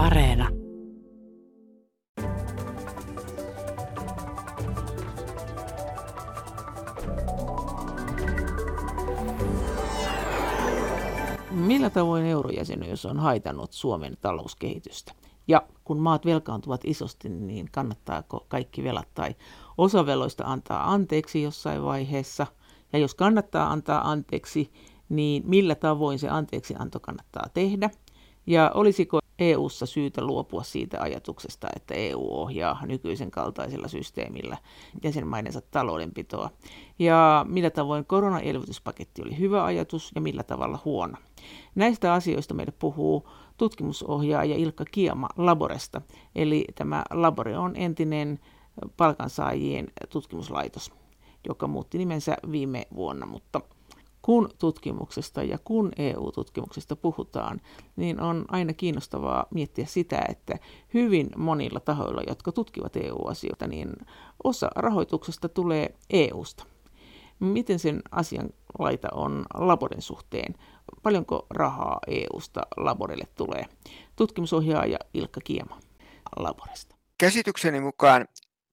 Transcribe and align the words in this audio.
Areena. 0.00 0.48
Millä 11.50 11.90
tavoin 11.90 12.24
eurojäsenyys 12.24 13.06
on 13.06 13.18
haitannut 13.18 13.72
Suomen 13.72 14.16
talouskehitystä? 14.20 15.12
Ja 15.48 15.62
kun 15.84 15.98
maat 15.98 16.24
velkaantuvat 16.26 16.80
isosti, 16.84 17.28
niin 17.28 17.68
kannattaako 17.72 18.46
kaikki 18.48 18.84
velat 18.84 19.08
tai 19.14 19.34
osa 19.78 20.06
veloista 20.06 20.44
antaa 20.46 20.92
anteeksi 20.92 21.42
jossain 21.42 21.84
vaiheessa? 21.84 22.46
Ja 22.92 22.98
jos 22.98 23.14
kannattaa 23.14 23.72
antaa 23.72 24.10
anteeksi, 24.10 24.72
niin 25.08 25.42
millä 25.46 25.74
tavoin 25.74 26.18
se 26.18 26.28
anteeksianto 26.28 27.00
kannattaa 27.00 27.46
tehdä? 27.54 27.90
Ja 28.50 28.70
olisiko 28.74 29.18
EU:ssa 29.38 29.86
syytä 29.86 30.24
luopua 30.24 30.62
siitä 30.62 31.02
ajatuksesta, 31.02 31.68
että 31.76 31.94
EU 31.94 32.28
ohjaa 32.30 32.86
nykyisen 32.86 33.30
kaltaisella 33.30 33.88
systeemillä 33.88 34.56
jäsenmaidensa 35.04 35.60
taloudenpitoa? 35.60 36.50
Ja 36.98 37.46
millä 37.48 37.70
tavoin 37.70 38.04
koronaelvytyspaketti 38.04 39.22
oli 39.22 39.38
hyvä 39.38 39.64
ajatus 39.64 40.12
ja 40.14 40.20
millä 40.20 40.42
tavalla 40.42 40.78
huono? 40.84 41.14
Näistä 41.74 42.12
asioista 42.12 42.54
meille 42.54 42.72
puhuu 42.78 43.28
tutkimusohjaaja 43.56 44.56
Ilkka 44.56 44.84
Kiama 44.90 45.28
Laboresta. 45.36 46.02
Eli 46.34 46.64
tämä 46.74 47.04
Labore 47.10 47.58
on 47.58 47.76
entinen 47.76 48.38
palkansaajien 48.96 49.88
tutkimuslaitos, 50.08 50.92
joka 51.48 51.66
muutti 51.66 51.98
nimensä 51.98 52.36
viime 52.50 52.86
vuonna, 52.94 53.26
mutta 53.26 53.60
kun 54.22 54.48
tutkimuksesta 54.58 55.42
ja 55.42 55.58
kun 55.64 55.92
EU-tutkimuksesta 55.96 56.96
puhutaan, 56.96 57.60
niin 57.96 58.20
on 58.20 58.44
aina 58.48 58.72
kiinnostavaa 58.72 59.46
miettiä 59.50 59.86
sitä, 59.86 60.24
että 60.28 60.58
hyvin 60.94 61.30
monilla 61.36 61.80
tahoilla, 61.80 62.22
jotka 62.26 62.52
tutkivat 62.52 62.96
EU-asioita, 62.96 63.66
niin 63.66 63.92
osa 64.44 64.70
rahoituksesta 64.76 65.48
tulee 65.48 65.94
EUsta. 66.10 66.64
Miten 67.40 67.78
sen 67.78 68.02
asian 68.10 68.50
laita 68.78 69.08
on 69.12 69.44
Laboren 69.54 70.02
suhteen? 70.02 70.54
Paljonko 71.02 71.46
rahaa 71.50 71.98
EUsta 72.06 72.60
Laborelle 72.76 73.24
tulee? 73.36 73.64
Tutkimusohjaaja 74.16 74.98
Ilkka 75.14 75.40
Kiema 75.44 75.80
Laboresta. 76.36 76.96
Käsitykseni 77.18 77.80
mukaan 77.80 78.26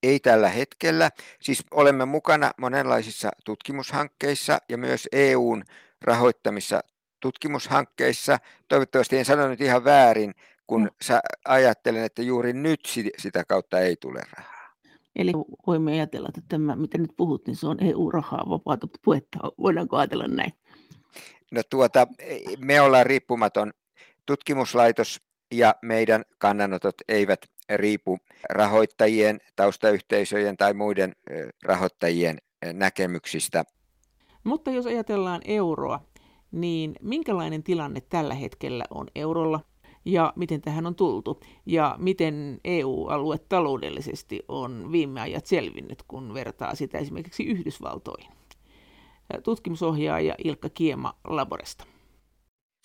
ei 0.08 0.20
tällä 0.20 0.50
hetkellä. 0.50 1.10
Siis 1.42 1.64
olemme 1.72 2.06
mukana 2.06 2.52
monenlaisissa 2.58 3.32
tutkimushankkeissa 3.46 4.60
ja 4.70 4.78
myös 4.78 5.08
EUn 5.12 5.64
rahoittamissa 6.02 6.82
tutkimushankkeissa. 7.20 8.38
Toivottavasti 8.68 9.18
en 9.18 9.26
sanonut 9.26 9.62
ihan 9.62 9.84
väärin, 9.84 10.34
kun 10.68 10.84
no. 10.84 11.20
ajattelen, 11.46 12.04
että 12.04 12.22
juuri 12.22 12.54
nyt 12.54 12.80
sitä 13.18 13.44
kautta 13.46 13.80
ei 13.80 13.96
tule 13.96 14.22
rahaa. 14.38 14.58
Eli 15.16 15.32
voimme 15.68 15.92
ajatella, 15.92 16.30
että 16.30 16.42
tämä, 16.50 16.76
mitä 16.76 16.98
nyt 16.98 17.12
puhut, 17.18 17.48
niin 17.48 17.56
se 17.56 17.68
on 17.68 17.84
EU-rahaa, 17.84 18.50
vapaata 18.50 18.88
puhetta. 19.06 19.40
Voidaanko 19.58 19.98
ajatella 19.98 20.28
näin? 20.28 20.54
No 21.52 21.62
tuota, 21.70 22.08
me 22.58 22.82
ollaan 22.82 23.06
riippumaton 23.06 23.74
tutkimuslaitos 24.26 25.22
ja 25.52 25.76
meidän 25.82 26.24
kannanotot 26.38 26.96
eivät 27.08 27.40
riipu 27.76 28.18
rahoittajien, 28.50 29.40
taustayhteisöjen 29.56 30.58
tai 30.58 30.74
muiden 30.74 31.16
rahoittajien 31.64 32.38
näkemyksistä. 32.74 33.64
Mutta 34.44 34.72
jos 34.72 34.86
ajatellaan 34.86 35.42
euroa, 35.46 36.00
niin 36.52 36.96
minkälainen 37.02 37.64
tilanne 37.64 38.02
tällä 38.02 38.34
hetkellä 38.34 38.84
on 38.90 39.08
eurolla 39.16 39.60
ja 40.06 40.34
miten 40.36 40.62
tähän 40.62 40.86
on 40.86 40.96
tultu 40.96 41.40
ja 41.66 41.96
miten 42.00 42.60
EU-alue 42.66 43.38
taloudellisesti 43.38 44.40
on 44.48 44.92
viime 44.92 45.22
ajat 45.22 45.46
selvinnyt, 45.46 46.04
kun 46.08 46.34
vertaa 46.34 46.76
sitä 46.76 46.98
esimerkiksi 46.98 47.44
Yhdysvaltoihin? 47.44 48.32
Tutkimusohjaaja 49.44 50.36
Ilkka 50.44 50.70
Kiema 50.70 51.14
Laboresta. 51.24 51.86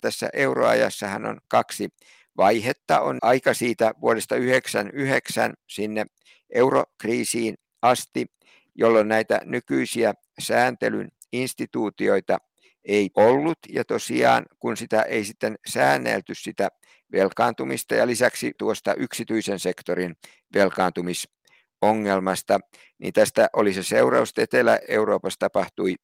Tässä 0.00 0.30
euroajassahan 0.32 1.26
on 1.26 1.38
kaksi 1.48 1.88
vaihetta 2.36 3.00
on 3.00 3.18
aika 3.22 3.54
siitä 3.54 3.94
vuodesta 4.00 4.34
1999 4.34 5.54
sinne 5.68 6.06
eurokriisiin 6.54 7.54
asti, 7.82 8.26
jolloin 8.74 9.08
näitä 9.08 9.40
nykyisiä 9.44 10.14
sääntelyn 10.40 11.08
instituutioita 11.32 12.38
ei 12.84 13.10
ollut. 13.16 13.58
Ja 13.68 13.84
tosiaan 13.84 14.46
kun 14.58 14.76
sitä 14.76 15.02
ei 15.02 15.24
sitten 15.24 15.58
säännelty 15.68 16.34
sitä 16.34 16.68
velkaantumista 17.12 17.94
ja 17.94 18.06
lisäksi 18.06 18.52
tuosta 18.58 18.94
yksityisen 18.94 19.58
sektorin 19.58 20.16
velkaantumisongelmasta, 20.54 22.60
niin 22.98 23.12
tästä 23.12 23.48
oli 23.52 23.72
se 23.72 23.82
seuraus, 23.82 24.28
että 24.28 24.42
Etelä-Euroopassa 24.42 25.38
tapahtui 25.38 25.94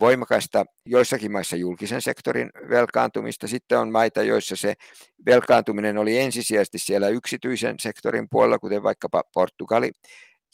voimakasta 0.00 0.64
joissakin 0.86 1.32
maissa 1.32 1.56
julkisen 1.56 2.02
sektorin 2.02 2.50
velkaantumista. 2.68 3.48
Sitten 3.48 3.78
on 3.78 3.92
maita, 3.92 4.22
joissa 4.22 4.56
se 4.56 4.74
velkaantuminen 5.26 5.98
oli 5.98 6.18
ensisijaisesti 6.18 6.78
siellä 6.78 7.08
yksityisen 7.08 7.74
sektorin 7.80 8.28
puolella, 8.30 8.58
kuten 8.58 8.82
vaikkapa 8.82 9.22
Portugali. 9.34 9.90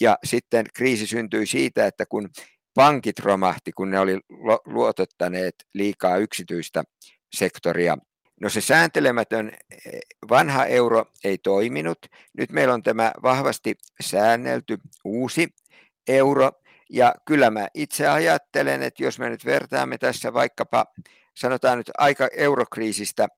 Ja 0.01 0.19
sitten 0.25 0.67
kriisi 0.75 1.07
syntyi 1.07 1.47
siitä, 1.47 1.87
että 1.87 2.07
kun 2.07 2.29
pankit 2.75 3.19
romahti, 3.19 3.73
kun 3.73 3.91
ne 3.91 4.01
oli 4.01 4.21
luotottaneet 4.65 5.55
liikaa 5.75 6.17
yksityistä 6.17 6.85
sektoria. 7.37 7.99
No 8.41 8.49
se 8.49 8.61
sääntelemätön 8.61 9.49
eh, 9.49 10.01
vanha 10.29 10.65
euro 10.67 11.05
ei 11.25 11.39
toiminut. 11.39 11.99
Nyt 12.39 12.53
meillä 12.53 12.75
on 12.75 12.83
tämä 12.83 13.13
vahvasti 13.23 13.75
säännelty 14.01 14.79
uusi 15.05 15.49
euro, 16.09 16.51
ja 16.91 17.15
kyllä 17.25 17.51
mä 17.51 17.69
itse 17.75 18.09
ajattelen, 18.09 18.83
että 18.83 19.03
jos 19.03 19.19
me 19.19 19.29
nyt 19.31 19.45
vertaamme 19.45 19.99
tässä 19.99 20.33
vaikkapa, 20.33 20.87
sanotaan 21.37 21.79
nyt 21.79 21.91
aika 21.99 22.29
eurokriisistä, 22.37 23.29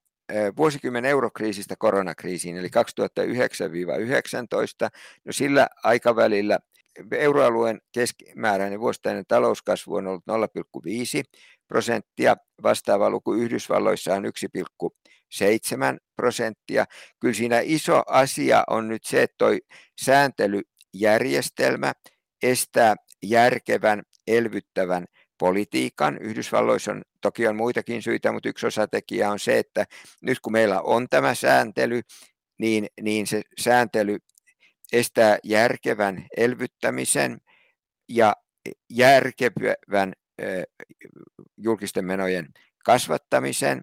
vuosikymmen 0.56 1.04
eurokriisistä 1.04 1.74
koronakriisiin, 1.78 2.56
eli 2.56 2.68
2009-2019, 2.68 2.70
no 5.24 5.32
sillä 5.32 5.68
aikavälillä 5.84 6.58
euroalueen 7.12 7.80
keskimääräinen 7.92 8.80
vuosittainen 8.80 9.24
talouskasvu 9.28 9.94
on 9.94 10.06
ollut 10.06 10.24
0,5 10.30 11.22
prosenttia, 11.68 12.36
vastaava 12.62 13.10
luku 13.10 13.34
Yhdysvalloissa 13.34 14.14
on 14.14 14.24
1,7 14.24 14.30
prosenttia. 16.16 16.84
Kyllä 17.20 17.34
siinä 17.34 17.60
iso 17.62 18.02
asia 18.06 18.64
on 18.70 18.88
nyt 18.88 19.04
se, 19.04 19.22
että 19.22 19.34
tuo 19.38 19.48
sääntelyjärjestelmä 20.00 21.92
estää 22.42 22.96
järkevän, 23.22 24.02
elvyttävän 24.26 25.04
politiikan. 25.38 26.18
Yhdysvalloissa 26.18 26.92
on 26.92 27.02
toki 27.20 27.46
on 27.46 27.56
muitakin 27.56 28.02
syitä, 28.02 28.32
mutta 28.32 28.48
yksi 28.48 28.66
osatekijä 28.66 29.30
on 29.30 29.38
se, 29.38 29.58
että 29.58 29.84
nyt 30.22 30.40
kun 30.40 30.52
meillä 30.52 30.80
on 30.80 31.06
tämä 31.10 31.34
sääntely, 31.34 32.00
niin, 32.58 32.86
niin 33.00 33.26
se 33.26 33.42
sääntely 33.60 34.18
estää 34.92 35.38
järkevän 35.44 36.26
elvyttämisen 36.36 37.38
ja 38.08 38.36
järkevän 38.90 40.12
julkisten 41.56 42.04
menojen 42.04 42.48
kasvattamisen, 42.84 43.80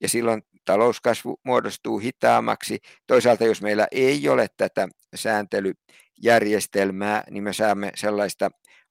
ja 0.00 0.08
silloin 0.08 0.42
talouskasvu 0.64 1.40
muodostuu 1.44 1.98
hitaammaksi. 1.98 2.78
Toisaalta 3.06 3.44
jos 3.44 3.62
meillä 3.62 3.88
ei 3.90 4.28
ole 4.28 4.46
tätä 4.56 4.88
sääntelyjärjestelmää, 5.14 7.24
niin 7.30 7.44
me 7.44 7.52
saamme 7.52 7.92
sellaista 7.94 8.50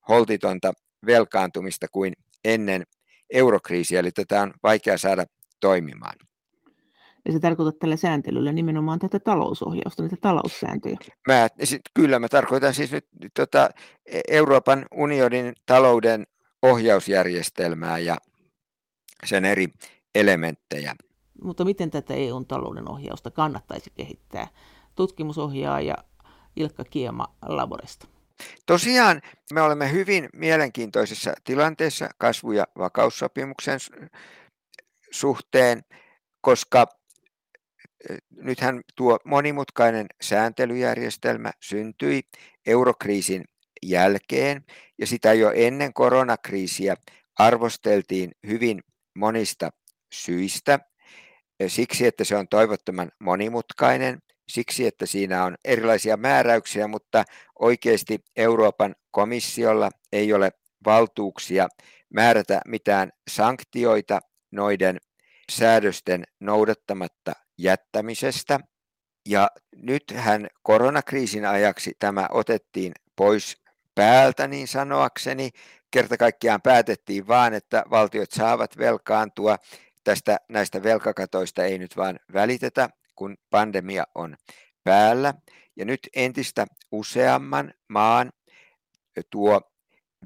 holtitonta 0.09 0.73
velkaantumista 1.05 1.87
kuin 1.91 2.13
ennen 2.45 2.83
eurokriisiä, 3.29 3.99
eli 3.99 4.11
tätä 4.11 4.41
on 4.41 4.53
vaikea 4.63 4.97
saada 4.97 5.25
toimimaan. 5.59 6.15
Ja 7.25 7.33
se 7.33 7.39
tarkoittaa 7.39 7.79
tällä 7.79 7.95
sääntelyllä 7.95 8.51
nimenomaan 8.51 8.99
tätä 8.99 9.19
talousohjausta, 9.19 10.03
näitä 10.03 10.17
taloussääntöjä. 10.21 10.97
Mä, 11.27 11.47
sit, 11.63 11.81
kyllä, 11.93 12.19
mä 12.19 12.27
tarkoitan 12.29 12.73
siis 12.73 12.91
nyt 12.91 13.05
tota, 13.33 13.69
Euroopan 14.27 14.85
unionin 14.95 15.53
talouden 15.65 16.27
ohjausjärjestelmää 16.61 17.97
ja 17.97 18.17
sen 19.25 19.45
eri 19.45 19.67
elementtejä. 20.15 20.95
Mutta 21.43 21.65
miten 21.65 21.91
tätä 21.91 22.13
EUn 22.13 22.45
talouden 22.45 22.91
ohjausta 22.91 23.31
kannattaisi 23.31 23.91
kehittää? 23.95 24.47
Tutkimusohjaaja 24.95 25.95
Ilkka 26.55 26.83
Kiema 26.83 27.35
Laboresta. 27.41 28.07
Tosiaan 28.65 29.21
me 29.53 29.61
olemme 29.61 29.91
hyvin 29.91 30.29
mielenkiintoisessa 30.33 31.33
tilanteessa 31.43 32.09
kasvu- 32.17 32.51
ja 32.51 32.67
vakaussopimuksen 32.77 33.79
suhteen, 35.11 35.81
koska 36.41 36.87
nythän 38.31 38.81
tuo 38.95 39.19
monimutkainen 39.25 40.07
sääntelyjärjestelmä 40.21 41.51
syntyi 41.61 42.21
eurokriisin 42.65 43.45
jälkeen 43.83 44.65
ja 44.97 45.07
sitä 45.07 45.33
jo 45.33 45.51
ennen 45.55 45.93
koronakriisiä 45.93 46.95
arvosteltiin 47.39 48.31
hyvin 48.47 48.81
monista 49.15 49.69
syistä. 50.13 50.79
Siksi, 51.67 52.07
että 52.07 52.23
se 52.23 52.35
on 52.35 52.47
toivottoman 52.47 53.11
monimutkainen, 53.19 54.19
siksi, 54.49 54.87
että 54.87 55.05
siinä 55.05 55.43
on 55.43 55.55
erilaisia 55.65 56.17
määräyksiä, 56.17 56.87
mutta 56.87 57.23
oikeasti 57.59 58.19
Euroopan 58.35 58.95
komissiolla 59.11 59.89
ei 60.11 60.33
ole 60.33 60.51
valtuuksia 60.85 61.67
määrätä 62.13 62.61
mitään 62.67 63.11
sanktioita 63.29 64.19
noiden 64.51 64.97
säädösten 65.51 66.23
noudattamatta 66.39 67.33
jättämisestä. 67.57 68.59
Ja 69.29 69.51
nythän 69.75 70.47
koronakriisin 70.63 71.45
ajaksi 71.45 71.93
tämä 71.99 72.27
otettiin 72.31 72.91
pois 73.15 73.57
päältä 73.95 74.47
niin 74.47 74.67
sanoakseni. 74.67 75.49
Kerta 75.91 76.17
kaikkiaan 76.17 76.61
päätettiin 76.61 77.27
vaan, 77.27 77.53
että 77.53 77.83
valtiot 77.89 78.31
saavat 78.31 78.77
velkaantua. 78.77 79.57
Tästä 80.03 80.37
näistä 80.49 80.83
velkakatoista 80.83 81.63
ei 81.63 81.77
nyt 81.77 81.97
vaan 81.97 82.19
välitetä, 82.33 82.89
kun 83.17 83.37
pandemia 83.49 84.03
on 84.15 84.35
päällä. 84.83 85.33
Ja 85.75 85.85
nyt 85.85 85.99
entistä 86.15 86.67
useamman 86.91 87.73
maan 87.87 88.31
tuo 89.29 89.61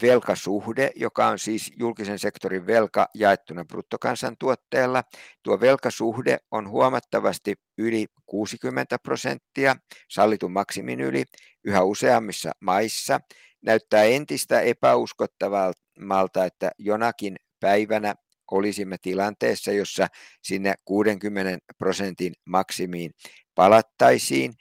velkasuhde, 0.02 0.92
joka 0.96 1.28
on 1.28 1.40
siis 1.40 1.72
julkisen 1.80 2.20
sektorin 2.20 2.68
velka 2.68 3.08
jaettuna 3.14 3.66
bruttokansantuotteella. 3.66 5.04
Tuo 5.44 5.60
velkasuhde 5.60 6.38
on 6.52 6.70
huomattavasti 6.70 7.56
yli 7.78 8.08
60 8.26 9.00
prosenttia, 9.00 9.76
sallitun 10.10 10.52
maksimin 10.52 11.02
yli, 11.02 11.24
yhä 11.64 11.84
useammissa 11.84 12.52
maissa. 12.60 13.20
Näyttää 13.62 14.04
entistä 14.04 14.62
epäuskottavalta, 14.62 16.46
että 16.46 16.72
jonakin 16.78 17.36
päivänä 17.60 18.16
olisimme 18.52 18.98
tilanteessa, 19.02 19.72
jossa 19.72 20.08
sinne 20.44 20.74
60 20.86 21.66
prosentin 21.78 22.34
maksimiin 22.46 23.12
palattaisiin 23.56 24.54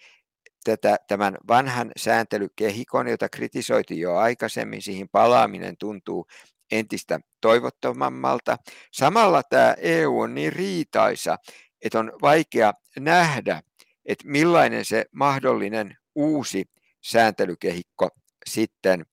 tätä, 0.64 0.96
tämän 1.08 1.36
vanhan 1.48 1.92
sääntelykehikon, 1.96 3.08
jota 3.08 3.28
kritisoitiin 3.28 4.00
jo 4.00 4.16
aikaisemmin, 4.16 4.82
siihen 4.82 5.08
palaaminen 5.12 5.76
tuntuu 5.78 6.26
entistä 6.72 7.20
toivottomammalta. 7.40 8.56
Samalla 8.92 9.42
tämä 9.42 9.74
EU 9.78 10.20
on 10.20 10.34
niin 10.34 10.52
riitaisa, 10.52 11.36
että 11.82 11.98
on 11.98 12.12
vaikea 12.22 12.72
nähdä, 12.98 13.62
että 14.04 14.28
millainen 14.28 14.84
se 14.84 15.04
mahdollinen 15.12 15.96
uusi 16.14 16.64
sääntelykehikko 17.00 18.08
sitten 18.46 19.06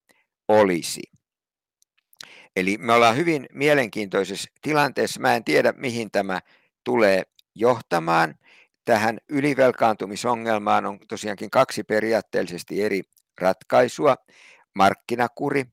olisi. 0.48 1.02
Eli 2.58 2.78
me 2.78 2.94
ollaan 2.94 3.18
hyvin 3.18 3.46
mielenkiintoisessa 3.54 4.50
tilanteessa. 4.62 5.20
Mä 5.20 5.36
en 5.36 5.44
tiedä, 5.44 5.74
mihin 5.78 6.12
tämä 6.12 6.40
tulee 6.84 7.24
johtamaan 7.56 8.36
tähän 8.86 9.18
ylivelkaantumisongelmaan 9.30 10.86
on 10.86 11.00
tosiaankin 11.08 11.50
kaksi 11.50 11.84
periaatteellisesti 11.84 12.84
eri 12.84 13.02
ratkaisua. 13.42 14.16
Markkinakuri, 14.76 15.66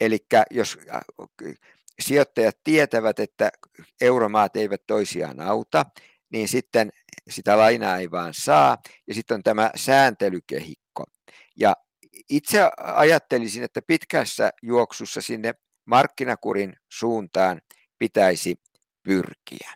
eli 0.00 0.18
jos 0.50 0.78
äh, 0.94 1.00
sijoittajat 2.00 2.56
tietävät, 2.64 3.18
että 3.18 3.50
euromaat 4.00 4.56
eivät 4.56 4.82
toisiaan 4.86 5.40
auta, 5.40 5.86
niin 6.32 6.48
sitten 6.48 6.90
sitä 7.30 7.58
lainaa 7.58 7.96
ei 7.96 8.10
vaan 8.10 8.34
saa, 8.34 8.78
ja 9.06 9.14
sitten 9.14 9.34
on 9.34 9.42
tämä 9.42 9.70
sääntelykehikko. 9.76 11.04
Ja 11.56 11.74
itse 12.30 12.70
ajattelisin, 12.76 13.62
että 13.62 13.82
pitkässä 13.86 14.50
juoksussa 14.62 15.20
sinne 15.20 15.54
markkinakurin 15.90 16.72
suuntaan 16.88 17.60
pitäisi 17.98 18.60
pyrkiä. 19.02 19.70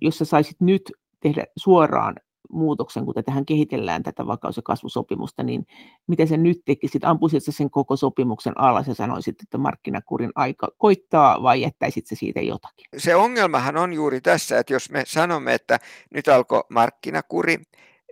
Jos 0.00 0.18
sä 0.18 0.24
saisit 0.24 0.56
nyt 0.60 0.92
tehdä 1.20 1.44
suoraan 1.56 2.14
muutoksen, 2.50 3.04
kun 3.04 3.14
tähän 3.24 3.46
kehitellään 3.46 4.02
tätä 4.02 4.26
vakaus- 4.26 4.56
ja 4.56 4.62
kasvusopimusta, 4.62 5.42
niin 5.42 5.66
miten 6.06 6.28
se 6.28 6.36
nyt 6.36 6.62
tekisit? 6.64 7.04
Ampuisit 7.04 7.42
sen 7.48 7.70
koko 7.70 7.96
sopimuksen 7.96 8.60
alas 8.60 8.88
ja 8.88 8.94
sanoisit, 8.94 9.42
että 9.42 9.58
markkinakurin 9.58 10.32
aika 10.34 10.68
koittaa 10.78 11.42
vai 11.42 11.60
jättäisit 11.60 12.06
se 12.06 12.14
siitä 12.14 12.40
jotakin? 12.40 12.86
Se 12.96 13.14
ongelmahan 13.14 13.76
on 13.76 13.92
juuri 13.92 14.20
tässä, 14.20 14.58
että 14.58 14.72
jos 14.72 14.90
me 14.90 15.02
sanomme, 15.06 15.54
että 15.54 15.78
nyt 16.14 16.28
alkoi 16.28 16.64
markkinakuri, 16.70 17.56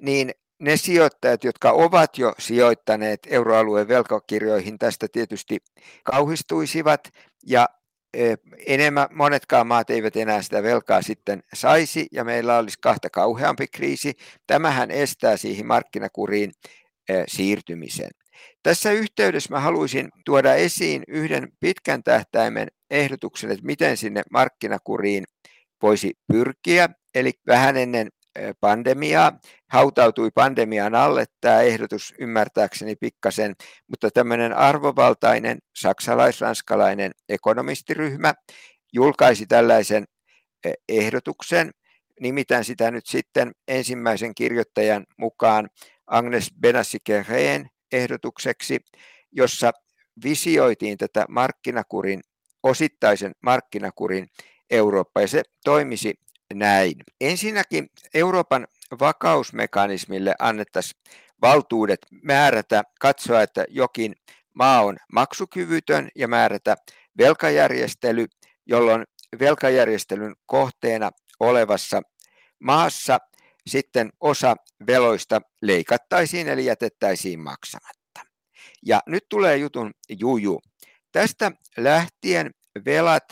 niin 0.01 0.31
ne 0.63 0.77
sijoittajat, 0.77 1.45
jotka 1.45 1.73
ovat 1.73 2.19
jo 2.19 2.35
sijoittaneet 2.39 3.21
euroalueen 3.31 3.89
velkakirjoihin, 3.89 4.79
tästä 4.79 5.07
tietysti 5.13 5.59
kauhistuisivat 6.05 7.09
ja 7.47 7.69
enemmän, 8.67 9.09
monetkaan 9.13 9.67
maat 9.67 9.91
eivät 9.91 10.17
enää 10.17 10.43
sitä 10.43 10.63
velkaa 10.63 11.03
sitten 11.03 11.43
saisi 11.55 12.07
ja 12.13 12.25
meillä 12.25 12.59
olisi 12.59 12.79
kahta 12.81 13.11
kauheampi 13.11 13.67
kriisi. 13.69 14.15
Tämähän 14.47 14.91
estää 14.91 15.37
siihen 15.37 15.67
markkinakuriin 15.67 16.53
siirtymisen. 17.29 18.11
Tässä 18.63 18.93
yhteydessä 18.93 19.55
mä 19.55 19.61
haluaisin 19.61 20.09
tuoda 20.25 20.55
esiin 20.55 21.03
yhden 21.09 21.49
pitkän 21.61 22.03
tähtäimen 22.03 22.69
ehdotuksen, 22.91 23.51
että 23.51 23.67
miten 23.67 23.97
sinne 23.97 24.23
markkinakuriin 24.31 25.25
voisi 25.83 26.13
pyrkiä. 26.33 26.89
Eli 27.15 27.33
vähän 27.47 27.77
ennen 27.77 28.09
pandemiaa. 28.61 29.39
Hautautui 29.69 30.31
pandemian 30.35 30.95
alle 30.95 31.25
tämä 31.41 31.61
ehdotus 31.61 32.15
ymmärtääkseni 32.19 32.97
pikkasen, 32.97 33.55
mutta 33.89 34.11
tämmöinen 34.11 34.53
arvovaltainen 34.57 35.59
saksalais-ranskalainen 35.77 37.13
ekonomistiryhmä 37.29 38.35
julkaisi 38.93 39.47
tällaisen 39.47 40.05
ehdotuksen. 40.89 41.71
Nimitän 42.21 42.65
sitä 42.65 42.91
nyt 42.91 43.07
sitten 43.07 43.53
ensimmäisen 43.69 44.35
kirjoittajan 44.35 45.07
mukaan 45.19 45.69
Agnes 46.07 46.51
Benassi-Kereen 46.61 47.71
ehdotukseksi, 47.93 48.81
jossa 49.33 49.73
visioitiin 50.25 50.99
tätä 50.99 51.25
markkinakurin, 51.29 52.21
osittaisen 52.63 53.33
markkinakurin 53.41 54.29
Eurooppa, 54.71 55.21
ja 55.21 55.29
se 55.29 55.43
toimisi 55.65 56.15
näin. 56.55 56.95
Ensinnäkin 57.21 57.91
Euroopan 58.15 58.67
vakausmekanismille 59.01 60.35
annettaisiin 60.39 61.01
valtuudet 61.43 62.01
määrätä, 62.23 62.83
katsoa, 63.01 63.43
että 63.43 63.65
jokin 63.69 64.15
maa 64.55 64.83
on 64.83 64.97
maksukyvytön 65.13 66.09
ja 66.17 66.29
määrätä 66.29 66.77
velkajärjestely, 67.19 68.27
jolloin 68.67 69.05
velkajärjestelyn 69.41 70.35
kohteena 70.47 71.11
olevassa 71.41 72.03
maassa 72.59 73.19
sitten 73.67 74.11
osa 74.21 74.57
veloista 74.87 75.41
leikattaisiin 75.63 76.49
eli 76.49 76.65
jätettäisiin 76.65 77.41
maksamatta. 77.41 78.21
Ja 78.87 79.01
nyt 79.07 79.25
tulee 79.29 79.57
jutun 79.57 79.91
juju. 80.09 80.61
Tästä 81.13 81.53
lähtien 81.77 82.51
velat 82.87 83.25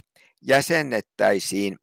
jäsennettäisiin 0.42 1.76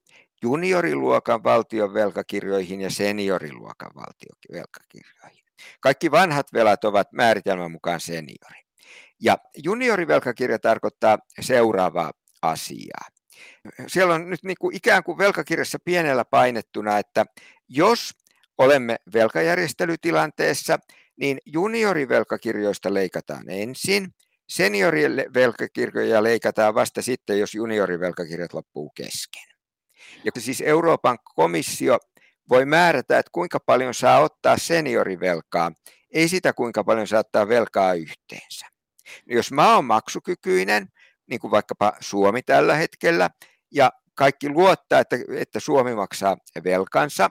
junioriluokan 0.44 1.44
valtion 1.44 1.94
velkakirjoihin 1.94 2.82
ja 2.82 2.90
senioriluokan 2.90 3.92
valtion 3.96 4.38
velkakirjoihin. 4.52 5.44
Kaikki 5.80 6.12
vanhat 6.12 6.54
velat 6.54 6.84
ovat 6.84 7.12
määritelmän 7.12 7.72
mukaan 7.72 8.00
seniori. 8.00 8.62
Ja 9.22 9.38
juniorivelkakirja 9.64 10.60
tarkoittaa 10.60 11.18
seuraavaa 11.42 12.12
asiaa. 12.42 13.08
Siellä 13.88 14.14
on 14.14 14.30
nyt 14.30 14.44
niin 14.44 14.58
kuin 14.60 14.76
ikään 14.76 15.04
kuin 15.04 15.18
velkakirjassa 15.18 15.78
pienellä 15.86 16.26
painettuna, 16.26 16.98
että 16.98 17.26
jos 17.70 18.12
olemme 18.58 18.96
velkajärjestelytilanteessa, 19.14 20.80
niin 21.18 21.38
juniorivelkakirjoista 21.46 22.94
leikataan 22.94 23.50
ensin, 23.50 24.14
seniorivelkakirjoja 24.50 26.24
leikataan 26.24 26.76
vasta 26.76 27.02
sitten, 27.02 27.40
jos 27.40 27.56
juniorivelkakirjat 27.56 28.54
loppuu 28.54 28.90
kesken. 28.90 29.57
Ja 30.24 30.32
siis 30.38 30.64
Euroopan 30.66 31.18
komissio 31.36 32.00
voi 32.50 32.66
määrätä, 32.66 33.20
että 33.20 33.30
kuinka 33.32 33.60
paljon 33.60 33.94
saa 33.94 34.20
ottaa 34.20 34.58
seniorivelkaa, 34.58 35.72
ei 36.14 36.28
sitä 36.28 36.54
kuinka 36.54 36.84
paljon 36.84 37.08
saa 37.08 37.20
ottaa 37.20 37.48
velkaa 37.48 37.94
yhteensä. 37.94 38.66
No 39.26 39.36
jos 39.36 39.52
maa 39.52 39.78
on 39.78 39.86
maksukykyinen, 39.86 40.88
niin 41.30 41.40
kuin 41.40 41.52
vaikkapa 41.52 41.94
Suomi 42.00 42.42
tällä 42.42 42.76
hetkellä, 42.76 43.30
ja 43.72 43.92
kaikki 44.16 44.50
luottaa, 44.50 45.00
että, 45.00 45.18
että 45.36 45.60
Suomi 45.60 45.96
maksaa 45.96 46.38
velkansa, 46.64 47.30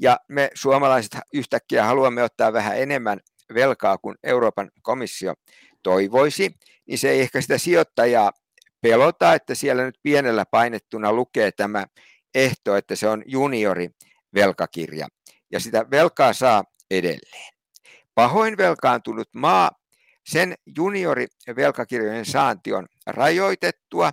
ja 0.00 0.20
me 0.28 0.50
suomalaiset 0.54 1.18
yhtäkkiä 1.32 1.84
haluamme 1.84 2.22
ottaa 2.22 2.52
vähän 2.52 2.78
enemmän 2.78 3.20
velkaa 3.54 3.98
kuin 3.98 4.16
Euroopan 4.22 4.70
komissio 4.82 5.34
toivoisi, 5.82 6.54
niin 6.86 6.98
se 6.98 7.10
ei 7.10 7.20
ehkä 7.20 7.40
sitä 7.40 7.58
sijoittajaa 7.58 8.32
pelota, 8.84 9.34
että 9.34 9.54
siellä 9.54 9.84
nyt 9.84 9.98
pienellä 10.02 10.44
painettuna 10.50 11.12
lukee 11.12 11.52
tämä 11.52 11.84
ehto, 12.34 12.76
että 12.76 12.96
se 12.96 13.08
on 13.08 13.22
juniori 13.26 13.90
velkakirja 14.34 15.08
ja 15.52 15.60
sitä 15.60 15.90
velkaa 15.90 16.32
saa 16.32 16.64
edelleen. 16.90 17.54
Pahoin 18.14 18.56
velkaantunut 18.56 19.28
maa, 19.34 19.70
sen 20.26 20.54
juniori 20.76 21.26
velkakirjojen 21.56 22.24
saanti 22.24 22.72
on 22.72 22.86
rajoitettua 23.06 24.10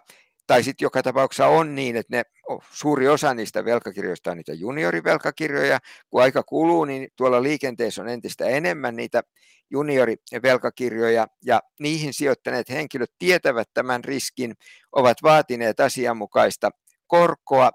tai 0.47 0.63
sitten 0.63 0.85
joka 0.85 1.03
tapauksessa 1.03 1.47
on 1.47 1.75
niin, 1.75 1.95
että 1.95 2.17
ne, 2.17 2.23
suuri 2.71 3.07
osa 3.07 3.33
niistä 3.33 3.65
velkakirjoista 3.65 4.31
on 4.31 4.37
niitä 4.37 4.53
juniorivelkakirjoja. 4.53 5.79
Kun 6.09 6.21
aika 6.21 6.43
kuluu, 6.43 6.85
niin 6.85 7.07
tuolla 7.15 7.43
liikenteessä 7.43 8.01
on 8.01 8.09
entistä 8.09 8.45
enemmän 8.45 8.95
niitä 8.95 9.23
juniorivelkakirjoja 9.71 11.27
ja 11.45 11.61
niihin 11.79 12.13
sijoittaneet 12.13 12.69
henkilöt 12.69 13.11
tietävät 13.19 13.69
tämän 13.73 14.03
riskin, 14.03 14.53
ovat 14.91 15.17
vaatineet 15.23 15.79
asianmukaista 15.79 16.69
korkoa 17.07 17.71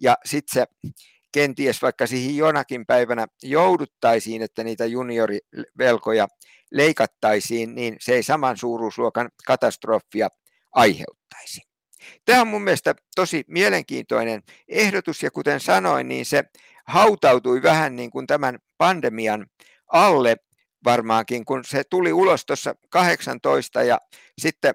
ja 0.00 0.16
sitten 0.24 0.54
se 0.54 0.92
kenties 1.32 1.82
vaikka 1.82 2.06
siihen 2.06 2.36
jonakin 2.36 2.86
päivänä 2.86 3.26
jouduttaisiin, 3.42 4.42
että 4.42 4.64
niitä 4.64 4.86
juniorivelkoja 4.86 6.28
leikattaisiin, 6.70 7.74
niin 7.74 7.96
se 8.00 8.14
ei 8.14 8.22
saman 8.22 8.56
suuruusluokan 8.56 9.30
katastrofia 9.46 10.28
aiheuttaisi. 10.72 11.60
Tämä 12.24 12.40
on 12.40 12.48
mun 12.48 12.62
mielestä 12.62 12.94
tosi 13.16 13.44
mielenkiintoinen 13.48 14.42
ehdotus 14.68 15.22
ja 15.22 15.30
kuten 15.30 15.60
sanoin, 15.60 16.08
niin 16.08 16.26
se 16.26 16.44
hautautui 16.86 17.62
vähän 17.62 17.96
niin 17.96 18.10
kuin 18.10 18.26
tämän 18.26 18.58
pandemian 18.78 19.46
alle 19.92 20.36
varmaankin, 20.84 21.44
kun 21.44 21.64
se 21.64 21.82
tuli 21.90 22.12
ulos 22.12 22.46
tuossa 22.46 22.74
18 22.88 23.82
ja 23.82 23.98
sitten 24.38 24.74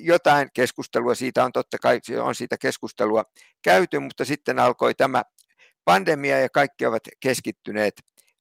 jotain 0.00 0.48
keskustelua 0.54 1.14
siitä 1.14 1.44
on 1.44 1.52
totta 1.52 1.78
kai, 1.78 2.00
on 2.22 2.34
siitä 2.34 2.58
keskustelua 2.58 3.24
käyty, 3.62 3.98
mutta 3.98 4.24
sitten 4.24 4.58
alkoi 4.58 4.94
tämä 4.94 5.22
pandemia 5.84 6.40
ja 6.40 6.48
kaikki 6.48 6.86
ovat 6.86 7.02
keskittyneet 7.20 7.94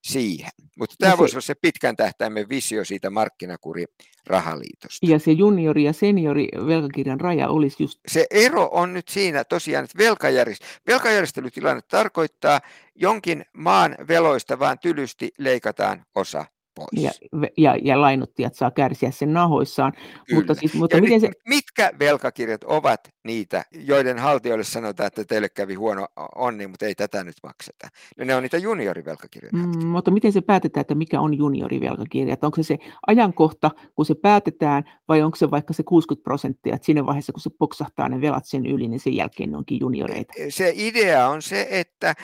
siihen. 0.05 0.51
Mutta 0.79 0.95
tämä 0.99 1.11
se, 1.11 1.17
voisi 1.17 1.35
olla 1.35 1.41
se 1.41 1.55
pitkän 1.55 1.95
tähtäimen 1.95 2.49
visio 2.49 2.85
siitä 2.85 3.09
markkinakuri 3.09 3.85
rahaliitosta. 4.27 5.05
Ja 5.05 5.19
se 5.19 5.31
juniori- 5.31 5.83
ja 5.83 5.93
seniori 5.93 6.47
velkakirjan 6.67 7.19
raja 7.19 7.49
olisi 7.49 7.83
just... 7.83 7.99
Se 8.07 8.27
ero 8.31 8.69
on 8.71 8.93
nyt 8.93 9.07
siinä 9.07 9.43
tosiaan, 9.43 9.85
että 9.85 9.97
velkajärjest... 9.97 10.63
velkajärjestelytilanne 10.87 11.81
tarkoittaa 11.81 12.61
jonkin 12.95 13.45
maan 13.53 13.95
veloista 14.07 14.59
vaan 14.59 14.79
tylysti 14.79 15.31
leikataan 15.37 16.05
osa 16.15 16.45
pois. 16.75 17.03
Ja, 17.03 17.11
ja, 17.57 17.75
ja 17.81 18.01
lainottajat 18.01 18.55
saa 18.55 18.71
kärsiä 18.71 19.11
sen 19.11 19.33
nahoissaan. 19.33 19.93
Mutta 20.33 20.53
siis, 20.53 20.73
mutta 20.73 21.01
miten 21.01 21.21
se... 21.21 21.31
Mitkä 21.47 21.91
velkakirjat 21.99 22.63
ovat 22.63 22.99
niitä, 23.23 23.65
joiden 23.71 24.19
haltijoille 24.19 24.63
sanotaan, 24.63 25.07
että 25.07 25.25
teille 25.25 25.49
kävi 25.49 25.75
huono 25.75 26.07
onni, 26.35 26.67
mutta 26.67 26.85
ei 26.85 26.95
tätä 26.95 27.23
nyt 27.23 27.35
makseta? 27.43 27.87
No 28.17 28.25
ne 28.25 28.35
on 28.35 28.43
niitä 28.43 28.57
juniorivelkakirjoja. 28.57 29.53
Mm, 29.53 29.87
mutta 29.87 30.11
miten 30.11 30.31
se 30.31 30.41
päätetään, 30.41 30.81
että 30.81 30.95
mikä 30.95 31.21
on 31.21 31.37
juniorivelkakirja? 31.37 32.37
Onko 32.41 32.63
se 32.63 32.65
se 32.65 32.77
ajankohta, 33.07 33.71
kun 33.95 34.05
se 34.05 34.15
päätetään, 34.15 34.83
vai 35.07 35.21
onko 35.21 35.35
se 35.35 35.51
vaikka 35.51 35.73
se 35.73 35.83
60 35.83 36.23
prosenttia, 36.23 36.75
että 36.75 36.85
siinä 36.85 37.05
vaiheessa, 37.05 37.33
kun 37.33 37.41
se 37.41 37.49
poksahtaa 37.59 38.09
ne 38.09 38.21
velat 38.21 38.45
sen 38.45 38.65
yli, 38.65 38.87
niin 38.87 38.99
sen 38.99 39.15
jälkeen 39.15 39.51
ne 39.51 39.57
onkin 39.57 39.79
junioreita? 39.79 40.33
Se 40.49 40.73
idea 40.75 41.29
on 41.29 41.41
se, 41.41 41.67
että 41.69 42.15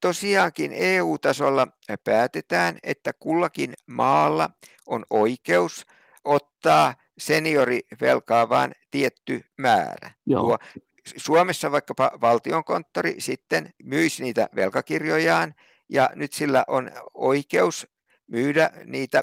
tosiaankin 0.00 0.72
EU-tasolla 0.74 1.66
päätetään, 2.04 2.78
että 2.82 3.12
kullakin 3.12 3.74
maalla 3.86 4.50
on 4.86 5.04
oikeus 5.10 5.86
ottaa 6.24 6.94
seniorivelkaa 7.18 8.48
vain 8.48 8.72
tietty 8.90 9.44
määrä. 9.58 10.10
Joo. 10.26 10.42
Tuo 10.42 10.58
Suomessa 11.16 11.72
vaikkapa 11.72 12.10
valtionkonttori 12.20 13.14
sitten 13.18 13.70
myisi 13.82 14.22
niitä 14.22 14.48
velkakirjojaan 14.56 15.54
ja 15.88 16.10
nyt 16.14 16.32
sillä 16.32 16.64
on 16.66 16.90
oikeus 17.14 17.86
myydä 18.26 18.70
niitä 18.84 19.22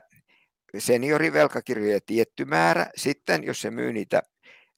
seniorivelkakirjoja 0.78 2.00
tietty 2.06 2.46
määrä. 2.46 2.90
Sitten 2.96 3.44
jos 3.44 3.62
se 3.62 3.72
myy 3.72 3.94
niitä 3.94 4.24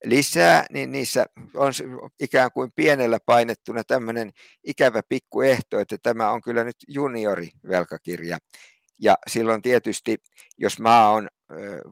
lisää, 0.03 0.65
niin 0.71 0.91
niissä 0.91 1.25
on 1.55 1.71
ikään 2.19 2.51
kuin 2.53 2.71
pienellä 2.75 3.17
painettuna 3.25 3.83
tämmöinen 3.83 4.31
ikävä 4.63 5.01
pikkuehto, 5.09 5.79
että 5.79 5.97
tämä 6.03 6.31
on 6.31 6.41
kyllä 6.41 6.63
nyt 6.63 6.75
juniorivelkakirja. 6.87 8.37
Ja 9.01 9.17
silloin 9.27 9.61
tietysti, 9.61 10.17
jos 10.57 10.79
maa 10.79 11.09
on 11.09 11.27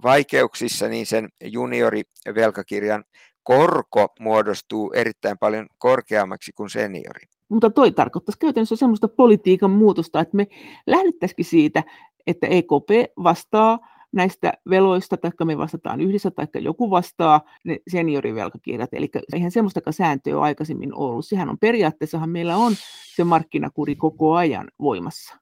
vaikeuksissa, 0.03 0.87
niin 0.87 1.05
sen 1.05 1.29
juniorivelkakirjan 1.43 3.03
korko 3.43 4.07
muodostuu 4.19 4.91
erittäin 4.95 5.37
paljon 5.37 5.67
korkeammaksi 5.77 6.51
kuin 6.51 6.69
seniori. 6.69 7.25
Mutta 7.49 7.69
toi 7.69 7.91
tarkoittaisi 7.91 8.39
käytännössä 8.39 8.75
sellaista 8.75 9.07
politiikan 9.07 9.71
muutosta, 9.71 10.19
että 10.19 10.37
me 10.37 10.47
lähdettäisikin 10.87 11.45
siitä, 11.45 11.83
että 12.27 12.47
EKP 12.47 13.13
vastaa 13.23 13.94
näistä 14.15 14.53
veloista, 14.69 15.17
tai 15.17 15.31
me 15.43 15.57
vastataan 15.57 16.01
yhdessä, 16.01 16.31
tai 16.31 16.47
joku 16.55 16.91
vastaa 16.91 17.41
ne 17.63 17.79
seniorivelkakirjat. 17.87 18.93
Eli 18.93 19.09
eihän 19.33 19.51
semmoista 19.51 19.91
sääntöä 19.91 20.37
ole 20.37 20.43
aikaisemmin 20.43 20.93
ollut. 20.93 21.25
Sehän 21.25 21.49
on 21.49 21.59
periaatteessahan 21.59 22.29
meillä 22.29 22.57
on 22.57 22.75
se 23.15 23.23
markkinakuri 23.23 23.95
koko 23.95 24.35
ajan 24.35 24.67
voimassa. 24.79 25.35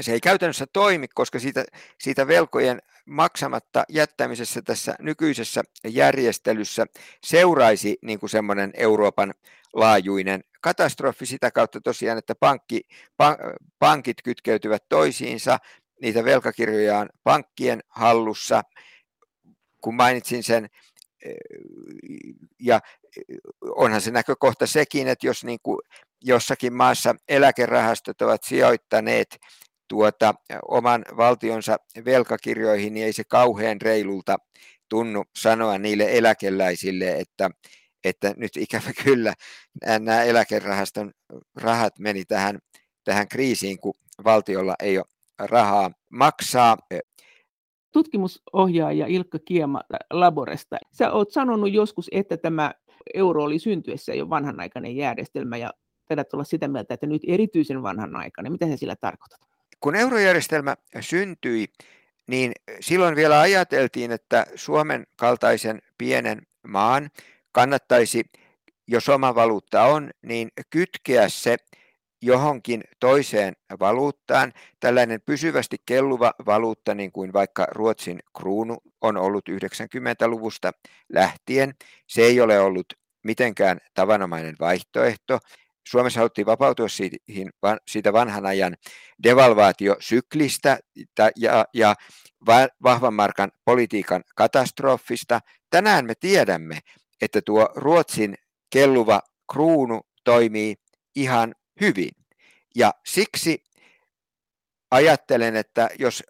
Se 0.00 0.12
ei 0.12 0.20
käytännössä 0.20 0.66
toimi, 0.72 1.06
koska 1.14 1.38
siitä, 1.38 1.64
siitä 2.00 2.26
velkojen 2.26 2.82
maksamatta 3.06 3.84
jättämisessä 3.88 4.62
tässä 4.62 4.94
nykyisessä 5.00 5.62
järjestelyssä 5.86 6.86
seuraisi 7.24 7.98
niin 8.02 8.20
kuin 8.20 8.30
semmoinen 8.30 8.70
Euroopan 8.74 9.34
laajuinen 9.74 10.44
katastrofi 10.60 11.26
sitä 11.26 11.50
kautta 11.50 11.80
tosiaan, 11.80 12.18
että 12.18 12.34
pankki, 12.34 12.80
pankit 13.78 14.16
kytkeytyvät 14.24 14.84
toisiinsa, 14.88 15.58
niitä 16.02 16.24
velkakirjoja 16.24 16.98
on 16.98 17.08
pankkien 17.22 17.80
hallussa, 17.88 18.62
kun 19.80 19.94
mainitsin 19.94 20.42
sen, 20.42 20.68
eh, 21.24 21.34
ja 22.60 22.80
eh, 23.16 23.36
onhan 23.62 24.00
se 24.00 24.10
näkökohta 24.10 24.66
sekin, 24.66 25.08
että 25.08 25.26
jos 25.26 25.44
niin 25.44 25.58
kuin 25.62 25.78
jossakin 26.22 26.72
maassa 26.72 27.14
eläkerahastot 27.28 28.22
ovat 28.22 28.42
sijoittaneet 28.44 29.36
tuota, 29.88 30.34
oman 30.68 31.04
valtionsa 31.16 31.76
velkakirjoihin, 32.04 32.94
niin 32.94 33.06
ei 33.06 33.12
se 33.12 33.24
kauhean 33.24 33.80
reilulta 33.80 34.36
tunnu 34.88 35.24
sanoa 35.38 35.78
niille 35.78 36.06
eläkeläisille, 36.18 37.18
että, 37.18 37.50
että 38.04 38.34
nyt 38.36 38.56
ikävä 38.56 38.92
kyllä 39.04 39.34
nämä 39.86 40.22
eläkerahaston 40.22 41.12
rahat 41.54 41.98
meni 41.98 42.24
tähän, 42.24 42.58
tähän 43.04 43.28
kriisiin, 43.28 43.78
kun 43.78 43.94
valtiolla 44.24 44.74
ei 44.82 44.98
ole 44.98 45.13
rahaa 45.38 45.90
maksaa. 46.08 46.76
Tutkimusohjaaja 47.92 49.06
Ilkka 49.06 49.38
Kiema 49.38 49.80
Laboresta. 50.10 50.76
Sä 50.92 51.12
oot 51.12 51.32
sanonut 51.32 51.72
joskus, 51.72 52.08
että 52.12 52.36
tämä 52.36 52.74
euro 53.14 53.42
oli 53.42 53.58
syntyessä 53.58 54.14
jo 54.14 54.30
vanhanaikainen 54.30 54.96
järjestelmä 54.96 55.56
ja 55.56 55.70
taidat 56.08 56.34
olla 56.34 56.44
sitä 56.44 56.68
mieltä, 56.68 56.94
että 56.94 57.06
nyt 57.06 57.22
erityisen 57.26 57.82
vanhanaikainen. 57.82 58.52
Mitä 58.52 58.66
sä 58.66 58.76
sillä 58.76 58.96
tarkoitat? 58.96 59.40
Kun 59.80 59.96
eurojärjestelmä 59.96 60.76
syntyi, 61.00 61.66
niin 62.28 62.52
silloin 62.80 63.16
vielä 63.16 63.40
ajateltiin, 63.40 64.12
että 64.12 64.46
Suomen 64.54 65.06
kaltaisen 65.16 65.82
pienen 65.98 66.42
maan 66.68 67.10
kannattaisi, 67.52 68.24
jos 68.88 69.08
oma 69.08 69.34
valuutta 69.34 69.84
on, 69.84 70.10
niin 70.22 70.48
kytkeä 70.70 71.28
se 71.28 71.56
johonkin 72.24 72.84
toiseen 73.00 73.56
valuuttaan. 73.80 74.52
Tällainen 74.80 75.20
pysyvästi 75.26 75.76
kelluva 75.86 76.32
valuutta, 76.46 76.94
niin 76.94 77.12
kuin 77.12 77.32
vaikka 77.32 77.66
Ruotsin 77.70 78.20
kruunu 78.38 78.78
on 79.00 79.16
ollut 79.16 79.48
90-luvusta 79.48 80.72
lähtien, 81.12 81.74
se 82.06 82.22
ei 82.22 82.40
ole 82.40 82.60
ollut 82.60 82.86
mitenkään 83.24 83.78
tavanomainen 83.94 84.54
vaihtoehto. 84.60 85.38
Suomessa 85.88 86.20
haluttiin 86.20 86.46
vapautua 86.46 86.86
siitä 87.88 88.12
vanhan 88.12 88.46
ajan 88.46 88.76
devalvaatiosyklistä 89.22 90.78
ja, 91.74 91.94
vahvan 92.82 93.14
markan 93.14 93.52
politiikan 93.64 94.24
katastrofista. 94.36 95.40
Tänään 95.70 96.06
me 96.06 96.14
tiedämme, 96.20 96.78
että 97.20 97.40
tuo 97.44 97.68
Ruotsin 97.74 98.34
kelluva 98.70 99.20
kruunu 99.52 100.00
toimii 100.24 100.74
ihan 101.16 101.54
hyvin. 101.80 102.10
Ja 102.76 102.94
siksi 103.06 103.64
ajattelen, 104.90 105.56
että 105.56 105.88
jos 105.98 106.22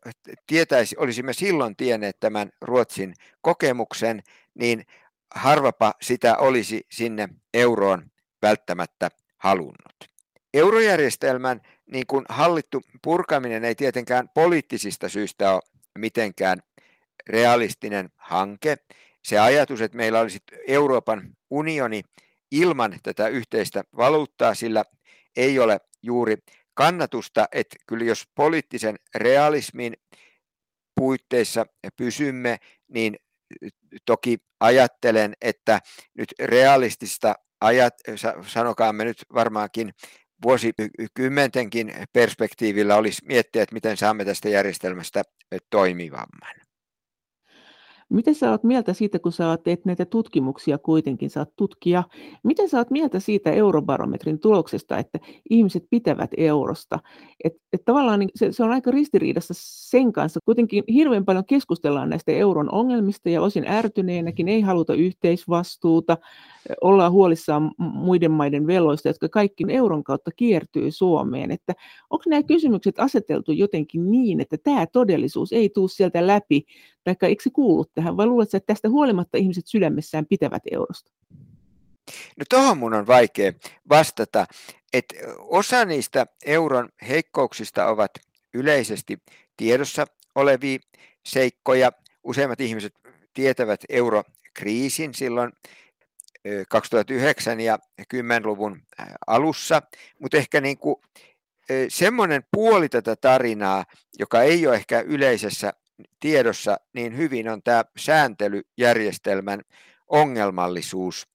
tietäisi, 0.47 0.97
olisimme 0.99 1.33
silloin 1.33 1.77
tienneet 1.77 2.21
tämän 2.21 2.51
Ruotsin 2.61 3.15
kokemuksen, 3.41 4.23
niin 4.55 4.87
harvapa 5.35 5.95
sitä 6.03 6.37
olisi 6.37 6.87
sinne 6.91 7.29
euroon 7.55 8.11
välttämättä 8.43 9.11
halunnut. 9.37 10.11
Eurojärjestelmän 10.55 11.61
niin 11.93 12.07
kuin 12.07 12.25
hallittu 12.29 12.83
purkaminen 13.03 13.65
ei 13.65 13.75
tietenkään 13.75 14.29
poliittisista 14.35 15.09
syistä 15.09 15.55
ole 15.55 15.63
mitenkään 15.99 16.59
realistinen 17.29 18.09
hanke. 18.17 18.77
Se 19.23 19.39
ajatus, 19.39 19.81
että 19.81 19.97
meillä 19.97 20.21
olisi 20.21 20.39
Euroopan 20.67 21.37
unioni 21.51 22.03
ilman 22.51 22.99
tätä 23.03 23.29
yhteistä 23.29 23.85
valuuttaa, 23.97 24.55
sillä 24.55 24.85
ei 25.37 25.59
ole 25.59 25.81
juuri 26.03 26.37
kannatusta, 26.75 27.49
että 27.53 27.77
kyllä 27.87 28.05
jos 28.05 28.25
poliittisen 28.35 28.97
realismin 29.15 29.95
puitteissa 30.95 31.67
pysymme, 31.97 32.59
niin 32.89 33.17
toki 34.07 34.39
ajattelen, 34.61 35.35
että 35.41 35.81
nyt 36.19 36.35
realistista 36.41 37.35
ajat, 37.61 37.95
sanokaamme 38.47 39.05
nyt 39.05 39.25
varmaankin 39.35 39.95
vuosikymmentenkin 40.43 41.95
perspektiivillä 42.13 42.97
olisi 42.97 43.23
miettiä, 43.25 43.63
että 43.63 43.75
miten 43.75 43.97
saamme 43.97 44.25
tästä 44.25 44.49
järjestelmästä 44.49 45.23
toimivamman. 45.71 46.64
Miten 48.15 48.35
sä 48.35 48.51
oot 48.51 48.65
mieltä 48.65 48.93
siitä, 48.93 49.19
kun 49.19 49.33
sä 49.33 49.59
teet 49.65 49.85
näitä 49.85 50.05
tutkimuksia 50.05 50.79
kuitenkin, 50.79 51.31
sä 51.31 51.41
oot 51.41 51.57
tutkija, 51.57 52.05
miten 52.43 52.69
sä 52.69 52.79
oot 52.79 52.91
mieltä 52.91 53.21
siitä 53.21 53.51
eurobarometrin 53.51 54.39
tuloksesta, 54.39 54.99
että 54.99 55.19
ihmiset 55.51 55.85
pitävät 55.91 56.31
eurosta? 56.37 56.99
Että 57.45 57.61
et 57.73 57.85
tavallaan 57.85 58.21
niin 58.21 58.31
se, 58.35 58.53
se 58.53 58.65
on 58.65 58.71
aika 58.71 58.91
ristiriidassa 58.91 59.55
sen 59.57 60.13
kanssa. 60.13 60.41
Kuitenkin 60.45 60.85
hirveän 60.93 61.25
paljon 61.25 61.45
keskustellaan 61.45 62.11
näistä 62.11 62.33
euron 62.33 62.75
ongelmista 62.75 63.31
ja 63.31 63.43
osin 63.43 63.69
ärtyneenäkin, 63.69 64.49
ei 64.49 64.61
haluta 64.61 64.95
yhteisvastuuta, 64.95 66.19
ollaan 66.81 67.13
huolissaan 67.13 67.71
muiden 67.79 68.31
maiden 68.31 68.67
veloista, 68.67 69.09
jotka 69.09 69.29
kaikki 69.29 69.65
euron 69.69 70.05
kautta 70.05 70.31
kiertyy 70.37 70.91
Suomeen. 70.91 71.51
Että 71.51 71.73
onko 72.11 72.25
nämä 72.27 72.43
kysymykset 72.43 73.01
aseteltu 73.01 73.53
jotenkin 73.53 74.11
niin, 74.11 74.41
että 74.41 74.57
tämä 74.59 74.87
todellisuus 74.87 75.53
ei 75.53 75.69
tule 75.69 75.89
sieltä 75.89 76.27
läpi, 76.27 76.65
tai 77.05 77.17
eikö 77.23 77.43
se 77.43 77.51
kuulu 77.51 77.85
tähän, 77.85 78.17
vai 78.17 78.27
luuletko, 78.27 78.57
että 78.57 78.67
tästä 78.67 78.89
huolimatta 78.89 79.39
ihmiset 79.39 79.67
sydämessään 79.67 80.27
pitävät 80.27 80.63
eurosta? 80.71 81.11
No 82.37 82.45
tuohon 82.51 82.79
mun 82.79 82.95
on 82.95 83.07
vaikea 83.07 83.53
vastata, 83.89 84.47
että 84.93 85.15
osa 85.39 85.85
niistä 85.85 86.27
euron 86.45 86.89
heikkouksista 87.09 87.87
ovat 87.87 88.11
yleisesti 88.55 89.19
tiedossa 89.57 90.07
olevia 90.35 90.79
seikkoja. 91.27 91.93
Useimmat 92.25 92.61
ihmiset 92.61 92.95
tietävät 93.35 93.81
eurokriisin 93.89 95.15
silloin 95.15 95.53
2009 96.69 97.61
ja 97.61 97.79
10-luvun 98.15 98.83
alussa, 99.27 99.83
mutta 100.19 100.37
ehkä 100.37 100.61
niin 100.61 100.79
kuin 100.79 100.97
semmoinen 101.89 102.43
puoli 102.53 102.89
tätä 102.89 103.17
tarinaa, 103.17 103.85
joka 104.19 104.43
ei 104.43 104.67
ole 104.67 104.77
ehkä 104.77 105.01
yleisessä 105.01 105.73
tiedossa 106.21 106.77
niin 106.93 107.17
hyvin, 107.17 107.49
on 107.49 107.63
tämä 107.63 107.85
sääntelyjärjestelmän 107.97 109.61
ongelmallisuus 110.09 111.29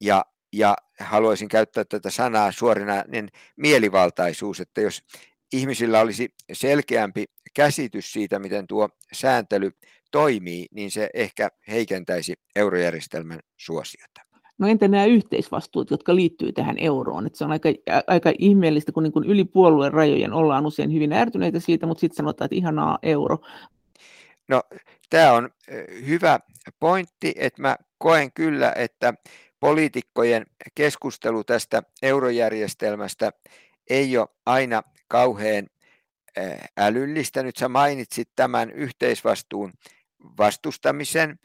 ja, 0.00 0.24
ja 0.52 0.76
haluaisin 1.00 1.48
käyttää 1.48 1.84
tätä 1.84 2.10
sanaa 2.10 2.52
suorinainen 2.52 3.28
mielivaltaisuus, 3.56 4.60
että 4.60 4.80
jos 4.80 5.02
ihmisillä 5.52 6.00
olisi 6.00 6.28
selkeämpi 6.52 7.24
käsitys 7.54 8.12
siitä, 8.12 8.38
miten 8.38 8.66
tuo 8.66 8.88
sääntely 9.12 9.70
toimii, 10.10 10.66
niin 10.70 10.90
se 10.90 11.10
ehkä 11.14 11.48
heikentäisi 11.68 12.34
eurojärjestelmän 12.56 13.40
suosiota. 13.56 14.25
No 14.58 14.68
entä 14.68 14.88
nämä 14.88 15.04
yhteisvastuut, 15.04 15.90
jotka 15.90 16.14
liittyy 16.16 16.52
tähän 16.52 16.78
euroon? 16.78 17.26
Että 17.26 17.38
se 17.38 17.44
on 17.44 17.52
aika, 17.52 17.68
aika 18.06 18.32
ihmeellistä, 18.38 18.92
kun, 18.92 19.02
niin 19.02 19.12
kun 19.12 19.26
yli 19.26 19.44
puolueen 19.44 19.92
rajojen 19.92 20.32
ollaan 20.32 20.66
usein 20.66 20.92
hyvin 20.92 21.12
ärtyneitä 21.12 21.60
siitä, 21.60 21.86
mutta 21.86 22.00
sitten 22.00 22.16
sanotaan, 22.16 22.46
että 22.46 22.56
ihanaa 22.56 22.98
euro. 23.02 23.38
No 24.48 24.62
tämä 25.10 25.32
on 25.32 25.50
hyvä 26.06 26.40
pointti, 26.80 27.34
että 27.36 27.62
mä 27.62 27.76
koen 27.98 28.32
kyllä, 28.32 28.72
että 28.76 29.14
poliitikkojen 29.60 30.46
keskustelu 30.74 31.44
tästä 31.44 31.82
eurojärjestelmästä 32.02 33.32
ei 33.90 34.18
ole 34.18 34.28
aina 34.46 34.82
kauhean 35.08 35.66
älyllistä. 36.76 37.42
Nyt 37.42 37.56
sä 37.56 37.68
mainitsit 37.68 38.28
tämän 38.36 38.70
yhteisvastuun 38.70 39.72
vastustamisen. 40.38 41.38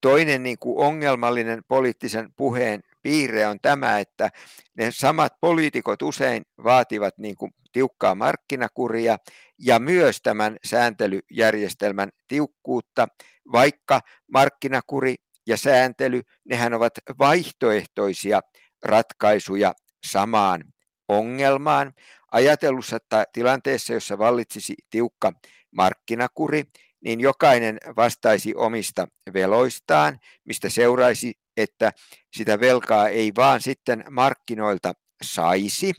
Toinen 0.00 0.42
niin 0.42 0.58
kuin 0.58 0.86
ongelmallinen 0.86 1.62
poliittisen 1.68 2.32
puheen 2.36 2.80
piirre 3.02 3.46
on 3.46 3.58
tämä, 3.62 3.98
että 3.98 4.30
ne 4.76 4.90
samat 4.90 5.32
poliitikot 5.40 6.02
usein 6.02 6.42
vaativat 6.64 7.18
niin 7.18 7.36
kuin 7.36 7.52
tiukkaa 7.72 8.14
markkinakuria 8.14 9.16
ja 9.58 9.78
myös 9.78 10.22
tämän 10.22 10.56
sääntelyjärjestelmän 10.64 12.08
tiukkuutta, 12.28 13.08
vaikka 13.52 14.00
markkinakuri 14.32 15.14
ja 15.46 15.56
sääntely, 15.56 16.22
nehän 16.44 16.74
ovat 16.74 16.92
vaihtoehtoisia 17.18 18.40
ratkaisuja 18.84 19.72
samaan 20.06 20.64
ongelmaan. 21.08 21.92
Ajatellussa 22.32 22.98
tilanteessa, 23.32 23.92
jossa 23.92 24.18
vallitsisi 24.18 24.74
tiukka 24.90 25.32
markkinakuri, 25.70 26.64
niin 27.04 27.20
jokainen 27.20 27.78
vastaisi 27.96 28.54
omista 28.54 29.06
veloistaan, 29.34 30.18
mistä 30.44 30.68
seuraisi, 30.68 31.32
että 31.56 31.92
sitä 32.36 32.60
velkaa 32.60 33.08
ei 33.08 33.32
vaan 33.36 33.60
sitten 33.60 34.04
markkinoilta 34.10 34.92
saisi, 35.22 35.92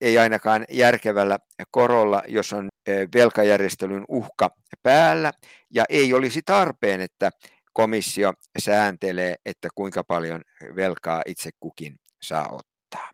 ei 0.00 0.18
ainakaan 0.18 0.64
järkevällä 0.70 1.38
korolla, 1.70 2.22
jos 2.28 2.52
on 2.52 2.68
velkajärjestelyn 3.14 4.04
uhka 4.08 4.50
päällä, 4.82 5.32
ja 5.70 5.84
ei 5.88 6.14
olisi 6.14 6.40
tarpeen, 6.44 7.00
että 7.00 7.30
komissio 7.72 8.32
sääntelee, 8.58 9.34
että 9.46 9.68
kuinka 9.74 10.04
paljon 10.04 10.42
velkaa 10.76 11.22
itse 11.26 11.50
kukin 11.60 11.96
saa 12.22 12.48
ottaa. 12.52 13.10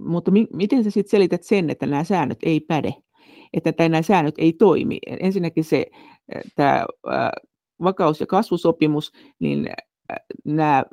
Mutta 0.00 0.30
mi- 0.30 0.48
miten 0.52 0.84
sä 0.84 0.90
sitten 0.90 1.10
selität 1.10 1.42
sen, 1.42 1.70
että 1.70 1.86
nämä 1.86 2.04
säännöt 2.04 2.38
ei 2.42 2.60
päde, 2.60 2.92
että 3.52 3.88
nämä 3.88 4.02
säännöt 4.02 4.34
ei 4.38 4.52
toimi? 4.52 4.98
Ensinnäkin 5.06 5.64
se 5.64 5.86
tämä 6.56 6.86
vakaus- 7.82 8.20
ja 8.20 8.26
kasvusopimus, 8.26 9.12
niin 9.38 9.68
nämä 10.44 10.84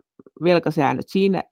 velkasäännöt 0.44 1.10
siinä, 1.10 1.44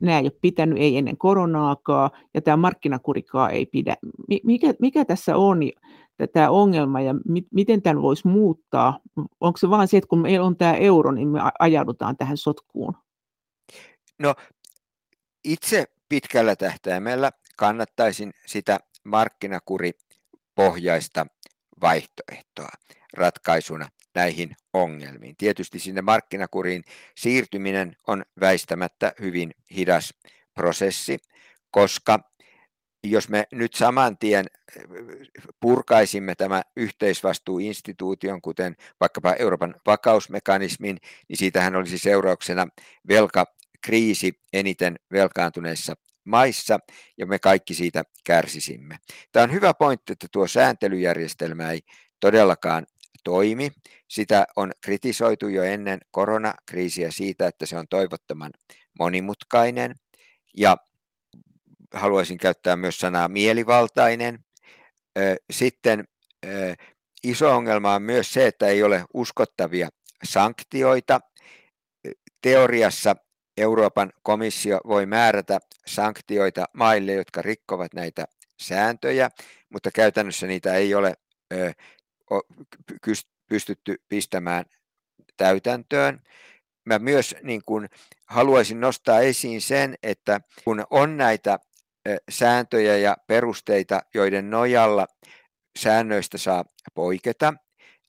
nämä 0.00 0.18
ei 0.18 0.24
ole 0.24 0.38
pitänyt, 0.40 0.78
ei 0.78 0.98
ennen 0.98 1.16
koronaakaan, 1.16 2.10
ja 2.34 2.42
tämä 2.42 2.56
markkinakurikaa 2.56 3.50
ei 3.50 3.66
pidä. 3.66 3.96
Mikä, 4.44 4.74
mikä 4.80 5.04
tässä 5.04 5.36
on 5.36 5.58
tämä 6.32 6.50
ongelma, 6.50 7.00
ja 7.00 7.14
mi, 7.28 7.42
miten 7.50 7.82
tämän 7.82 8.02
voisi 8.02 8.28
muuttaa? 8.28 9.00
Onko 9.40 9.56
se 9.56 9.70
vain 9.70 9.88
se, 9.88 9.96
että 9.96 10.08
kun 10.08 10.20
meillä 10.20 10.46
on 10.46 10.56
tämä 10.56 10.74
euro, 10.74 11.12
niin 11.12 11.28
me 11.28 11.40
ajaudutaan 11.58 12.16
tähän 12.16 12.36
sotkuun? 12.36 12.94
No, 14.18 14.34
itse 15.44 15.84
pitkällä 16.08 16.56
tähtäimellä 16.56 17.30
kannattaisin 17.56 18.32
sitä 18.46 18.78
markkinakuripohjaista 20.56 21.26
vaihtoehtoa 21.80 22.68
ratkaisuna 23.12 23.88
näihin 24.14 24.56
ongelmiin. 24.72 25.36
Tietysti 25.36 25.78
sinne 25.78 26.02
markkinakuriin 26.02 26.84
siirtyminen 27.16 27.96
on 28.06 28.24
väistämättä 28.40 29.12
hyvin 29.20 29.54
hidas 29.76 30.14
prosessi, 30.54 31.18
koska 31.70 32.18
jos 33.04 33.28
me 33.28 33.46
nyt 33.52 33.74
saman 33.74 34.18
tien 34.18 34.46
purkaisimme 35.60 36.34
tämä 36.34 36.62
yhteisvastuuinstituution, 36.76 38.42
kuten 38.42 38.76
vaikkapa 39.00 39.34
Euroopan 39.34 39.74
vakausmekanismin, 39.86 40.98
niin 41.28 41.36
siitähän 41.36 41.76
olisi 41.76 41.98
seurauksena 41.98 42.66
velkakriisi 43.08 44.40
eniten 44.52 44.96
velkaantuneissa 45.12 45.94
maissa, 46.24 46.78
ja 47.18 47.26
me 47.26 47.38
kaikki 47.38 47.74
siitä 47.74 48.04
kärsisimme. 48.24 48.98
Tämä 49.32 49.44
on 49.44 49.52
hyvä 49.52 49.74
pointti, 49.74 50.12
että 50.12 50.26
tuo 50.32 50.46
sääntelyjärjestelmä 50.46 51.70
ei 51.70 51.80
todellakaan 52.20 52.86
toimi. 53.24 53.70
Sitä 54.08 54.46
on 54.56 54.72
kritisoitu 54.80 55.48
jo 55.48 55.62
ennen 55.62 56.00
koronakriisiä 56.10 57.10
siitä, 57.10 57.46
että 57.46 57.66
se 57.66 57.78
on 57.78 57.88
toivottoman 57.90 58.50
monimutkainen. 58.98 59.94
Ja 60.56 60.76
haluaisin 61.94 62.38
käyttää 62.38 62.76
myös 62.76 62.98
sanaa 62.98 63.28
mielivaltainen. 63.28 64.44
Sitten 65.50 66.04
iso 67.22 67.56
ongelma 67.56 67.94
on 67.94 68.02
myös 68.02 68.32
se, 68.32 68.46
että 68.46 68.66
ei 68.66 68.82
ole 68.82 69.04
uskottavia 69.14 69.88
sanktioita. 70.24 71.20
Teoriassa 72.42 73.16
Euroopan 73.56 74.12
komissio 74.22 74.80
voi 74.86 75.06
määrätä 75.06 75.58
sanktioita 75.86 76.64
maille, 76.72 77.12
jotka 77.12 77.42
rikkovat 77.42 77.94
näitä 77.94 78.24
sääntöjä, 78.62 79.30
mutta 79.68 79.90
käytännössä 79.90 80.46
niitä 80.46 80.74
ei 80.74 80.94
ole 80.94 81.14
pystytty 83.48 84.02
pistämään 84.08 84.64
täytäntöön. 85.36 86.20
Mä 86.84 86.98
myös 86.98 87.36
niin 87.42 87.62
kuin 87.66 87.88
haluaisin 88.26 88.80
nostaa 88.80 89.20
esiin 89.20 89.60
sen, 89.60 89.94
että 90.02 90.40
kun 90.64 90.84
on 90.90 91.16
näitä 91.16 91.58
sääntöjä 92.30 92.96
ja 92.96 93.16
perusteita, 93.26 94.00
joiden 94.14 94.50
nojalla 94.50 95.06
säännöistä 95.78 96.38
saa 96.38 96.64
poiketa, 96.94 97.54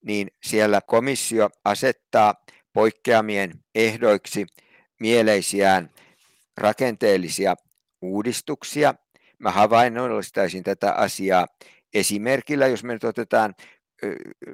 niin 0.02 0.28
siellä 0.44 0.82
komissio 0.88 1.50
asettaa 1.66 2.34
poikkeamien 2.74 3.52
ehdoiksi 3.76 4.46
mieleisiään 5.00 5.90
rakenteellisia 6.58 7.56
uudistuksia. 8.02 8.94
Mä 9.40 9.52
havainnollistaisin 9.52 10.64
tätä 10.64 10.92
asiaa 10.92 11.48
esimerkillä, 11.94 12.68
jos 12.68 12.84
me 12.84 12.94
nyt 12.94 13.04
otetaan 13.04 13.56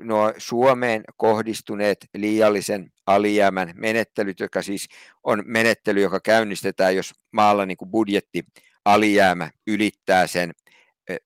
nuo 0.04 0.34
Suomeen 0.38 1.04
kohdistuneet 1.18 1.98
liiallisen 2.14 2.92
alijäämän 3.06 3.74
menettelyt, 3.76 4.40
joka 4.40 4.62
siis 4.62 4.88
on 5.24 5.44
menettely, 5.46 6.02
joka 6.02 6.20
käynnistetään, 6.20 6.96
jos 6.96 7.14
maalla 7.32 7.66
niin 7.66 7.78
kuin 7.78 7.92
budjetti 7.92 8.44
alijäämä 8.86 9.50
ylittää 9.68 10.28
sen 10.28 10.52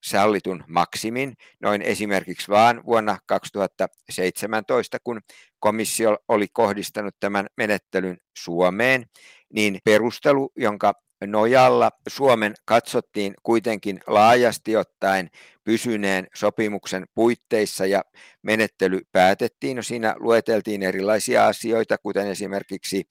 sallitun 0.03 0.63
maksimin, 0.67 1.33
noin 1.61 1.81
esimerkiksi 1.81 2.47
vaan 2.47 2.85
vuonna 2.85 3.17
2017, 3.25 4.97
kun 5.03 5.21
komissio 5.59 6.17
oli 6.27 6.47
kohdistanut 6.53 7.15
tämän 7.19 7.47
menettelyn 7.57 8.17
Suomeen, 8.37 9.05
niin 9.53 9.79
perustelu, 9.83 10.51
jonka 10.55 10.93
nojalla 11.27 11.91
Suomen 12.07 12.53
katsottiin 12.65 13.33
kuitenkin 13.43 13.99
laajasti 14.07 14.75
ottaen 14.75 15.29
pysyneen 15.63 16.27
sopimuksen 16.35 17.05
puitteissa 17.15 17.85
ja 17.85 18.03
menettely 18.41 19.01
päätettiin. 19.11 19.75
No 19.75 19.83
siinä 19.83 20.15
lueteltiin 20.19 20.83
erilaisia 20.83 21.47
asioita, 21.47 21.97
kuten 21.97 22.27
esimerkiksi 22.27 23.03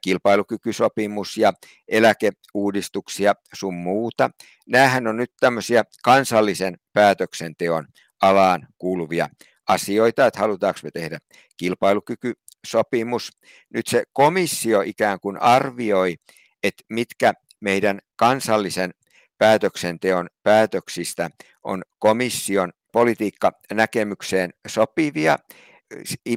kilpailukykysopimus 0.00 1.36
ja 1.36 1.52
eläkeuudistuksia 1.88 3.34
sun 3.54 3.74
muuta. 3.74 4.30
Nämähän 4.66 5.06
on 5.06 5.16
nyt 5.16 5.32
tämmöisiä 5.40 5.84
kansallisen 6.02 6.78
päätöksenteon 6.92 7.86
alaan 8.22 8.68
kuuluvia 8.78 9.28
asioita, 9.68 10.26
että 10.26 10.40
halutaanko 10.40 10.80
me 10.82 10.90
tehdä 10.90 11.18
kilpailukykysopimus. 11.56 13.30
Nyt 13.74 13.86
se 13.86 14.02
komissio 14.12 14.80
ikään 14.80 15.20
kuin 15.20 15.42
arvioi, 15.42 16.16
että 16.62 16.84
mitkä 16.88 17.32
meidän 17.60 17.98
kansallisen 18.16 18.90
päätöksenteon 19.38 20.28
päätöksistä 20.42 21.30
on 21.64 21.82
komission 21.98 22.72
politiikkanäkemykseen 22.92 24.50
sopivia. 24.66 25.38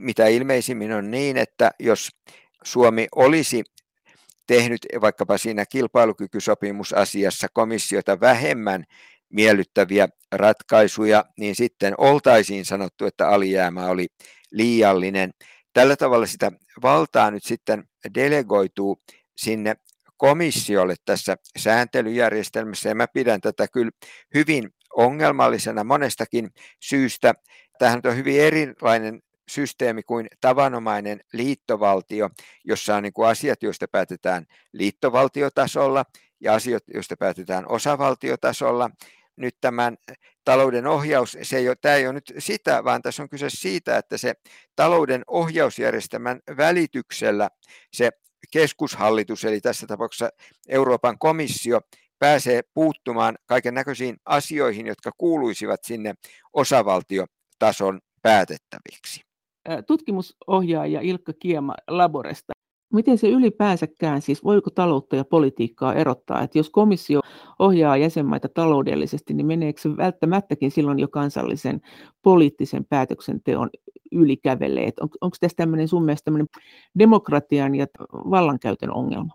Mitä 0.01 0.27
ilmeisimmin 0.27 0.91
on 0.91 1.11
niin, 1.11 1.37
että 1.37 1.71
jos 1.79 2.09
Suomi 2.65 3.07
olisi 3.15 3.63
tehnyt 4.47 4.85
vaikkapa 5.01 5.37
siinä 5.37 5.65
kilpailukykysopimusasiassa 5.65 7.47
komissiota 7.53 8.19
vähemmän 8.19 8.83
miellyttäviä 9.29 10.07
ratkaisuja, 10.31 11.25
niin 11.37 11.55
sitten 11.55 11.93
oltaisiin 11.97 12.65
sanottu, 12.65 13.05
että 13.05 13.29
alijäämä 13.29 13.87
oli 13.87 14.07
liiallinen. 14.51 15.31
Tällä 15.73 15.95
tavalla 15.95 16.25
sitä 16.25 16.51
valtaa 16.83 17.31
nyt 17.31 17.43
sitten 17.43 17.83
delegoituu 18.15 19.01
sinne 19.37 19.75
komissiolle 20.17 20.95
tässä 21.05 21.35
sääntelyjärjestelmässä, 21.57 22.89
ja 22.89 22.95
mä 22.95 23.07
pidän 23.13 23.41
tätä 23.41 23.67
kyllä 23.67 23.91
hyvin 24.33 24.69
ongelmallisena 24.95 25.83
monestakin 25.83 26.49
syystä. 26.81 27.33
Tähän 27.79 28.01
on 28.05 28.15
hyvin 28.15 28.41
erilainen 28.41 29.21
systeemi 29.49 30.03
kuin 30.03 30.27
tavanomainen 30.41 31.21
liittovaltio, 31.33 32.29
jossa 32.63 32.95
on 32.95 33.03
niin 33.03 33.13
kuin 33.13 33.27
asiat, 33.27 33.63
joista 33.63 33.87
päätetään 33.91 34.45
liittovaltiotasolla 34.73 36.05
ja 36.39 36.53
asiat, 36.53 36.83
joista 36.93 37.15
päätetään 37.17 37.65
osavaltiotasolla. 37.69 38.89
Nyt 39.37 39.55
tämän 39.61 39.97
talouden 40.45 40.87
ohjaus, 40.87 41.37
se 41.41 41.57
ei 41.57 41.67
ole, 41.67 41.75
tämä 41.81 41.95
ei 41.95 42.07
ole 42.07 42.13
nyt 42.13 42.33
sitä, 42.39 42.83
vaan 42.83 43.01
tässä 43.01 43.23
on 43.23 43.29
kyse 43.29 43.49
siitä, 43.49 43.97
että 43.97 44.17
se 44.17 44.33
talouden 44.75 45.23
ohjausjärjestelmän 45.27 46.39
välityksellä 46.57 47.49
se 47.93 48.11
keskushallitus, 48.51 49.45
eli 49.45 49.61
tässä 49.61 49.87
tapauksessa 49.87 50.29
Euroopan 50.67 51.19
komissio, 51.19 51.81
pääsee 52.19 52.61
puuttumaan 52.73 53.35
kaiken 53.45 53.73
näköisiin 53.73 54.17
asioihin, 54.25 54.87
jotka 54.87 55.11
kuuluisivat 55.17 55.83
sinne 55.83 56.13
osavaltiotason 56.53 57.99
päätettäviksi 58.21 59.34
tutkimusohjaaja 59.87 61.01
Ilkka 61.01 61.33
Kiema 61.33 61.75
Laboresta. 61.87 62.53
Miten 62.93 63.17
se 63.17 63.29
ylipäänsäkään, 63.29 64.21
siis 64.21 64.43
voiko 64.43 64.69
taloutta 64.69 65.15
ja 65.15 65.25
politiikkaa 65.25 65.93
erottaa, 65.93 66.41
että 66.41 66.59
jos 66.59 66.69
komissio 66.69 67.19
ohjaa 67.59 67.97
jäsenmaita 67.97 68.49
taloudellisesti, 68.49 69.33
niin 69.33 69.47
meneekö 69.47 69.81
se 69.81 69.97
välttämättäkin 69.97 70.71
silloin 70.71 70.99
jo 70.99 71.07
kansallisen 71.07 71.81
poliittisen 72.21 72.85
päätöksenteon 72.85 73.69
ylikävelee? 74.11 74.91
On, 75.01 75.09
onko 75.21 75.37
tässä 75.39 75.55
tämmöinen 75.57 75.87
sun 75.87 76.05
mielestä 76.05 76.25
tämmöinen 76.25 76.47
demokratian 76.99 77.75
ja 77.75 77.87
vallankäytön 78.13 78.93
ongelma? 78.93 79.33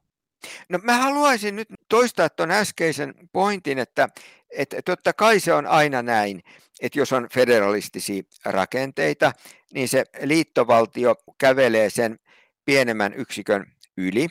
No 0.68 0.78
mä 0.82 0.96
haluaisin 0.96 1.56
nyt 1.56 1.68
toistaa 1.88 2.28
tuon 2.28 2.50
äskeisen 2.50 3.14
pointin, 3.32 3.78
että, 3.78 4.08
että 4.50 4.82
totta 4.84 5.12
kai 5.12 5.40
se 5.40 5.52
on 5.52 5.66
aina 5.66 6.02
näin, 6.02 6.42
että 6.80 6.98
jos 6.98 7.12
on 7.12 7.28
federalistisia 7.34 8.22
rakenteita, 8.44 9.32
niin 9.72 9.88
se 9.88 10.04
liittovaltio 10.22 11.14
kävelee 11.38 11.90
sen 11.90 12.18
pienemmän 12.64 13.14
yksikön 13.14 13.66
yli. 13.96 14.28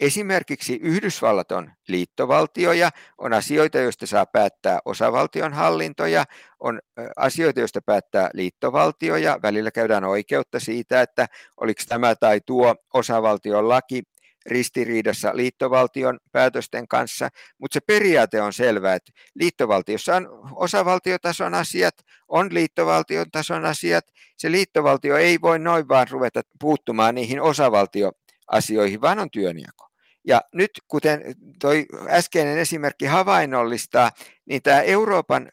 Esimerkiksi 0.00 0.76
Yhdysvallat 0.82 1.52
on 1.52 1.70
liittovaltio 1.88 2.72
ja 2.72 2.90
on 3.18 3.32
asioita, 3.32 3.78
joista 3.78 4.06
saa 4.06 4.26
päättää 4.26 4.78
osavaltion 4.84 5.52
hallintoja, 5.52 6.24
on 6.60 6.80
asioita, 7.16 7.60
joista 7.60 7.80
päättää 7.82 8.30
liittovaltio 8.34 9.16
ja 9.16 9.38
välillä 9.42 9.70
käydään 9.70 10.04
oikeutta 10.04 10.60
siitä, 10.60 11.02
että 11.02 11.26
oliko 11.56 11.82
tämä 11.88 12.14
tai 12.14 12.40
tuo 12.46 12.74
osavaltion 12.94 13.68
laki 13.68 14.02
ristiriidassa 14.46 15.36
liittovaltion 15.36 16.18
päätösten 16.32 16.88
kanssa, 16.88 17.28
mutta 17.58 17.74
se 17.74 17.80
periaate 17.80 18.42
on 18.42 18.52
selvä, 18.52 18.94
että 18.94 19.12
liittovaltiossa 19.34 20.16
on 20.16 20.28
osavaltiotason 20.56 21.54
asiat, 21.54 21.94
on 22.28 22.54
liittovaltion 22.54 23.30
tason 23.30 23.64
asiat, 23.64 24.04
se 24.36 24.50
liittovaltio 24.50 25.16
ei 25.16 25.40
voi 25.40 25.58
noin 25.58 25.88
vaan 25.88 26.06
ruveta 26.10 26.40
puuttumaan 26.60 27.14
niihin 27.14 27.40
osavaltioasioihin, 27.40 29.00
vaan 29.00 29.18
on 29.18 29.30
työnjako. 29.30 29.88
Ja 30.24 30.40
nyt, 30.52 30.70
kuten 30.88 31.22
toi 31.60 31.86
äskeinen 32.08 32.58
esimerkki 32.58 33.06
havainnollistaa, 33.06 34.10
niin 34.46 34.62
tämä 34.62 34.80
Euroopan 34.80 35.52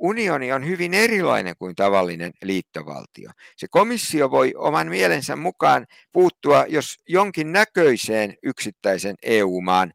unioni 0.00 0.52
on 0.52 0.66
hyvin 0.66 0.94
erilainen 0.94 1.54
kuin 1.58 1.74
tavallinen 1.74 2.32
liittovaltio. 2.42 3.30
Se 3.56 3.66
komissio 3.70 4.30
voi 4.30 4.54
oman 4.56 4.88
mielensä 4.88 5.36
mukaan 5.36 5.86
puuttua, 6.12 6.64
jos 6.68 6.96
jonkin 7.08 7.52
näköiseen 7.52 8.34
yksittäisen 8.42 9.14
EU-maan 9.22 9.92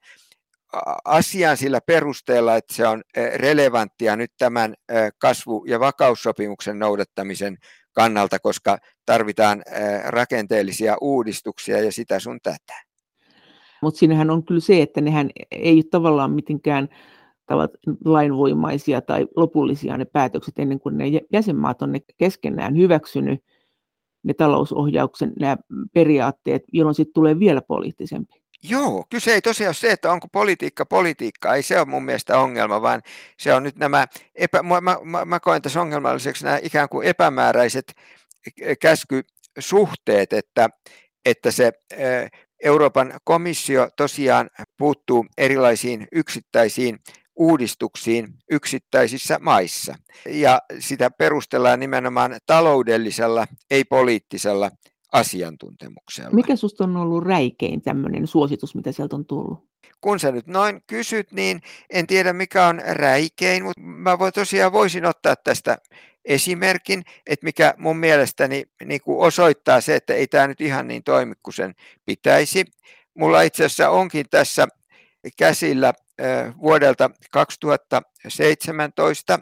asiaan 1.06 1.58
sillä 1.58 1.80
perusteella, 1.88 2.56
että 2.56 2.74
se 2.74 2.88
on 2.88 3.02
relevanttia 3.36 4.15
nyt 4.15 4.32
tämän 4.38 4.74
kasvu- 5.18 5.65
ja 5.68 5.80
vakaussopimuksen 5.80 6.80
noudattamisen 6.80 7.58
kannalta, 7.94 8.39
koska 8.39 8.78
tarvitaan 9.06 9.63
rakenteellisia 10.06 10.96
uudistuksia 11.02 11.82
ja 11.82 11.91
sitä 11.91 12.20
sun 12.20 12.39
tätä. 12.44 12.82
Mutta 13.82 13.98
siinähän 13.98 14.30
on 14.30 14.46
kyllä 14.46 14.62
se, 14.62 14.82
että 14.82 15.02
nehän 15.02 15.30
ei 15.52 15.84
tavallaan 15.91 16.32
mitenkään 16.32 16.89
lainvoimaisia 18.05 19.01
tai 19.01 19.27
lopullisia 19.36 19.97
ne 19.97 20.05
päätökset 20.05 20.60
ennen 20.60 20.79
kuin 20.79 20.97
ne 20.97 21.05
jäsenmaat 21.34 21.81
on 21.81 21.91
ne 21.91 21.99
keskenään 22.17 22.77
hyväksynyt 22.77 23.43
ne 24.23 24.34
talousohjauksen 24.34 25.34
nämä 25.39 25.58
periaatteet, 25.93 26.63
jolloin 26.73 26.95
sitten 26.95 27.13
tulee 27.13 27.39
vielä 27.39 27.62
poliittisempi. 27.62 28.34
Joo, 28.69 29.05
kyse 29.10 29.34
ei 29.34 29.41
tosiaan 29.41 29.69
ole 29.69 29.73
se, 29.73 29.91
että 29.91 30.12
onko 30.12 30.27
politiikka 30.31 30.86
politiikka, 30.86 31.55
ei 31.55 31.63
se 31.63 31.77
ole 31.79 31.86
mun 31.86 32.05
mielestä 32.05 32.39
ongelma, 32.39 32.81
vaan 32.81 33.01
se 33.39 33.53
on 33.53 33.63
nyt 33.63 33.75
nämä, 33.75 34.08
epä, 34.36 34.63
mä, 34.63 34.81
mä, 34.81 35.25
mä 35.25 35.39
koen 35.39 35.62
tässä 35.62 35.81
ongelmalliseksi 35.81 36.45
nämä 36.45 36.60
ikään 36.63 36.89
kuin 36.89 37.08
epämääräiset 37.08 37.93
käskysuhteet, 38.81 40.34
että, 40.34 40.69
että 41.25 41.51
se 41.51 41.71
Euroopan 42.63 43.13
komissio 43.23 43.89
tosiaan 43.97 44.49
puuttuu 44.77 45.25
erilaisiin 45.38 46.08
yksittäisiin 46.12 46.99
uudistuksiin 47.36 48.28
yksittäisissä 48.52 49.39
maissa. 49.41 49.95
Ja 50.30 50.62
sitä 50.80 51.12
perustellaan 51.12 51.80
nimenomaan 51.80 52.38
taloudellisella, 52.45 53.48
ei 53.71 53.84
poliittisella 53.84 54.71
asiantuntemuksella. 55.12 56.30
Mikä 56.32 56.56
sinusta 56.56 56.84
on 56.84 56.98
ollut 56.98 57.24
räikein 57.24 57.82
tämmöinen 57.82 58.28
suositus, 58.28 58.76
mitä 58.76 58.91
sieltä 58.91 59.15
on 59.15 59.26
tullut? 59.26 59.69
Kun 60.02 60.19
sä 60.19 60.32
nyt 60.32 60.48
noin 60.48 60.82
kysyt, 60.88 61.32
niin 61.32 61.62
en 61.89 62.08
tiedä 62.08 62.34
mikä 62.34 62.67
on 62.67 62.82
räikein, 62.86 63.63
mutta 63.63 63.82
mä 63.82 64.19
voi, 64.19 64.32
tosiaan 64.32 64.71
voisin 64.71 65.06
ottaa 65.06 65.36
tästä 65.36 65.78
esimerkin, 66.26 67.04
että 67.28 67.43
mikä 67.43 67.74
mun 67.78 67.98
mielestäni 67.98 68.65
niin 68.86 69.02
kuin 69.02 69.28
osoittaa 69.28 69.82
se, 69.82 69.95
että 69.95 70.13
ei 70.13 70.28
tämä 70.28 70.48
nyt 70.48 70.62
ihan 70.62 70.88
niin 70.88 71.04
toimi 71.04 71.34
kuin 71.43 71.54
sen 71.54 71.76
pitäisi. 72.06 72.65
Mulla 73.13 73.41
itse 73.41 73.65
asiassa 73.65 73.89
onkin 73.89 74.26
tässä 74.30 74.67
käsillä 75.38 75.93
vuodelta 76.62 77.10
2017 77.32 79.39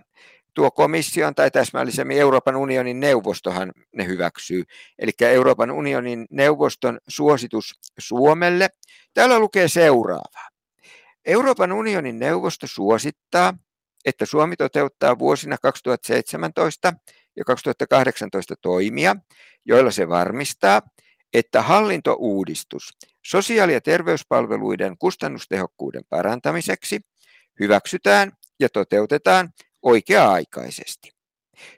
tuo 0.54 0.72
komission 0.72 1.36
tai 1.36 1.52
täsmällisemmin 1.52 2.18
Euroopan 2.18 2.56
unionin 2.56 3.00
neuvostohan 3.00 3.72
ne 3.96 4.08
hyväksyy. 4.08 4.64
Eli 5.00 5.12
Euroopan 5.22 5.72
unionin 5.72 6.26
neuvoston 6.32 7.00
suositus 7.08 7.80
Suomelle. 8.00 8.70
Täällä 9.14 9.40
lukee 9.40 9.68
seuraavaa. 9.68 10.50
Euroopan 11.26 11.72
unionin 11.72 12.20
neuvosto 12.20 12.68
suosittaa, 12.68 13.54
että 14.06 14.26
Suomi 14.26 14.56
toteuttaa 14.56 15.20
vuosina 15.20 15.58
2017 15.62 16.94
ja 17.36 17.44
2018 17.44 18.56
toimia, 18.62 19.16
joilla 19.66 19.92
se 19.92 20.10
varmistaa, 20.10 20.82
että 21.34 21.62
hallintouudistus 21.62 22.98
sosiaali- 23.26 23.74
ja 23.74 23.82
terveyspalveluiden 23.82 24.98
kustannustehokkuuden 24.98 26.04
parantamiseksi 26.10 27.02
hyväksytään 27.60 28.32
ja 28.60 28.70
toteutetaan 28.70 29.54
oikea-aikaisesti. 29.82 31.12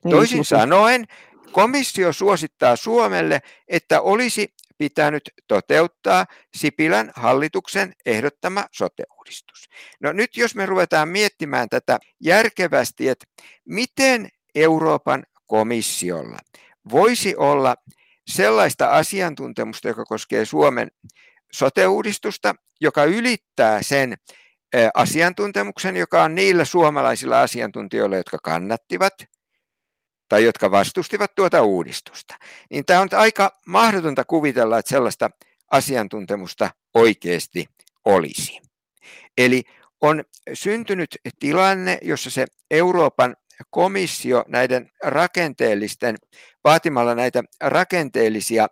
Toisin 0.10 0.46
sanoen, 0.46 1.06
komissio 1.52 2.14
suosittaa 2.14 2.76
Suomelle, 2.76 3.42
että 3.68 4.02
olisi 4.02 4.54
pitänyt 4.78 5.30
toteuttaa 5.48 6.26
Sipilän 6.56 7.12
hallituksen 7.16 7.94
ehdottama 8.06 8.66
sote-uudistus. 8.72 9.70
No 10.00 10.12
nyt 10.12 10.38
jos 10.38 10.56
me 10.56 10.66
ruvetaan 10.66 11.10
miettimään 11.10 11.70
tätä 11.70 12.00
järkevästi, 12.20 13.10
että 13.10 13.26
miten 13.66 14.30
Euroopan 14.56 15.24
komissiolla 15.46 16.38
voisi 16.92 17.36
olla 17.36 17.76
sellaista 18.28 18.88
asiantuntemusta, 18.88 19.88
joka 19.88 20.06
koskee 20.06 20.46
Suomen 20.46 20.92
sote-uudistusta, 21.54 22.56
joka 22.82 23.04
ylittää 23.04 23.84
sen 23.84 24.14
asiantuntemuksen, 24.94 25.98
joka 25.98 26.24
on 26.24 26.36
niillä 26.36 26.66
suomalaisilla 26.66 27.42
asiantuntijoilla, 27.42 28.18
jotka 28.18 28.38
kannattivat 28.44 29.14
tai 30.30 30.44
jotka 30.44 30.72
vastustivat 30.72 31.36
tuota 31.36 31.62
uudistusta. 31.62 32.36
Niin 32.70 32.86
tämä 32.86 33.02
on 33.02 33.10
aika 33.12 33.60
mahdotonta 33.68 34.26
kuvitella, 34.26 34.80
että 34.80 34.90
sellaista 34.90 35.30
asiantuntemusta 35.72 36.70
oikeasti 36.94 37.68
olisi. 38.06 38.62
Eli 39.38 39.64
on 40.02 40.24
syntynyt 40.54 41.18
tilanne, 41.40 41.98
jossa 42.02 42.30
se 42.30 42.46
Euroopan 42.72 43.36
komissio 43.70 44.46
näiden 44.48 44.90
rakenteellisten, 45.04 46.16
vaatimalla 46.64 47.16
näitä 47.16 47.44
rakenteellisia 47.62 48.68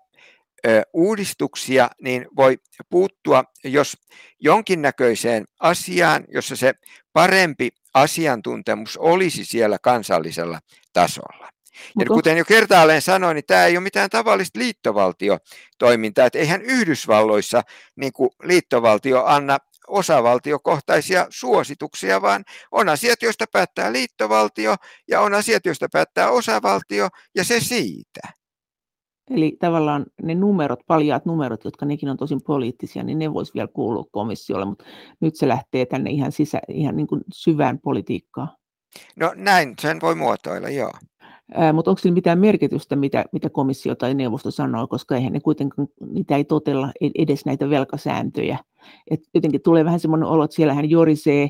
uudistuksia, 0.93 1.89
niin 2.01 2.25
voi 2.35 2.57
puuttua, 2.89 3.43
jos 3.63 3.97
jonkinnäköiseen 4.39 5.45
asiaan, 5.59 6.23
jossa 6.27 6.55
se 6.55 6.73
parempi 7.13 7.69
asiantuntemus 7.93 8.97
olisi 8.97 9.45
siellä 9.45 9.77
kansallisella 9.81 10.59
tasolla. 10.93 11.49
Ja 11.99 12.05
kuten 12.05 12.37
jo 12.37 12.45
kertaalleen 12.45 13.01
sanoin, 13.01 13.35
niin 13.35 13.45
tämä 13.45 13.65
ei 13.65 13.77
ole 13.77 13.83
mitään 13.83 14.09
tavallista 14.09 14.59
liittovaltiotoimintaa. 14.59 16.25
Että 16.25 16.39
eihän 16.39 16.61
Yhdysvalloissa 16.61 17.61
niin 17.95 18.13
kuin 18.13 18.29
liittovaltio 18.43 19.23
anna 19.25 19.57
osavaltiokohtaisia 19.87 21.27
suosituksia, 21.29 22.21
vaan 22.21 22.43
on 22.71 22.89
asiat, 22.89 23.21
joista 23.21 23.45
päättää 23.53 23.93
liittovaltio 23.93 24.75
ja 25.07 25.21
on 25.21 25.33
asiat, 25.33 25.65
joista 25.65 25.87
päättää 25.93 26.29
osavaltio 26.29 27.07
ja 27.35 27.43
se 27.43 27.59
siitä. 27.59 28.21
Eli 29.29 29.57
tavallaan 29.59 30.05
ne 30.23 30.35
numerot, 30.35 30.79
paljaat 30.87 31.25
numerot, 31.25 31.65
jotka 31.65 31.85
nekin 31.85 32.09
on 32.09 32.17
tosin 32.17 32.41
poliittisia, 32.43 33.03
niin 33.03 33.19
ne 33.19 33.33
voisi 33.33 33.53
vielä 33.53 33.67
kuulua 33.67 34.05
komissiolle, 34.11 34.65
mutta 34.65 34.85
nyt 35.19 35.35
se 35.35 35.47
lähtee 35.47 35.85
tänne 35.85 36.09
ihan, 36.09 36.31
sisä, 36.31 36.59
ihan 36.69 36.95
niin 36.95 37.07
kuin 37.07 37.21
syvään 37.33 37.79
politiikkaan. 37.79 38.49
No 39.15 39.33
näin 39.35 39.73
sen 39.81 40.01
voi 40.01 40.15
muotoilla, 40.15 40.69
joo. 40.69 40.91
Mutta 41.73 41.91
onko 41.91 41.99
sillä 41.99 42.13
mitään 42.13 42.39
merkitystä, 42.39 42.95
mitä, 42.95 43.25
mitä 43.31 43.49
komissio 43.49 43.95
tai 43.95 44.13
neuvosto 44.13 44.51
sanoo, 44.51 44.87
koska 44.87 45.15
eihän 45.15 45.33
ne 45.33 45.39
kuitenkaan, 45.39 45.87
niitä 46.11 46.35
ei 46.35 46.43
totella 46.43 46.91
e-, 47.01 47.23
edes 47.23 47.45
näitä 47.45 47.69
velkasääntöjä. 47.69 48.57
Et 49.11 49.19
jotenkin 49.33 49.61
tulee 49.61 49.85
vähän 49.85 49.99
semmoinen 49.99 50.29
olo, 50.29 50.43
että 50.43 50.55
siellähän 50.55 50.89
jorisee 50.89 51.49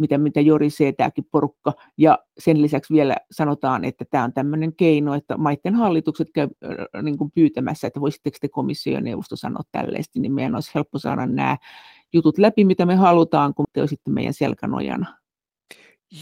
mitä, 0.00 0.18
mitä 0.18 0.40
jorisee 0.40 0.92
tämäkin 0.92 1.24
porukka. 1.30 1.72
Ja 1.98 2.18
sen 2.38 2.62
lisäksi 2.62 2.94
vielä 2.94 3.16
sanotaan, 3.30 3.84
että 3.84 4.04
tämä 4.10 4.24
on 4.24 4.32
tämmöinen 4.32 4.74
keino, 4.76 5.14
että 5.14 5.36
maiden 5.36 5.74
hallitukset 5.74 6.28
käy 6.34 6.48
niin 7.02 7.18
kuin 7.18 7.30
pyytämässä, 7.30 7.86
että 7.86 8.00
voisitteko 8.00 8.36
te 8.40 8.48
komissio 8.48 8.92
ja 8.92 9.00
neuvosto 9.00 9.36
sanoa 9.36 9.62
tällaisesti, 9.72 10.20
niin 10.20 10.32
meidän 10.32 10.54
olisi 10.54 10.70
helppo 10.74 10.98
saada 10.98 11.26
nämä 11.26 11.56
jutut 12.12 12.38
läpi, 12.38 12.64
mitä 12.64 12.86
me 12.86 12.94
halutaan, 12.94 13.54
kun 13.54 13.64
te 13.72 13.80
olisitte 13.80 14.10
meidän 14.10 14.34
selkänojana. 14.34 15.18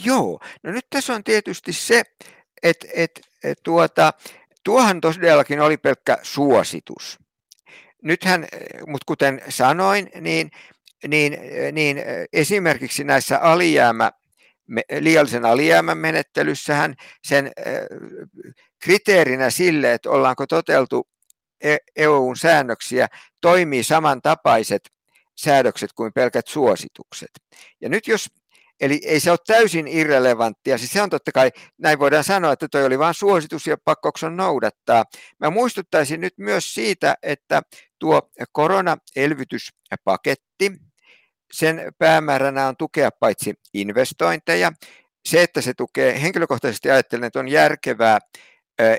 Joo, 0.05 0.41
no 0.63 0.73
nyt 0.73 0.87
tässä 0.91 1.15
on 1.15 1.25
tietysti 1.25 1.73
se, 1.73 2.03
että, 2.63 2.87
että, 2.95 3.21
että 3.45 3.63
tuota, 3.65 4.13
tuohan 4.65 5.01
todellakin 5.01 5.61
oli 5.61 5.77
pelkkä 5.77 6.19
suositus. 6.23 7.19
Nythän, 8.03 8.47
mutta 8.87 9.05
kuten 9.07 9.43
sanoin, 9.49 10.11
niin 10.21 10.51
niin, 11.07 11.39
niin 11.73 11.99
esimerkiksi 12.33 13.05
näissä 13.05 13.39
alijäämä, 13.39 14.13
liiallisen 15.01 15.45
alijäämän 15.45 15.99
menettelyssähän 15.99 16.95
sen 17.25 17.53
kriteerinä 18.83 19.51
sille, 19.51 19.93
että 19.93 20.11
ollaanko 20.11 20.47
toteltu 20.47 21.09
EUn 21.97 22.33
e 22.33 22.41
säännöksiä, 22.41 23.09
toimii 23.41 23.83
samantapaiset 23.83 24.83
säädökset 25.37 25.91
kuin 25.93 26.13
pelkät 26.13 26.47
suositukset. 26.47 27.31
Ja 27.81 27.89
nyt 27.89 28.07
jos, 28.07 28.29
eli 28.81 29.01
ei 29.05 29.21
se 29.21 29.31
ole 29.31 29.39
täysin 29.47 29.89
irrelevanttia, 29.89 30.79
siis 30.79 30.93
se 30.93 31.03
on 31.03 31.11
totta 31.11 31.33
kai, 31.33 31.51
näin 31.79 31.99
voidaan 31.99 32.25
sanoa, 32.25 32.53
että 32.53 32.69
toi 32.71 32.85
oli 32.85 32.99
vain 32.99 33.15
suositus 33.15 33.67
ja 33.67 33.77
pakkoks 33.85 34.25
on 34.25 34.37
noudattaa. 34.37 35.05
Mä 35.41 35.51
muistuttaisin 35.51 36.21
nyt 36.21 36.35
myös 36.37 36.75
siitä, 36.75 37.15
että 37.23 37.63
tuo 37.99 38.31
koronaelvytyspaketti, 38.53 40.73
sen 41.53 41.93
päämääränä 41.99 42.69
on 42.69 42.77
tukea 42.77 43.11
paitsi 43.11 43.55
investointeja, 43.75 44.73
se, 45.29 45.43
että 45.43 45.61
se 45.61 45.75
tukee, 45.75 46.23
henkilökohtaisesti 46.23 46.91
ajattelen, 46.91 47.25
että 47.25 47.41
on 47.41 47.49
järkevää 47.49 48.19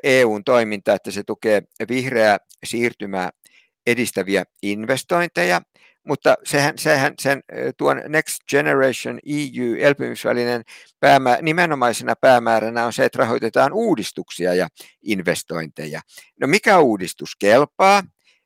EUn 0.04 0.44
toimintaa, 0.44 0.96
että 0.96 1.12
se 1.12 1.24
tukee 1.24 1.62
vihreää 1.90 2.38
siirtymää 2.66 3.30
edistäviä 3.88 4.44
investointeja, 4.62 5.62
mutta 6.08 6.36
sehän, 6.44 6.78
sehän 6.78 7.14
sen 7.22 7.42
tuon 7.78 8.02
Next 8.08 8.38
Generation 8.50 9.20
EU 9.26 9.76
elpymisvälinen 9.80 10.64
päämä, 11.00 11.38
nimenomaisena 11.42 12.16
päämääränä 12.22 12.86
on 12.86 12.94
se, 12.94 13.06
että 13.06 13.20
rahoitetaan 13.20 13.74
uudistuksia 13.74 14.54
ja 14.54 14.68
investointeja. 15.04 16.02
No 16.42 16.48
mikä 16.48 16.80
uudistus 16.80 17.36
kelpaa? 17.40 18.04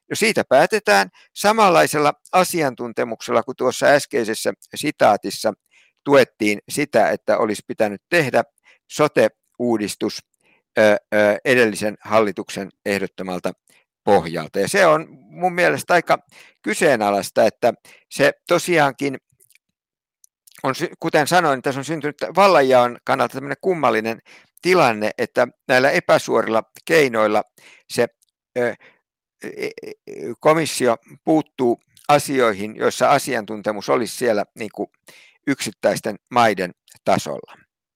No 0.10 0.16
siitä 0.16 0.44
päätetään 0.50 1.10
samanlaisella 1.34 2.13
asiantuntemuksella 2.32 3.44
kuin 3.44 3.56
tuossa 3.56 3.86
äskeisessä 3.86 4.54
sitaatissa 4.76 5.54
tuettiin 6.04 6.60
sitä, 6.70 7.10
että 7.10 7.38
olisi 7.38 7.62
pitänyt 7.68 8.02
tehdä 8.10 8.44
sote-uudistus 8.92 10.20
edellisen 11.46 11.98
hallituksen 12.02 12.70
ehdottomalta 12.86 13.54
pohjalta. 14.04 14.60
Ja 14.60 14.68
se 14.68 14.88
on 14.88 15.08
mun 15.10 15.54
mielestä 15.54 15.94
aika 15.94 16.18
kyseenalaista, 16.62 17.44
että 17.44 17.74
se 18.10 18.32
tosiaankin 18.48 19.18
on, 20.63 20.74
kuten 21.00 21.28
sanoin, 21.28 21.62
tässä 21.62 21.80
on 21.80 21.86
syntynyt 21.86 22.18
vallanjaon 22.36 22.98
kannalta 23.06 23.34
tämmöinen 23.34 23.58
kummallinen 23.62 24.20
tilanne, 24.62 25.12
että 25.18 25.48
näillä 25.68 25.92
epäsuorilla 25.92 26.63
keinoilla 26.86 27.44
se 27.94 28.08
E, 29.44 29.52
e, 29.54 29.92
komissio 30.39 30.96
puuttuu 31.26 31.80
asioihin, 32.10 32.76
joissa 32.76 33.10
asiantuntemus 33.10 33.89
olisi 33.89 34.18
siellä 34.18 34.46
niin 34.60 34.70
kuin 34.76 34.88
yksittäisten 35.48 36.16
maiden 36.32 36.72
tasolla. 37.06 37.54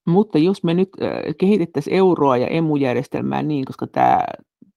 Mutta 0.07 0.37
jos 0.37 0.63
me 0.63 0.73
nyt 0.73 0.89
kehitettäisiin 1.39 1.95
euroa 1.95 2.37
ja 2.37 2.47
emujärjestelmää 2.47 3.43
niin, 3.43 3.65
koska 3.65 3.87
tämä, 3.87 4.19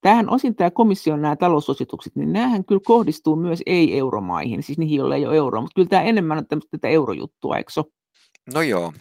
tämähän 0.00 0.30
osin 0.30 0.56
tämä 0.56 0.70
komission 0.70 1.22
nämä 1.22 1.36
talousositukset, 1.36 2.16
niin 2.16 2.32
näähän 2.32 2.64
kyllä 2.64 2.80
kohdistuu 2.84 3.36
myös 3.36 3.62
ei-euromaihin, 3.66 4.62
siis 4.62 4.78
niihin, 4.78 4.96
joilla 4.96 5.16
ei 5.16 5.26
ole 5.26 5.36
euroa, 5.36 5.60
mutta 5.60 5.74
kyllä 5.74 5.88
tämä 5.88 6.02
enemmän 6.02 6.38
on 6.38 6.60
tätä 6.70 6.88
eurojuttua, 6.88 7.56
eikö 7.56 7.72
so? 7.72 7.84
No 8.54 8.62
joo, 8.62 8.92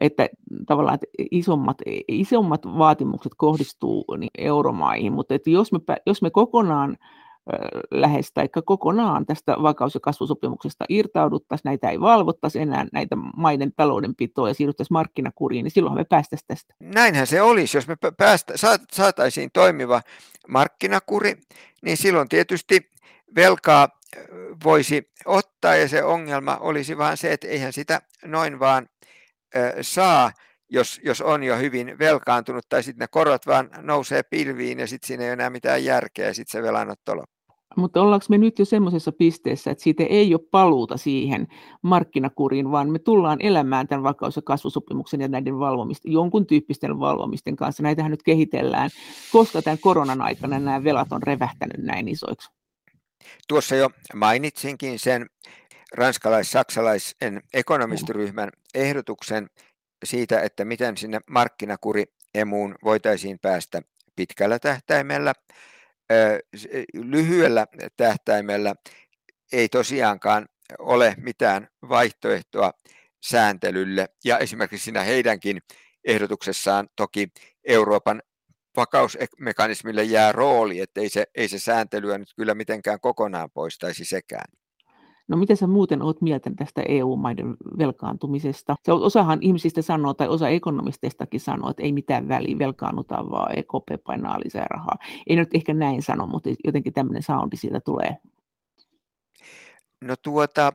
että 0.00 0.28
tavallaan 0.66 0.94
että 0.94 1.06
isommat, 1.30 1.76
isommat 2.08 2.66
vaatimukset 2.66 3.32
kohdistuu 3.36 4.04
niin 4.18 4.30
euromaihin, 4.38 5.12
mutta 5.12 5.34
että 5.34 5.50
jos, 5.50 5.72
me, 5.72 5.78
jos 6.06 6.22
me 6.22 6.30
kokonaan 6.30 6.96
lähes 7.90 8.32
tai 8.34 8.48
kokonaan 8.64 9.26
tästä 9.26 9.56
vakaus- 9.62 9.94
ja 9.94 10.00
kasvusopimuksesta 10.00 10.84
irtauduttaisiin, 10.88 11.68
näitä 11.68 11.90
ei 11.90 12.00
valvottaisi 12.00 12.60
enää 12.60 12.86
näitä 12.92 13.16
maiden 13.36 13.72
taloudenpitoa 13.76 14.48
ja 14.48 14.54
siirryttäisiin 14.54 14.94
markkinakuriin, 14.94 15.64
niin 15.64 15.70
silloin 15.70 15.94
me 15.94 16.04
päästäisiin 16.04 16.46
tästä. 16.46 16.74
Näinhän 16.80 17.26
se 17.26 17.42
olisi, 17.42 17.76
jos 17.76 17.88
me 17.88 17.96
päästä, 18.16 18.54
saataisiin 18.92 19.50
toimiva 19.52 20.02
markkinakuri, 20.48 21.34
niin 21.82 21.96
silloin 21.96 22.28
tietysti 22.28 22.90
velkaa 23.36 23.88
voisi 24.64 25.10
ottaa 25.26 25.76
ja 25.76 25.88
se 25.88 26.04
ongelma 26.04 26.56
olisi 26.56 26.98
vaan 26.98 27.16
se, 27.16 27.32
että 27.32 27.48
eihän 27.48 27.72
sitä 27.72 28.02
noin 28.24 28.58
vaan 28.60 28.86
saa, 29.80 30.32
jos, 30.72 31.00
jos 31.04 31.20
on 31.20 31.42
jo 31.42 31.56
hyvin 31.56 31.98
velkaantunut, 31.98 32.64
tai 32.68 32.82
sitten 32.82 33.04
ne 33.04 33.08
korot 33.10 33.46
vaan 33.46 33.70
nousee 33.78 34.22
pilviin 34.22 34.78
ja 34.78 34.86
sitten 34.86 35.06
siinä 35.06 35.22
ei 35.22 35.28
ole 35.28 35.32
enää 35.32 35.50
mitään 35.50 35.84
järkeä 35.84 36.26
ja 36.26 36.34
sitten 36.34 36.52
se 36.52 36.62
velanotto 36.62 37.16
loppuu. 37.16 37.32
Mutta 37.76 38.02
ollaanko 38.02 38.26
me 38.28 38.38
nyt 38.38 38.58
jo 38.58 38.64
semmoisessa 38.64 39.12
pisteessä, 39.12 39.70
että 39.70 39.84
siitä 39.84 40.04
ei 40.08 40.34
ole 40.34 40.48
paluuta 40.50 40.96
siihen 40.96 41.46
markkinakuriin, 41.82 42.70
vaan 42.70 42.90
me 42.90 42.98
tullaan 42.98 43.38
elämään 43.40 43.88
tämän 43.88 44.02
vakaus- 44.02 44.36
ja 44.36 44.42
kasvusopimuksen 44.42 45.20
ja 45.20 45.28
näiden 45.28 45.58
valvomisten, 45.58 46.12
jonkun 46.12 46.46
tyyppisten 46.46 47.00
valvomisten 47.00 47.56
kanssa. 47.56 47.82
Näitähän 47.82 48.10
nyt 48.10 48.22
kehitellään, 48.22 48.90
koska 49.32 49.62
tämän 49.62 49.78
koronan 49.78 50.20
aikana 50.20 50.58
nämä 50.58 50.84
velat 50.84 51.12
on 51.12 51.22
revähtänyt 51.22 51.78
näin 51.78 52.08
isoiksi. 52.08 52.50
Tuossa 53.48 53.76
jo 53.76 53.90
mainitsinkin 54.14 54.98
sen 54.98 55.26
ranskalais-saksalaisen 55.94 57.40
ekonomistiryhmän 57.54 58.48
ehdotuksen 58.74 59.48
siitä, 60.04 60.40
että 60.40 60.64
miten 60.64 60.96
sinne 60.96 61.20
markkinakuri 61.30 62.04
emuun 62.34 62.74
voitaisiin 62.84 63.38
päästä 63.38 63.82
pitkällä 64.16 64.58
tähtäimellä. 64.58 65.32
Lyhyellä 66.94 67.66
tähtäimellä 67.96 68.74
ei 69.52 69.68
tosiaankaan 69.68 70.48
ole 70.78 71.14
mitään 71.18 71.68
vaihtoehtoa 71.88 72.72
sääntelylle. 73.24 74.08
Ja 74.24 74.38
esimerkiksi 74.38 74.84
siinä 74.84 75.02
heidänkin 75.02 75.62
ehdotuksessaan 76.04 76.88
toki 76.96 77.28
Euroopan 77.64 78.22
vakausmekanismille 78.76 80.04
jää 80.04 80.32
rooli, 80.32 80.80
että 80.80 81.00
ei 81.00 81.08
se, 81.08 81.26
ei 81.34 81.48
se 81.48 81.58
sääntelyä 81.58 82.18
nyt 82.18 82.28
kyllä 82.36 82.54
mitenkään 82.54 83.00
kokonaan 83.00 83.50
poistaisi 83.50 84.04
sekään. 84.04 84.61
No 85.28 85.36
mitä 85.36 85.56
sä 85.56 85.66
muuten 85.66 86.02
oot 86.02 86.20
mieltä 86.20 86.50
tästä 86.56 86.82
EU-maiden 86.88 87.56
velkaantumisesta? 87.78 88.76
Se 88.84 88.92
osahan 88.92 89.38
ihmisistä 89.42 89.82
sanoo, 89.82 90.14
tai 90.14 90.28
osa 90.28 90.48
ekonomisteistakin 90.48 91.40
sanoo, 91.40 91.70
että 91.70 91.82
ei 91.82 91.92
mitään 91.92 92.28
väliä, 92.28 92.58
velkaannutaan 92.58 93.30
vaan, 93.30 93.58
EKP 93.58 94.04
painaa 94.04 94.40
lisää 94.44 94.66
rahaa. 94.70 94.96
Ei 95.26 95.36
nyt 95.36 95.54
ehkä 95.54 95.74
näin 95.74 96.02
sano, 96.02 96.26
mutta 96.26 96.50
jotenkin 96.64 96.92
tämmöinen 96.92 97.22
soundi 97.22 97.56
siitä 97.56 97.80
tulee. 97.80 98.16
No 100.00 100.14
tuota, 100.22 100.72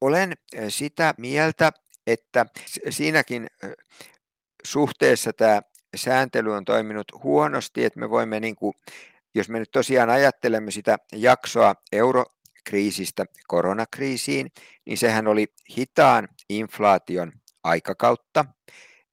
olen 0.00 0.32
sitä 0.68 1.14
mieltä, 1.18 1.72
että 2.06 2.46
siinäkin 2.90 3.46
suhteessa 4.64 5.32
tämä 5.32 5.62
sääntely 5.96 6.52
on 6.52 6.64
toiminut 6.64 7.06
huonosti, 7.22 7.84
että 7.84 8.00
me 8.00 8.10
voimme, 8.10 8.40
niin 8.40 8.56
kuin, 8.56 8.74
jos 9.34 9.48
me 9.48 9.58
nyt 9.58 9.70
tosiaan 9.70 10.10
ajattelemme 10.10 10.70
sitä 10.70 10.98
jaksoa 11.12 11.74
euro 11.92 12.24
kriisistä 12.68 13.24
koronakriisiin, 13.46 14.50
niin 14.86 14.98
sehän 14.98 15.26
oli 15.26 15.46
hitaan 15.76 16.28
inflaation 16.48 17.32
aikakautta. 17.64 18.44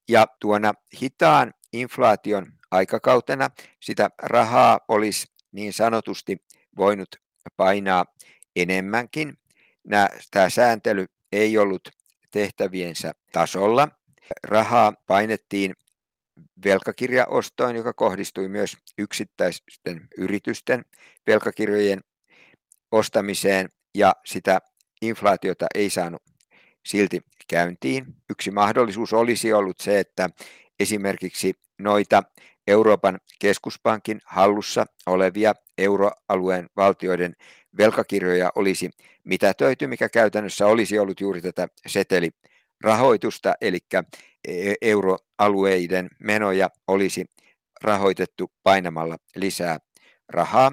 Ja 0.10 0.28
tuona 0.40 0.74
hitaan 1.02 1.54
inflaation 1.74 2.46
aikakautena 2.72 3.50
sitä 3.82 4.10
rahaa 4.24 4.80
olisi 4.88 5.28
niin 5.52 5.74
sanotusti 5.74 6.38
voinut 6.78 7.10
painaa 7.58 8.06
enemmänkin. 8.56 9.34
Tämä 10.32 10.50
sääntely 10.50 11.06
ei 11.32 11.58
ollut 11.58 11.90
tehtäviensä 12.32 13.12
tasolla. 13.32 13.88
Rahaa 14.44 14.94
painettiin 15.08 15.74
velkakirjaostoon, 16.66 17.76
joka 17.76 17.94
kohdistui 17.94 18.48
myös 18.48 18.78
yksittäisten 18.98 20.08
yritysten 20.18 20.86
velkakirjojen 21.28 22.02
ostamiseen 22.92 23.70
ja 23.96 24.14
sitä 24.26 24.60
inflaatiota 25.02 25.66
ei 25.76 25.90
saanut 25.90 26.22
silti 26.86 27.22
käyntiin. 27.48 28.06
Yksi 28.30 28.52
mahdollisuus 28.52 29.14
olisi 29.14 29.54
ollut 29.54 29.80
se, 29.80 30.00
että 30.00 30.30
esimerkiksi 30.80 31.54
noita 31.80 32.24
Euroopan 32.68 33.20
keskuspankin 33.40 34.22
hallussa 34.26 34.86
olevia 35.06 35.54
euroalueen 35.78 36.70
valtioiden 36.78 37.36
velkakirjoja 37.78 38.52
olisi 38.56 38.90
mitätöity, 39.24 39.88
mikä 39.88 40.10
käytännössä 40.10 40.68
olisi 40.68 41.00
ollut 41.00 41.22
juuri 41.22 41.42
tätä 41.42 41.68
setelirahoitusta, 41.88 43.54
eli 43.62 43.80
e-, 44.48 44.74
euroalueiden 44.82 46.10
menoja 46.20 46.70
olisi 46.88 47.26
rahoitettu 47.82 48.52
painamalla 48.64 49.18
lisää 49.36 49.80
rahaa 50.30 50.72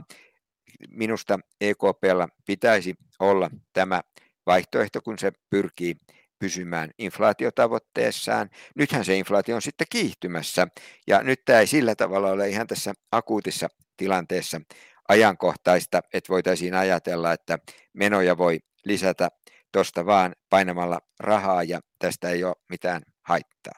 minusta 0.91 1.39
EKPlla 1.61 2.29
pitäisi 2.47 2.95
olla 3.21 3.51
tämä 3.73 4.01
vaihtoehto, 4.47 5.01
kun 5.03 5.19
se 5.19 5.33
pyrkii 5.51 5.97
pysymään 6.39 6.91
inflaatiotavoitteessaan. 6.99 8.51
Nythän 8.77 9.05
se 9.05 9.17
inflaatio 9.17 9.55
on 9.55 9.63
sitten 9.63 9.87
kiihtymässä 9.91 10.67
ja 11.07 11.23
nyt 11.23 11.45
tämä 11.45 11.61
ei 11.61 11.67
sillä 11.67 11.95
tavalla 11.95 12.31
ole 12.31 12.49
ihan 12.49 12.67
tässä 12.67 12.93
akuutissa 13.13 13.69
tilanteessa 13.97 14.61
ajankohtaista, 15.09 16.01
että 16.13 16.33
voitaisiin 16.33 16.75
ajatella, 16.75 17.33
että 17.33 17.59
menoja 17.93 18.39
voi 18.39 18.59
lisätä 18.85 19.29
tuosta 19.73 20.07
vaan 20.07 20.33
painamalla 20.51 21.01
rahaa 21.21 21.63
ja 21.63 21.81
tästä 21.99 22.29
ei 22.29 22.45
ole 22.45 22.55
mitään 22.69 23.03
haittaa. 23.23 23.75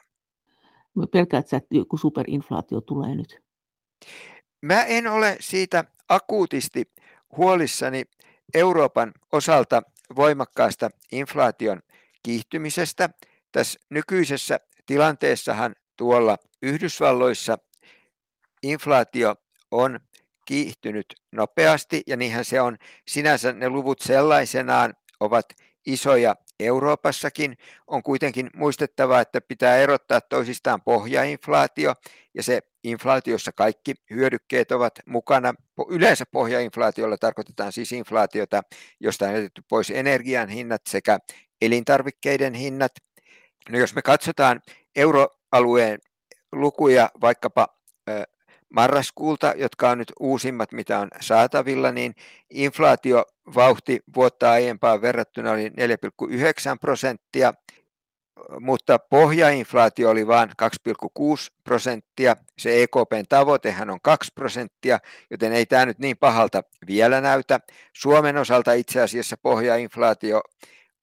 Pelkäät 1.11 1.53
että 1.53 1.75
joku 1.75 1.97
superinflaatio 1.97 2.81
tulee 2.81 3.15
nyt? 3.15 3.39
Mä 4.65 4.83
en 4.83 5.07
ole 5.07 5.37
siitä 5.39 5.83
akuutisti 6.09 6.91
huolissani 7.37 8.03
Euroopan 8.53 9.13
osalta 9.31 9.81
voimakkaasta 10.15 10.89
inflaation 11.11 11.81
kiihtymisestä. 12.23 13.09
Tässä 13.51 13.79
nykyisessä 13.89 14.59
tilanteessahan 14.85 15.75
tuolla 15.97 16.37
Yhdysvalloissa 16.61 17.57
inflaatio 18.63 19.35
on 19.71 19.99
kiihtynyt 20.45 21.05
nopeasti 21.31 22.03
ja 22.07 22.17
niinhän 22.17 22.45
se 22.45 22.61
on 22.61 22.77
sinänsä 23.07 23.53
ne 23.53 23.69
luvut 23.69 23.99
sellaisenaan 24.01 24.93
ovat 25.19 25.45
isoja 25.85 26.35
Euroopassakin. 26.59 27.57
On 27.87 28.03
kuitenkin 28.03 28.49
muistettava, 28.55 29.21
että 29.21 29.41
pitää 29.41 29.77
erottaa 29.77 30.21
toisistaan 30.21 30.81
pohjainflaatio 30.81 31.93
ja 32.33 32.43
se 32.43 32.61
inflaatiossa 32.83 33.51
kaikki 33.51 33.93
hyödykkeet 34.09 34.71
ovat 34.71 34.93
mukana. 35.05 35.53
Yleensä 35.89 36.25
pohjainflaatiolla 36.31 37.17
tarkoitetaan 37.17 37.71
siis 37.71 37.91
inflaatiota, 37.91 38.61
josta 38.99 39.25
on 39.25 39.33
jätetty 39.33 39.61
pois 39.69 39.91
energian 39.91 40.49
hinnat 40.49 40.81
sekä 40.89 41.19
elintarvikkeiden 41.61 42.53
hinnat. 42.53 42.91
No 43.69 43.79
jos 43.79 43.95
me 43.95 44.01
katsotaan 44.01 44.61
euroalueen 44.95 45.99
lukuja 46.51 47.09
vaikkapa 47.21 47.67
marraskuulta, 48.75 49.53
jotka 49.57 49.89
on 49.89 49.97
nyt 49.97 50.13
uusimmat, 50.19 50.71
mitä 50.71 50.99
on 50.99 51.07
saatavilla, 51.21 51.91
niin 51.91 52.15
inflaatiovauhti 52.49 53.99
vuotta 54.15 54.51
aiempaan 54.51 55.01
verrattuna 55.01 55.51
oli 55.51 55.69
4,9 55.69 55.75
prosenttia, 56.81 57.53
mutta 58.59 58.99
pohjainflaatio 58.99 60.09
oli 60.09 60.27
vain 60.27 60.49
2,6 60.49 60.55
prosenttia. 61.63 62.35
Se 62.57 62.83
EKPn 62.83 63.23
tavoitehan 63.29 63.89
on 63.89 63.99
2 64.03 64.31
prosenttia, 64.35 64.99
joten 65.31 65.53
ei 65.53 65.65
tämä 65.65 65.85
nyt 65.85 65.99
niin 65.99 66.17
pahalta 66.17 66.61
vielä 66.87 67.21
näytä. 67.21 67.59
Suomen 67.93 68.37
osalta 68.37 68.73
itse 68.73 69.01
asiassa 69.01 69.35
pohjainflaatio 69.41 70.41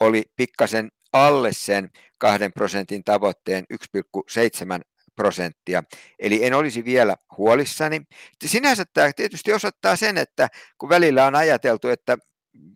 oli 0.01 0.23
pikkasen 0.37 0.91
alle 1.13 1.53
sen 1.53 1.91
2 2.19 2.49
prosentin 2.49 3.05
tavoitteen 3.05 3.65
1,7 3.73 4.92
prosenttia. 5.17 5.83
Eli 6.19 6.45
en 6.45 6.55
olisi 6.55 6.85
vielä 6.85 7.17
huolissani. 7.39 8.03
Sinänsä 8.47 8.85
tämä 8.95 9.11
tietysti 9.17 9.53
osoittaa 9.53 9.97
sen, 9.97 10.19
että 10.19 10.49
kun 10.79 10.89
välillä 10.89 11.27
on 11.27 11.35
ajateltu, 11.35 11.89
että 11.89 12.19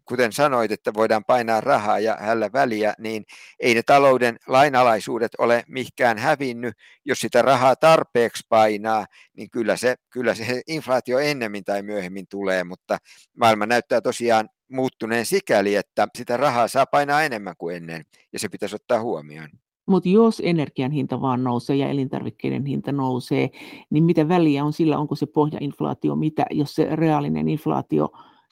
kuten 0.04 0.32
sanoit, 0.32 0.72
että 0.72 0.94
voidaan 0.94 1.24
painaa 1.24 1.60
rahaa 1.60 1.98
ja 1.98 2.16
hällä 2.20 2.52
väliä, 2.52 2.94
niin 2.98 3.24
ei 3.60 3.74
ne 3.74 3.82
talouden 3.82 4.36
lainalaisuudet 4.46 5.32
ole 5.38 5.64
mikään 5.68 6.18
hävinnyt. 6.18 6.74
Jos 7.04 7.20
sitä 7.20 7.42
rahaa 7.42 7.76
tarpeeksi 7.76 8.42
painaa, 8.48 9.06
niin 9.36 9.50
kyllä 9.50 9.76
se, 9.76 9.94
kyllä 10.10 10.34
se 10.34 10.62
inflaatio 10.66 11.18
ennemmin 11.18 11.64
tai 11.64 11.82
myöhemmin 11.82 12.26
tulee, 12.30 12.64
mutta 12.64 12.98
maailma 13.38 13.66
näyttää 13.66 14.00
tosiaan 14.00 14.48
muuttuneen 14.70 15.26
sikäli, 15.26 15.76
että 15.76 16.08
sitä 16.18 16.36
rahaa 16.36 16.68
saa 16.68 16.86
painaa 16.86 17.22
enemmän 17.22 17.54
kuin 17.58 17.76
ennen, 17.76 18.04
ja 18.32 18.38
se 18.38 18.48
pitäisi 18.48 18.76
ottaa 18.76 19.00
huomioon. 19.00 19.48
Mutta 19.86 20.08
jos 20.08 20.42
energian 20.44 20.90
hinta 20.90 21.20
vaan 21.20 21.44
nousee 21.44 21.76
ja 21.76 21.88
elintarvikkeiden 21.88 22.66
hinta 22.66 22.92
nousee, 22.92 23.50
niin 23.90 24.04
mitä 24.04 24.28
väliä 24.28 24.64
on 24.64 24.72
sillä, 24.72 24.98
onko 24.98 25.14
se 25.14 25.26
pohjainflaatio 25.26 26.16
mitä, 26.16 26.46
jos 26.50 26.74
se 26.74 26.96
reaalinen 26.96 27.48
inflaatio, 27.48 28.08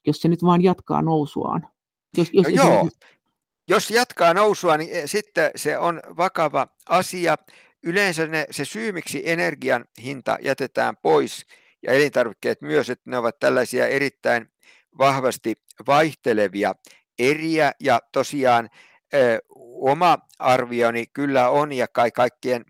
jos 0.07 0.21
se 0.21 0.29
nyt 0.29 0.45
vaan 0.45 0.63
jatkaa 0.63 1.03
nousuaan? 1.03 1.69
Jos, 2.17 2.31
jos 2.33 2.47
no 2.47 2.53
joo, 2.53 2.89
jos 3.69 3.91
jatkaa 3.91 4.35
nousua, 4.35 4.77
niin 4.77 4.91
eh, 4.93 5.03
sitten 5.07 5.51
se 5.57 5.79
on 5.79 6.01
vakava 6.17 6.67
asia. 6.89 7.37
Yleensä 7.83 8.27
ne, 8.27 8.47
se 8.51 8.65
syy, 8.65 8.93
miksi 8.93 9.23
energian 9.25 9.85
hinta 10.03 10.39
jätetään 10.43 10.97
pois 11.03 11.47
ja 11.83 11.93
elintarvikkeet 11.93 12.63
myös, 12.63 12.91
että 12.91 13.11
ne 13.11 13.19
ovat 13.19 13.39
tällaisia 13.39 13.87
erittäin 13.87 14.49
vahvasti 14.99 15.55
vaihtelevia 15.87 16.75
eriä 17.19 17.73
ja 17.81 18.01
tosiaan 18.13 18.69
oma 19.81 20.19
arvioni 20.39 21.05
kyllä 21.13 21.51
on 21.51 21.73
ja 21.73 21.89
kai 21.89 22.11
kaikkien 22.11 22.65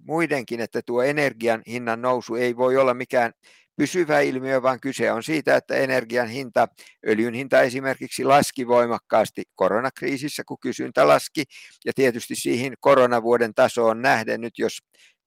muidenkin, 0.00 0.60
että 0.60 0.80
tuo 0.86 1.02
energian 1.02 1.62
hinnan 1.66 2.02
nousu 2.02 2.34
ei 2.34 2.56
voi 2.56 2.76
olla 2.76 2.94
mikään 2.94 3.32
pysyvä 3.76 4.20
ilmiö, 4.20 4.62
vaan 4.62 4.80
kyse 4.80 5.12
on 5.12 5.22
siitä, 5.22 5.56
että 5.56 5.74
energian 5.74 6.28
hinta, 6.28 6.68
öljyn 7.08 7.34
hinta 7.34 7.62
esimerkiksi 7.62 8.24
laski 8.24 8.66
voimakkaasti 8.66 9.42
koronakriisissä, 9.54 10.42
kun 10.46 10.56
kysyntä 10.60 11.08
laski, 11.08 11.44
ja 11.84 11.92
tietysti 11.94 12.34
siihen 12.34 12.74
koronavuoden 12.80 13.54
tasoon 13.54 14.02
nähden 14.02 14.40
nyt, 14.40 14.58
jos 14.58 14.78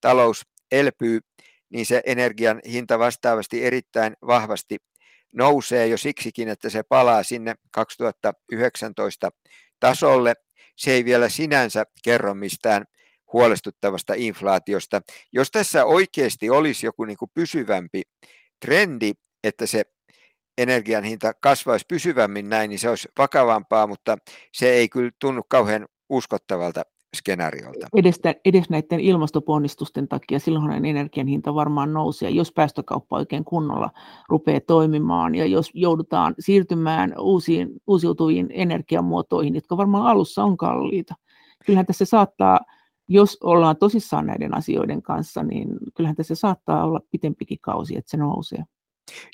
talous 0.01 0.41
elpyy, 0.72 1.20
niin 1.70 1.86
se 1.86 2.01
energian 2.05 2.59
hinta 2.72 2.99
vastaavasti 2.99 3.65
erittäin 3.65 4.13
vahvasti 4.28 4.78
nousee 5.34 5.88
jo 5.88 5.97
siksikin, 5.97 6.49
että 6.49 6.70
se 6.70 6.84
palaa 6.84 7.24
sinne 7.24 7.55
2019 7.72 9.30
tasolle. 9.80 10.34
Se 10.78 10.92
ei 10.92 11.06
vielä 11.06 11.30
sinänsä 11.30 11.86
kerro 12.04 12.34
mistään 12.34 12.86
huolestuttavasta 13.34 14.14
inflaatiosta. 14.18 15.02
Jos 15.32 15.52
tässä 15.52 15.86
oikeasti 15.86 16.50
olisi 16.50 16.86
joku 16.86 17.06
niin 17.06 17.18
kuin 17.18 17.32
pysyvämpi 17.34 18.02
trendi, 18.66 19.14
että 19.44 19.66
se 19.66 19.84
energian 20.58 21.04
hinta 21.04 21.34
kasvaisi 21.34 21.86
pysyvämmin 21.90 22.50
näin, 22.50 22.70
niin 22.70 22.80
se 22.80 22.90
olisi 22.90 23.10
vakavampaa, 23.18 23.88
mutta 23.88 24.18
se 24.54 24.70
ei 24.70 24.90
kyllä 24.90 25.12
tunnu 25.20 25.42
kauhean 25.50 25.88
uskottavalta 26.10 26.84
skenaariolta. 27.18 27.88
Edes, 27.95 28.20
edes 28.45 28.70
näiden 28.70 28.99
ilmastoponnistusten 28.99 30.07
takia 30.07 30.39
silloinhan 30.39 30.86
energian 30.86 31.28
hinta 31.28 31.55
varmaan 31.55 31.93
nousee, 31.93 32.30
jos 32.30 32.51
päästökauppa 32.51 33.18
oikein 33.18 33.45
kunnolla 33.45 33.89
rupeaa 34.30 34.59
toimimaan 34.68 35.36
ja 35.36 35.45
jos 35.45 35.72
joudutaan 35.74 36.36
siirtymään 36.39 37.13
uusiin, 37.20 37.70
uusiutuviin 37.88 38.47
energiamuotoihin, 38.49 39.55
jotka 39.55 39.78
varmaan 39.78 40.05
alussa 40.05 40.43
on 40.43 40.57
kalliita. 40.57 41.15
Kyllähän 41.65 41.86
tässä 41.86 42.05
saattaa, 42.05 42.59
jos 43.07 43.38
ollaan 43.43 43.78
tosissaan 43.78 44.26
näiden 44.26 44.57
asioiden 44.57 45.01
kanssa, 45.01 45.43
niin 45.43 45.70
kyllähän 45.95 46.15
tässä 46.15 46.36
saattaa 46.36 46.84
olla 46.84 47.01
pitempikin 47.11 47.59
kausi, 47.61 47.97
että 47.97 48.11
se 48.11 48.18
nousee. 48.18 48.63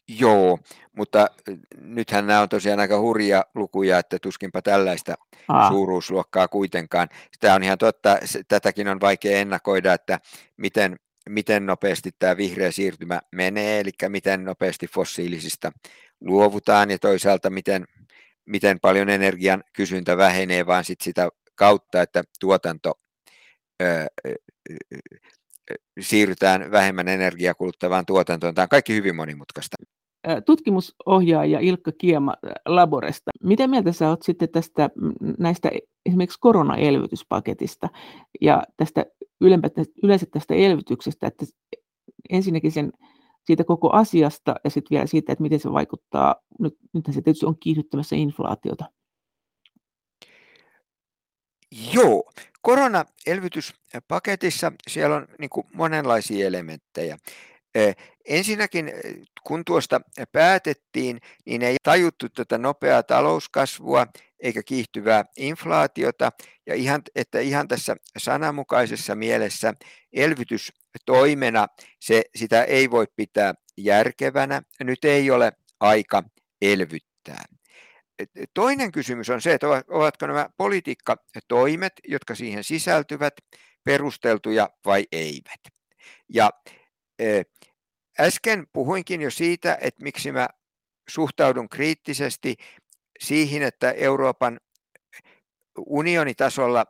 Joo, 0.08 0.60
mutta 0.98 1.28
nythän 1.82 2.28
nämä 2.28 2.42
on 2.42 2.50
tosiaan 2.50 2.80
aika 2.80 3.00
hurja 3.00 3.46
lukuja, 3.56 4.00
että 4.00 4.20
tuskinpa 4.20 4.62
tällaista 4.62 5.16
Aa. 5.48 5.70
suuruusluokkaa 5.70 6.48
kuitenkaan. 6.48 7.08
Tämä 7.40 7.56
on 7.56 7.64
ihan 7.64 7.78
totta, 7.78 8.18
tätäkin 8.48 8.88
on 8.88 9.02
vaikea 9.02 9.38
ennakoida, 9.38 9.94
että 9.94 10.20
miten, 10.58 10.96
miten 11.30 11.66
nopeasti 11.66 12.12
tämä 12.20 12.38
vihreä 12.38 12.72
siirtymä 12.72 13.22
menee, 13.32 13.80
eli 13.80 13.92
miten 14.08 14.46
nopeasti 14.46 14.88
fossiilisista 14.88 15.72
luovutaan 16.22 16.92
ja 16.92 17.00
toisaalta 17.00 17.50
miten, 17.50 17.86
miten 18.46 18.80
paljon 18.80 19.10
energian 19.10 19.64
kysyntä 19.74 20.18
vähenee, 20.18 20.66
vaan 20.66 20.86
sit 20.86 21.02
sitä 21.02 21.30
kautta, 21.56 22.02
että 22.02 22.24
tuotanto 22.40 22.94
ö, 23.82 24.08
siirrytään 26.00 26.72
vähemmän 26.72 27.08
energiaa 27.08 27.54
kuluttavaan 27.54 28.06
tuotantoon. 28.06 28.56
Tämä 28.56 28.64
on 28.64 28.70
kaikki 28.70 28.96
hyvin 28.96 29.16
monimutkaista. 29.16 29.76
Tutkimusohjaaja 30.46 31.60
Ilkka 31.60 31.92
Kiema 31.98 32.34
Laboresta. 32.66 33.32
Miten 33.44 33.70
mieltä 33.70 33.92
sä 33.92 34.10
oot 34.10 34.22
sitten 34.24 34.50
tästä 34.50 34.90
näistä 35.40 35.72
esimerkiksi 36.06 36.40
koronaelvytyspaketista 36.40 37.90
ja 38.42 38.64
tästä 38.78 39.06
yleensä 40.04 40.26
tästä 40.32 40.54
elvytyksestä, 40.54 41.28
että 41.28 41.46
ensinnäkin 42.30 42.72
sen 42.72 42.92
siitä 43.46 43.64
koko 43.64 43.90
asiasta 43.90 44.56
ja 44.64 44.70
sitten 44.70 44.96
vielä 44.96 45.08
siitä, 45.08 45.32
että 45.32 45.42
miten 45.42 45.60
se 45.60 45.72
vaikuttaa, 45.72 46.36
nyt, 46.60 46.74
nythän 46.94 47.14
se 47.14 47.22
tietysti 47.22 47.46
on 47.46 47.60
kiihdyttämässä 47.60 48.16
inflaatiota. 48.16 48.86
Joo, 51.94 52.32
koronaelvytyspaketissa 52.62 54.72
siellä 54.88 55.16
on 55.16 55.28
niin 55.40 55.50
kuin 55.50 55.68
monenlaisia 55.74 56.48
elementtejä. 56.48 57.18
Ensinnäkin, 58.26 58.92
kun 59.44 59.66
tuosta 59.66 60.02
päätettiin, 60.32 61.22
niin 61.46 61.62
ei 61.62 61.76
tajuttu 61.84 62.30
tätä 62.30 62.58
nopeaa 62.58 63.04
talouskasvua 63.04 64.08
eikä 64.40 64.64
kiihtyvää 64.64 65.26
inflaatiota, 65.38 66.32
ja 66.66 66.76
ihan, 66.76 67.02
että 67.16 67.40
ihan 67.40 67.68
tässä 67.68 67.96
sananmukaisessa 68.18 69.16
mielessä 69.16 69.74
elvytystoimena 70.14 71.68
se, 72.00 72.22
sitä 72.36 72.64
ei 72.64 72.92
voi 72.92 73.08
pitää 73.16 73.54
järkevänä. 73.78 74.62
Nyt 74.80 75.06
ei 75.06 75.32
ole 75.32 75.52
aika 75.80 76.24
elvyttää. 76.62 77.44
Toinen 78.54 78.92
kysymys 78.92 79.30
on 79.30 79.42
se, 79.42 79.54
että 79.54 79.68
ovatko 79.88 80.28
nämä 80.28 80.50
politiikkatoimet, 80.58 81.94
jotka 82.08 82.36
siihen 82.36 82.64
sisältyvät, 82.64 83.34
perusteltuja 83.84 84.70
vai 84.86 85.06
eivät. 85.12 85.62
Ja 86.30 86.50
äsken 88.20 88.68
puhuinkin 88.74 89.22
jo 89.22 89.32
siitä, 89.32 89.78
että 89.82 90.04
miksi 90.04 90.32
mä 90.32 90.50
suhtaudun 91.10 91.70
kriittisesti 91.70 92.56
siihen, 93.20 93.64
että 93.64 93.92
Euroopan 93.92 94.60
unionitasolla 95.88 96.86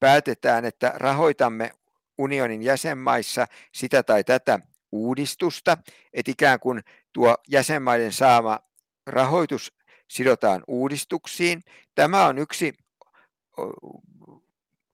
päätetään, 0.00 0.64
että 0.64 0.92
rahoitamme 0.94 1.70
unionin 2.18 2.62
jäsenmaissa 2.62 3.46
sitä 3.74 4.02
tai 4.02 4.24
tätä 4.24 4.60
uudistusta, 4.92 5.78
että 6.12 6.30
ikään 6.30 6.60
kuin 6.60 6.82
tuo 7.12 7.36
jäsenmaiden 7.48 8.12
saama 8.12 8.58
rahoitus 9.06 9.72
sidotaan 10.08 10.64
uudistuksiin. 10.66 11.62
Tämä 11.94 12.26
on 12.26 12.38
yksi 12.38 12.74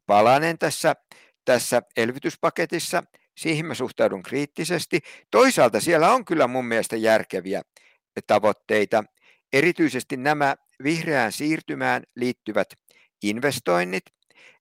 palanen 0.07 0.59
tässä, 0.59 0.95
tässä 1.45 1.83
elvytyspaketissa. 1.97 3.03
Siihen 3.37 3.67
mä 3.67 3.75
suhtaudun 3.75 4.23
kriittisesti. 4.23 5.01
Toisaalta 5.31 5.81
siellä 5.81 6.13
on 6.13 6.25
kyllä 6.25 6.47
mun 6.47 6.65
mielestä 6.65 6.97
järkeviä 6.97 7.63
tavoitteita. 8.27 9.05
Erityisesti 9.53 10.17
nämä 10.17 10.57
vihreään 10.83 11.33
siirtymään 11.33 12.03
liittyvät 12.17 12.69
investoinnit, 13.23 14.05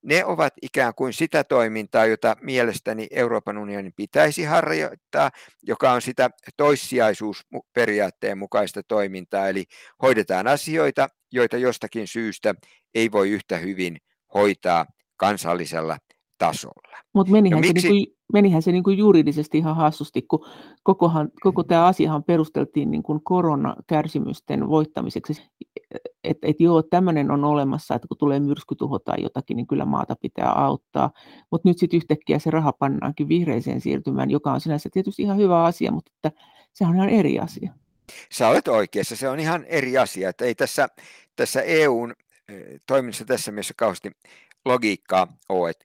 ne 0.03 0.25
ovat 0.25 0.53
ikään 0.61 0.93
kuin 0.95 1.13
sitä 1.13 1.43
toimintaa, 1.43 2.05
jota 2.05 2.35
mielestäni 2.41 3.07
Euroopan 3.11 3.57
unionin 3.57 3.93
pitäisi 3.95 4.43
harjoittaa, 4.43 5.31
joka 5.63 5.91
on 5.91 6.01
sitä 6.01 6.29
toissijaisuusperiaatteen 6.57 8.37
mukaista 8.37 8.83
toimintaa, 8.83 9.49
eli 9.49 9.65
hoidetaan 10.01 10.47
asioita, 10.47 11.07
joita 11.31 11.57
jostakin 11.57 12.07
syystä 12.07 12.55
ei 12.95 13.11
voi 13.11 13.29
yhtä 13.29 13.57
hyvin 13.57 13.97
hoitaa 14.33 14.85
kansallisella 15.17 15.97
tasolla. 16.45 16.97
Mutta 17.13 17.31
menihän, 17.31 17.61
no, 17.61 17.67
miksi... 17.67 17.81
se 17.81 17.93
niinku, 17.93 18.15
menihän 18.33 18.61
se 18.61 18.71
niinku 18.71 18.89
juridisesti 18.89 19.57
ihan 19.57 19.75
hassusti, 19.75 20.21
kun 20.21 20.45
kokohan, 20.83 21.29
koko 21.41 21.63
tämä 21.63 21.85
asiahan 21.85 22.23
perusteltiin 22.23 22.91
niinku 22.91 23.19
koronakärsimysten 23.23 24.69
voittamiseksi 24.69 25.41
että 26.23 26.47
et 26.47 26.59
joo, 26.59 26.83
tämmöinen 26.83 27.31
on 27.31 27.43
olemassa, 27.43 27.95
että 27.95 28.07
kun 28.07 28.17
tulee 28.17 28.39
myrskytuho 28.39 28.99
tai 28.99 29.21
jotakin, 29.21 29.57
niin 29.57 29.67
kyllä 29.67 29.85
maata 29.85 30.15
pitää 30.15 30.51
auttaa. 30.51 31.11
Mutta 31.51 31.69
nyt 31.69 31.77
sitten 31.77 31.97
yhtäkkiä 31.97 32.39
se 32.39 32.51
raha 32.51 32.71
pannaankin 32.73 33.27
vihreiseen 33.27 33.81
siirtymään, 33.81 34.31
joka 34.31 34.51
on 34.51 34.61
sinänsä 34.61 34.89
tietysti 34.93 35.21
ihan 35.23 35.37
hyvä 35.37 35.63
asia, 35.63 35.91
mutta 35.91 36.11
että 36.15 36.41
se 36.73 36.85
on 36.85 36.95
ihan 36.95 37.09
eri 37.09 37.39
asia. 37.39 37.73
Sä 38.31 38.47
olet 38.47 38.67
oikeassa, 38.67 39.15
se 39.15 39.29
on 39.29 39.39
ihan 39.39 39.65
eri 39.65 39.97
asia. 39.97 40.29
Että 40.29 40.45
ei 40.45 40.55
tässä, 40.55 40.87
tässä 41.35 41.61
EUn 41.61 42.13
toiminnassa 42.85 43.25
tässä 43.25 43.51
mielessä 43.51 43.73
kauheasti 43.77 44.11
logiikkaa 44.65 45.27
ole. 45.49 45.69
Et 45.69 45.83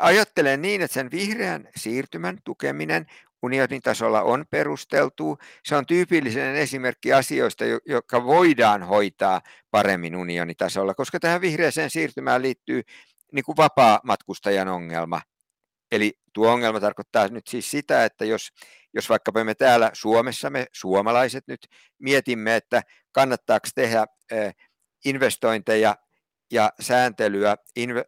ajattelen 0.00 0.62
niin, 0.62 0.82
että 0.82 0.94
sen 0.94 1.10
vihreän 1.10 1.68
siirtymän 1.76 2.38
tukeminen 2.44 3.06
unionin 3.42 3.82
tasolla 3.82 4.22
on 4.22 4.44
perusteltu. 4.50 5.38
Se 5.64 5.76
on 5.76 5.86
tyypillinen 5.86 6.56
esimerkki 6.56 7.12
asioista, 7.12 7.64
jotka 7.86 8.24
voidaan 8.24 8.82
hoitaa 8.82 9.40
paremmin 9.70 10.16
unionitasolla, 10.16 10.94
koska 10.94 11.20
tähän 11.20 11.40
vihreäseen 11.40 11.90
siirtymään 11.90 12.42
liittyy 12.42 12.82
niin 13.32 13.44
kuin 13.44 13.56
vapaa-matkustajan 13.56 14.68
ongelma. 14.68 15.20
Eli 15.92 16.18
tuo 16.32 16.52
ongelma 16.52 16.80
tarkoittaa 16.80 17.28
nyt 17.28 17.46
siis 17.46 17.70
sitä, 17.70 18.04
että 18.04 18.24
jos, 18.24 18.48
jos 18.94 19.08
vaikka 19.08 19.44
me 19.44 19.54
täällä 19.54 19.90
Suomessa, 19.92 20.50
me 20.50 20.66
suomalaiset 20.72 21.44
nyt 21.46 21.66
mietimme, 21.98 22.56
että 22.56 22.82
kannattaako 23.12 23.68
tehdä 23.74 24.06
investointeja 25.04 25.96
ja 26.52 26.72
sääntelyä 26.80 27.56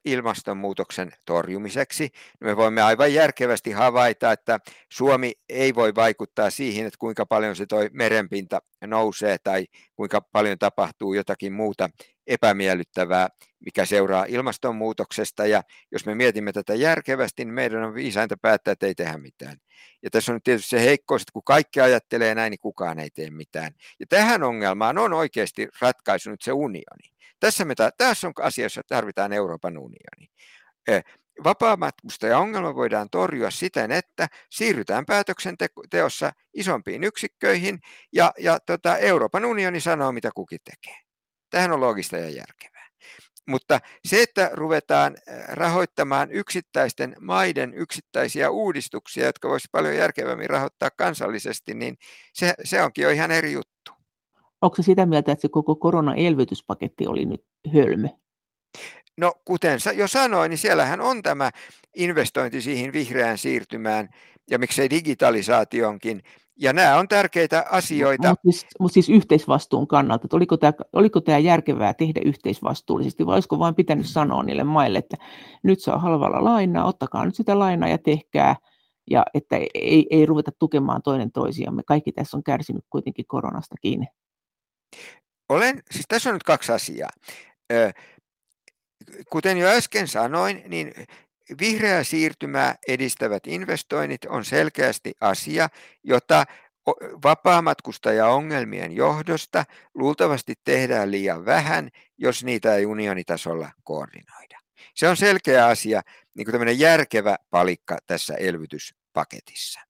ilmastonmuutoksen 0.04 1.12
torjumiseksi, 1.24 2.10
me 2.40 2.56
voimme 2.56 2.82
aivan 2.82 3.14
järkevästi 3.14 3.72
havaita, 3.72 4.32
että 4.32 4.58
Suomi 4.92 5.32
ei 5.48 5.74
voi 5.74 5.94
vaikuttaa 5.94 6.50
siihen, 6.50 6.86
että 6.86 6.98
kuinka 6.98 7.26
paljon 7.26 7.56
se 7.56 7.66
toi 7.66 7.90
merenpinta 7.92 8.60
nousee 8.86 9.38
tai 9.38 9.66
kuinka 9.96 10.20
paljon 10.32 10.58
tapahtuu 10.58 11.14
jotakin 11.14 11.52
muuta 11.52 11.90
epämiellyttävää, 12.26 13.28
mikä 13.60 13.84
seuraa 13.84 14.24
ilmastonmuutoksesta. 14.28 15.46
Ja 15.46 15.62
jos 15.92 16.06
me 16.06 16.14
mietimme 16.14 16.52
tätä 16.52 16.74
järkevästi, 16.74 17.44
niin 17.44 17.54
meidän 17.54 17.84
on 17.84 17.94
viisainta 17.94 18.36
päättää, 18.42 18.72
että 18.72 18.86
ei 18.86 18.94
tehdä 18.94 19.18
mitään. 19.18 19.56
Ja 20.02 20.10
tässä 20.10 20.32
on 20.32 20.40
tietysti 20.44 20.68
se 20.68 20.80
heikkous, 20.80 21.22
että 21.22 21.32
kun 21.32 21.44
kaikki 21.44 21.80
ajattelee 21.80 22.34
näin, 22.34 22.50
niin 22.50 22.60
kukaan 22.60 22.98
ei 22.98 23.10
tee 23.10 23.30
mitään. 23.30 23.72
Ja 24.00 24.06
tähän 24.08 24.42
ongelmaan 24.42 24.98
on 24.98 25.12
oikeasti 25.12 25.68
ratkaisu 25.80 26.30
nyt 26.30 26.42
se 26.42 26.52
unioni. 26.52 27.16
Tässä, 27.40 27.64
me 27.64 27.74
ta- 27.74 27.90
tässä 27.98 28.26
on 28.26 28.32
asia, 28.40 28.64
jossa 28.64 28.82
tarvitaan 28.88 29.32
Euroopan 29.32 29.78
unioni. 29.78 30.26
vapaamatkustajaongelma 31.44 32.74
voidaan 32.74 33.10
torjua 33.10 33.50
siten, 33.50 33.92
että 33.92 34.28
siirrytään 34.50 35.06
päätöksenteossa 35.06 36.32
isompiin 36.54 37.04
yksikköihin 37.04 37.78
ja, 38.12 38.32
ja 38.38 38.58
tota, 38.60 38.98
Euroopan 38.98 39.44
unioni 39.44 39.80
sanoo, 39.80 40.12
mitä 40.12 40.30
kukin 40.34 40.60
tekee. 40.64 41.05
Tähän 41.56 41.72
on 41.72 41.80
loogista 41.80 42.16
ja 42.16 42.30
järkevää. 42.30 42.88
Mutta 43.48 43.80
se, 44.04 44.22
että 44.22 44.50
ruvetaan 44.52 45.16
äh, 45.16 45.44
rahoittamaan 45.48 46.30
yksittäisten 46.30 47.16
maiden 47.20 47.74
yksittäisiä 47.74 48.50
uudistuksia, 48.50 49.26
jotka 49.26 49.48
voisi 49.48 49.68
paljon 49.72 49.96
järkevämmin 49.96 50.50
rahoittaa 50.50 50.90
kansallisesti, 50.96 51.74
niin 51.74 51.96
se, 52.32 52.54
se 52.64 52.82
onkin 52.82 53.02
jo 53.02 53.10
ihan 53.10 53.30
eri 53.30 53.52
juttu. 53.52 53.92
Onko 54.62 54.76
se 54.76 54.82
sitä 54.82 55.06
mieltä, 55.06 55.32
että 55.32 55.42
se 55.42 55.48
koko 55.48 55.76
korona-elvytyspaketti 55.76 57.06
oli 57.06 57.24
nyt 57.24 57.44
hölmö? 57.74 58.08
No 59.16 59.32
kuten 59.44 59.78
jo 59.94 60.08
sanoin, 60.08 60.50
niin 60.50 60.58
siellähän 60.58 61.00
on 61.00 61.22
tämä 61.22 61.50
investointi 61.96 62.60
siihen 62.60 62.92
vihreään 62.92 63.38
siirtymään 63.38 64.08
ja 64.50 64.58
miksei 64.58 64.90
digitalisaationkin. 64.90 66.22
Ja 66.56 66.72
nämä 66.72 66.98
on 66.98 67.08
tärkeitä 67.08 67.64
asioita. 67.70 68.28
Mutta 68.28 68.42
siis, 68.50 68.66
mut 68.80 68.92
siis 68.92 69.08
yhteisvastuun 69.08 69.88
kannalta, 69.88 70.26
että 70.26 70.36
oliko 70.36 70.56
tämä, 70.56 70.72
oliko 70.92 71.20
tämä 71.20 71.38
järkevää 71.38 71.94
tehdä 71.94 72.20
yhteisvastuullisesti 72.24 73.26
vai 73.26 73.34
olisiko 73.34 73.58
vain 73.58 73.74
pitänyt 73.74 74.06
sanoa 74.06 74.42
niille 74.42 74.64
maille, 74.64 74.98
että 74.98 75.16
nyt 75.62 75.80
saa 75.80 75.98
halvalla 75.98 76.44
lainaa, 76.44 76.86
ottakaa 76.86 77.24
nyt 77.24 77.34
sitä 77.34 77.58
lainaa 77.58 77.88
ja 77.88 77.98
tehkää, 77.98 78.56
ja 79.10 79.24
että 79.34 79.56
ei, 79.74 80.06
ei 80.10 80.26
ruveta 80.26 80.50
tukemaan 80.58 81.02
toinen 81.02 81.32
toisiamme. 81.32 81.82
Kaikki 81.86 82.12
tässä 82.12 82.36
on 82.36 82.42
kärsinyt 82.42 82.84
kuitenkin 82.90 83.24
koronasta 83.28 83.74
kiinni. 83.82 84.06
Olen, 85.48 85.82
siis 85.90 86.04
tässä 86.08 86.30
on 86.30 86.34
nyt 86.34 86.42
kaksi 86.42 86.72
asiaa 86.72 87.10
kuten 89.30 89.58
jo 89.58 89.68
äsken 89.68 90.08
sanoin, 90.08 90.62
niin 90.68 90.92
vihreää 91.60 92.04
siirtymää 92.04 92.74
edistävät 92.88 93.46
investoinnit 93.46 94.24
on 94.24 94.44
selkeästi 94.44 95.12
asia, 95.20 95.68
jota 96.04 96.44
vapaamatkustajaongelmien 97.24 98.92
johdosta 98.92 99.64
luultavasti 99.94 100.54
tehdään 100.64 101.10
liian 101.10 101.44
vähän, 101.44 101.88
jos 102.18 102.44
niitä 102.44 102.74
ei 102.74 102.86
unionitasolla 102.86 103.70
koordinoida. 103.84 104.58
Se 104.94 105.08
on 105.08 105.16
selkeä 105.16 105.66
asia, 105.66 106.02
niin 106.34 106.46
kuin 106.46 106.78
järkevä 106.78 107.36
palikka 107.50 107.98
tässä 108.06 108.34
elvytyspaketissa. 108.34 109.80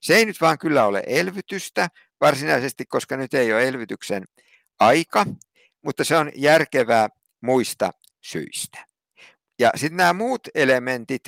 Se 0.00 0.16
ei 0.16 0.26
nyt 0.26 0.40
vaan 0.40 0.58
kyllä 0.58 0.86
ole 0.86 1.02
elvytystä 1.06 1.88
varsinaisesti, 2.20 2.86
koska 2.86 3.16
nyt 3.16 3.34
ei 3.34 3.52
ole 3.52 3.68
elvytyksen 3.68 4.24
aika, 4.80 5.26
mutta 5.82 6.04
se 6.04 6.16
on 6.16 6.30
järkevää 6.34 7.08
muista 7.40 7.90
syistä. 8.20 8.91
Ja 9.62 9.70
sitten 9.74 9.96
nämä 9.96 10.12
muut 10.12 10.48
elementit 10.54 11.22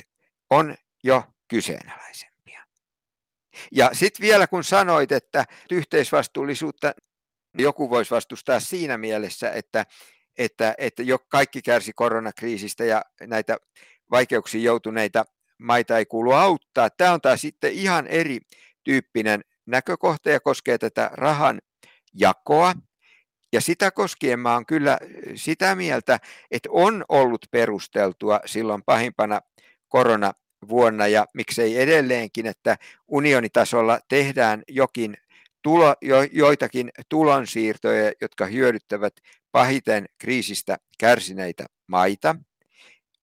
on 0.49 0.75
jo 1.03 1.23
kyseenalaisempia. 1.47 2.63
Ja 3.71 3.89
sitten 3.93 4.23
vielä 4.23 4.47
kun 4.47 4.63
sanoit, 4.63 5.11
että 5.11 5.45
yhteisvastuullisuutta 5.71 6.93
joku 7.57 7.89
voisi 7.89 8.11
vastustaa 8.11 8.59
siinä 8.59 8.97
mielessä, 8.97 9.51
että, 9.51 9.85
että, 10.37 10.75
että 10.77 11.03
jo 11.03 11.19
kaikki 11.19 11.61
kärsi 11.61 11.93
koronakriisistä 11.95 12.85
ja 12.85 13.05
näitä 13.21 13.57
vaikeuksiin 14.11 14.63
joutuneita 14.63 15.25
maita 15.57 15.97
ei 15.97 16.05
kuulu 16.05 16.31
auttaa. 16.31 16.89
Tämä 16.89 17.13
on 17.13 17.21
taas 17.21 17.41
sitten 17.41 17.73
ihan 17.73 18.07
eri 18.07 18.39
tyyppinen 18.83 19.41
näkökohta 19.65 20.29
ja 20.29 20.39
koskee 20.39 20.77
tätä 20.77 21.09
rahan 21.13 21.61
jakoa. 22.13 22.73
Ja 23.55 23.61
sitä 23.61 23.91
koskien 23.91 24.39
mä 24.39 24.53
olen 24.53 24.65
kyllä 24.65 24.97
sitä 25.35 25.75
mieltä, 25.75 26.19
että 26.51 26.69
on 26.71 27.05
ollut 27.09 27.45
perusteltua 27.51 28.39
silloin 28.45 28.83
pahimpana 28.83 29.41
koronavuonna 29.87 31.07
ja 31.07 31.25
miksei 31.33 31.81
edelleenkin, 31.81 32.45
että 32.45 32.77
unionitasolla 33.07 33.99
tehdään 34.07 34.63
jokin 34.67 35.17
tulo, 35.61 35.95
jo, 36.01 36.23
joitakin 36.31 36.89
tulonsiirtoja, 37.09 38.11
jotka 38.21 38.45
hyödyttävät 38.45 39.13
pahiten 39.51 40.05
kriisistä 40.17 40.77
kärsineitä 40.97 41.65
maita. 41.87 42.35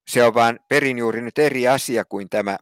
Se 0.08 0.24
on 0.24 0.34
vain 0.34 0.60
perin 0.68 0.98
juuri 0.98 1.20
nyt 1.20 1.38
eri 1.38 1.68
asia 1.68 2.04
kuin 2.04 2.28
tämä 2.28 2.58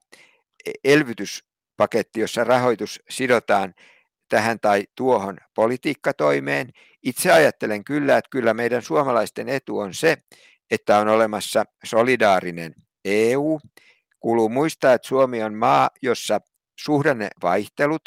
elvytyspaketti, 0.85 2.21
jossa 2.21 2.45
rahoitus 2.45 3.01
sidotaan 3.11 3.75
tähän 4.31 4.61
tai 4.61 4.85
tuohon 4.97 5.37
politiikkatoimeen. 5.55 6.71
Itse 7.03 7.33
ajattelen 7.33 7.85
kyllä, 7.85 8.19
että 8.19 8.31
kyllä 8.31 8.55
meidän 8.55 8.83
suomalaisten 8.83 9.49
etu 9.49 9.79
on 9.79 9.95
se, 9.95 10.17
että 10.71 10.99
on 10.99 11.09
olemassa 11.09 11.65
solidaarinen 11.85 12.75
EU. 13.05 13.61
Kuuluu 14.21 14.49
muistaa, 14.49 14.95
että 14.95 15.09
Suomi 15.09 15.43
on 15.43 15.55
maa, 15.55 15.91
jossa 16.03 16.41
suhdannevaihtelut 16.79 18.03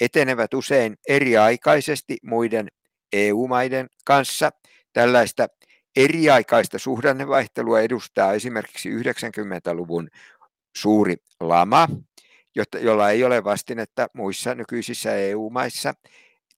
etenevät 0.00 0.54
usein 0.54 0.96
eriaikaisesti 1.08 2.16
muiden 2.22 2.68
EU-maiden 3.12 3.86
kanssa. 4.04 4.50
Tällaista 4.92 5.46
eriaikaista 5.96 6.78
suhdannevaihtelua 6.78 7.80
edustaa 7.80 8.32
esimerkiksi 8.32 8.90
90-luvun 8.90 10.08
suuri 10.76 11.16
lama, 11.40 11.88
jolla 12.80 13.10
ei 13.10 13.24
ole 13.24 13.44
vastinetta 13.44 14.06
muissa 14.12 14.54
nykyisissä 14.54 15.14
EU-maissa, 15.14 15.94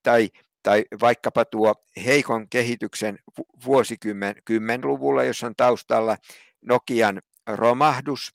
tai, 0.03 0.31
tai 0.63 0.85
vaikkapa 1.01 1.45
tuo 1.45 1.75
heikon 2.05 2.49
kehityksen 2.49 3.19
vuosikymmen 3.65 4.81
luvulla, 4.85 5.25
jossa 5.25 5.47
on 5.47 5.55
taustalla 5.57 6.17
Nokian 6.63 7.21
romahdus, 7.47 8.35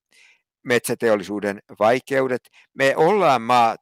metsäteollisuuden 0.64 1.62
vaikeudet. 1.80 2.50
Me 2.74 2.94
ollaan 2.96 3.42
maa, 3.42 3.76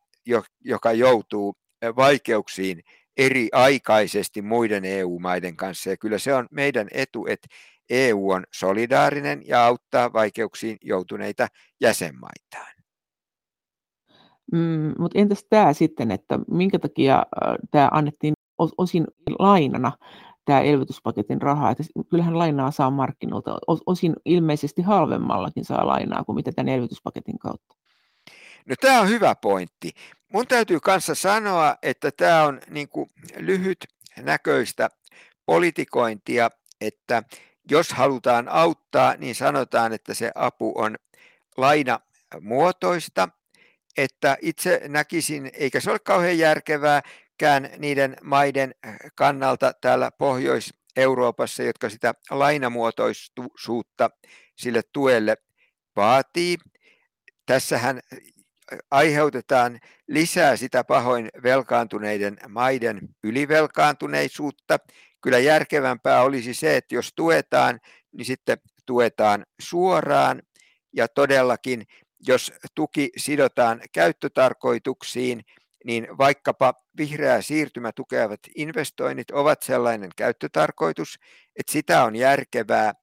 joka 0.59 0.91
joutuu 0.91 1.55
vaikeuksiin 1.95 2.83
eri 3.17 3.49
aikaisesti 3.51 4.41
muiden 4.41 4.85
EU-maiden 4.85 5.55
kanssa, 5.57 5.89
ja 5.89 5.97
kyllä 5.97 6.17
se 6.17 6.33
on 6.33 6.47
meidän 6.51 6.87
etu, 6.91 7.25
että 7.27 7.47
EU 7.89 8.29
on 8.29 8.43
solidaarinen 8.53 9.41
ja 9.47 9.65
auttaa 9.65 10.13
vaikeuksiin 10.13 10.77
joutuneita 10.81 11.47
jäsenmaitaan. 11.81 12.80
Mm, 14.51 14.93
mutta 14.99 15.19
entäs 15.19 15.45
tämä 15.49 15.73
sitten, 15.73 16.11
että 16.11 16.39
minkä 16.47 16.79
takia 16.79 17.25
tämä 17.71 17.89
annettiin 17.91 18.33
osin 18.77 19.07
lainana, 19.39 19.91
tämä 20.45 20.61
elvytyspaketin 20.61 21.41
raha, 21.41 21.71
että 21.71 21.83
kyllähän 22.09 22.39
lainaa 22.39 22.71
saa 22.71 22.91
markkinoilta, 22.91 23.57
osin 23.85 24.13
ilmeisesti 24.25 24.81
halvemmallakin 24.81 25.65
saa 25.65 25.87
lainaa 25.87 26.23
kuin 26.23 26.35
mitä 26.35 26.51
tämän 26.51 26.73
elvytyspaketin 26.73 27.39
kautta. 27.39 27.75
No 28.65 28.75
tämä 28.81 29.01
on 29.01 29.09
hyvä 29.09 29.35
pointti. 29.35 29.91
Mun 30.33 30.47
täytyy 30.47 30.79
kanssa 30.79 31.15
sanoa, 31.15 31.75
että 31.83 32.11
tämä 32.11 32.43
on 32.43 32.59
niin 32.69 32.89
kuin 32.89 33.09
lyhyt 33.37 33.87
näköistä 34.19 34.89
politikointia, 35.45 36.49
että 36.81 37.23
jos 37.71 37.93
halutaan 37.93 38.49
auttaa, 38.49 39.15
niin 39.17 39.35
sanotaan, 39.35 39.93
että 39.93 40.13
se 40.13 40.31
apu 40.35 40.73
on 40.75 40.95
lainamuotoista 41.57 43.29
että 43.97 44.37
itse 44.41 44.81
näkisin, 44.87 45.51
eikä 45.53 45.79
se 45.79 45.91
ole 45.91 45.99
kauhean 45.99 46.37
järkevääkään 46.37 47.69
niiden 47.77 48.17
maiden 48.23 48.75
äh, 48.85 48.97
kannalta 49.15 49.73
täällä 49.81 50.11
Pohjois-Euroopassa, 50.17 51.63
jotka 51.63 51.89
sitä 51.89 52.13
lainamuotoisuutta 52.29 54.09
sille 54.55 54.81
tuelle 54.93 55.37
vaatii. 55.95 56.57
Tässähän 57.45 57.99
äh, 58.13 58.19
aiheutetaan 58.91 59.79
lisää 60.07 60.55
sitä 60.55 60.83
pahoin 60.83 61.29
velkaantuneiden 61.43 62.37
maiden 62.49 62.99
ylivelkaantuneisuutta. 63.23 64.77
Kyllä 65.21 65.39
järkevämpää 65.39 66.21
olisi 66.21 66.53
se, 66.53 66.77
että 66.77 66.95
jos 66.95 67.11
tuetaan, 67.15 67.79
niin 68.11 68.25
sitten 68.25 68.57
tuetaan 68.85 69.45
suoraan 69.61 70.41
ja 70.93 71.07
todellakin 71.07 71.85
jos 72.27 72.53
tuki 72.75 73.09
sidotaan 73.17 73.81
käyttötarkoituksiin, 73.93 75.41
niin 75.85 76.07
vaikkapa 76.17 76.73
vihreää 76.97 77.41
siirtymä 77.41 77.91
tukevat 77.91 78.39
investoinnit 78.55 79.31
ovat 79.31 79.61
sellainen 79.61 80.09
käyttötarkoitus, 80.15 81.19
että 81.59 81.71
sitä 81.71 82.03
on 82.03 82.15
järkevää 82.15 82.93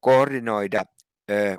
koordinoida 0.00 0.84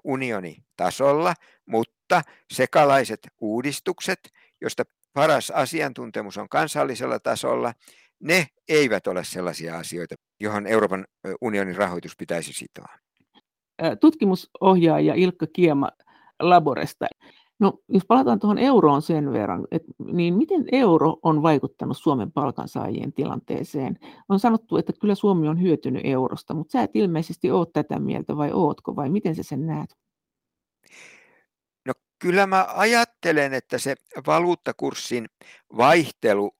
unionitasolla, 0.03 1.33
mutta 1.65 2.21
sekalaiset 2.53 3.19
uudistukset, 3.41 4.19
joista 4.61 4.83
paras 5.13 5.51
asiantuntemus 5.51 6.37
on 6.37 6.49
kansallisella 6.49 7.19
tasolla, 7.19 7.73
ne 8.19 8.47
eivät 8.69 9.07
ole 9.07 9.23
sellaisia 9.23 9.77
asioita, 9.77 10.15
johon 10.39 10.67
Euroopan 10.67 11.05
unionin 11.41 11.75
rahoitus 11.75 12.15
pitäisi 12.17 12.53
sitoa. 12.53 12.89
Tutkimusohjaaja 13.99 15.13
Ilkka 15.13 15.47
Kiema 15.53 15.89
Laboresta. 16.39 17.05
No, 17.59 17.79
jos 17.89 18.03
palataan 18.07 18.39
tuohon 18.39 18.57
euroon 18.57 19.01
sen 19.01 19.33
verran, 19.33 19.67
et, 19.71 19.83
niin 20.13 20.33
miten 20.33 20.65
euro 20.71 21.17
on 21.23 21.43
vaikuttanut 21.43 21.97
Suomen 21.97 22.31
palkansaajien 22.31 23.13
tilanteeseen? 23.13 23.99
On 24.29 24.39
sanottu, 24.39 24.77
että 24.77 24.93
kyllä 25.01 25.15
Suomi 25.15 25.47
on 25.47 25.61
hyötynyt 25.61 26.01
eurosta, 26.05 26.53
mutta 26.53 26.71
sä 26.71 26.83
et 26.83 26.91
ilmeisesti 26.93 27.51
ole 27.51 27.67
tätä 27.73 27.99
mieltä 27.99 28.37
vai 28.37 28.51
ootko 28.53 28.95
vai 28.95 29.09
miten 29.09 29.35
sä 29.35 29.43
sen 29.43 29.67
näet? 29.67 29.95
kyllä 32.19 32.47
mä 32.47 32.67
ajattelen, 32.69 33.53
että 33.53 33.77
se 33.77 33.95
valuuttakurssin 34.27 35.25
vaihtelu, 35.77 36.51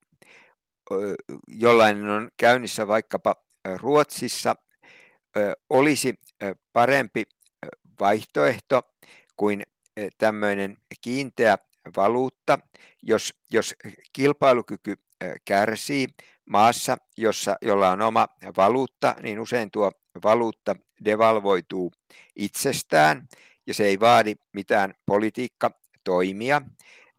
jollainen 1.48 2.08
on 2.10 2.28
käynnissä 2.36 2.88
vaikkapa 2.88 3.34
Ruotsissa, 3.76 4.54
olisi 5.70 6.14
parempi 6.72 7.24
vaihtoehto 8.00 8.82
kuin 9.38 9.62
tämmöinen 10.18 10.76
kiinteä 11.00 11.58
valuutta, 11.96 12.58
jos, 13.02 13.34
jos 13.52 13.74
kilpailukyky 14.12 14.94
kärsii 15.44 16.06
maassa, 16.50 16.96
jossa, 17.16 17.56
jolla 17.62 17.90
on 17.90 18.02
oma 18.02 18.28
valuutta, 18.56 19.14
niin 19.22 19.40
usein 19.40 19.70
tuo 19.70 19.92
valuutta 20.24 20.76
devalvoituu 21.04 21.92
itsestään 22.36 23.28
ja 23.66 23.74
se 23.74 23.84
ei 23.84 24.00
vaadi 24.00 24.34
mitään 24.52 24.94
politiikkatoimia. 25.06 26.62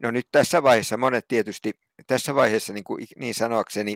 No 0.02 0.12
nyt 0.12 0.28
tässä 0.32 0.64
vaiheessa 0.64 0.98
monet 0.98 1.28
tietysti, 1.28 1.74
tässä 2.08 2.36
vaiheessa 2.36 2.74
niin, 2.74 2.84
kuin, 2.84 3.08
niin 3.18 3.34
sanoakseni 3.34 3.96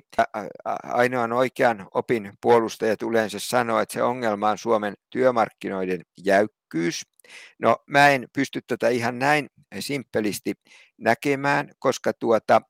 ainoan 0.83 1.33
oikean 1.33 1.87
opin 1.93 2.33
puolustajat 2.41 3.01
yleensä 3.01 3.39
sanoo, 3.39 3.79
että 3.79 3.93
se 3.93 4.03
ongelma 4.03 4.49
on 4.49 4.57
Suomen 4.57 4.93
työmarkkinoiden 5.09 6.01
jäykkyys. 6.23 7.01
No 7.59 7.77
mä 7.87 8.09
en 8.09 8.27
pysty 8.33 8.61
tätä 8.67 8.89
ihan 8.89 9.19
näin 9.19 9.49
simppelisti 9.79 10.53
näkemään, 10.97 11.69
koska 11.79 12.13
tuota, 12.13 12.61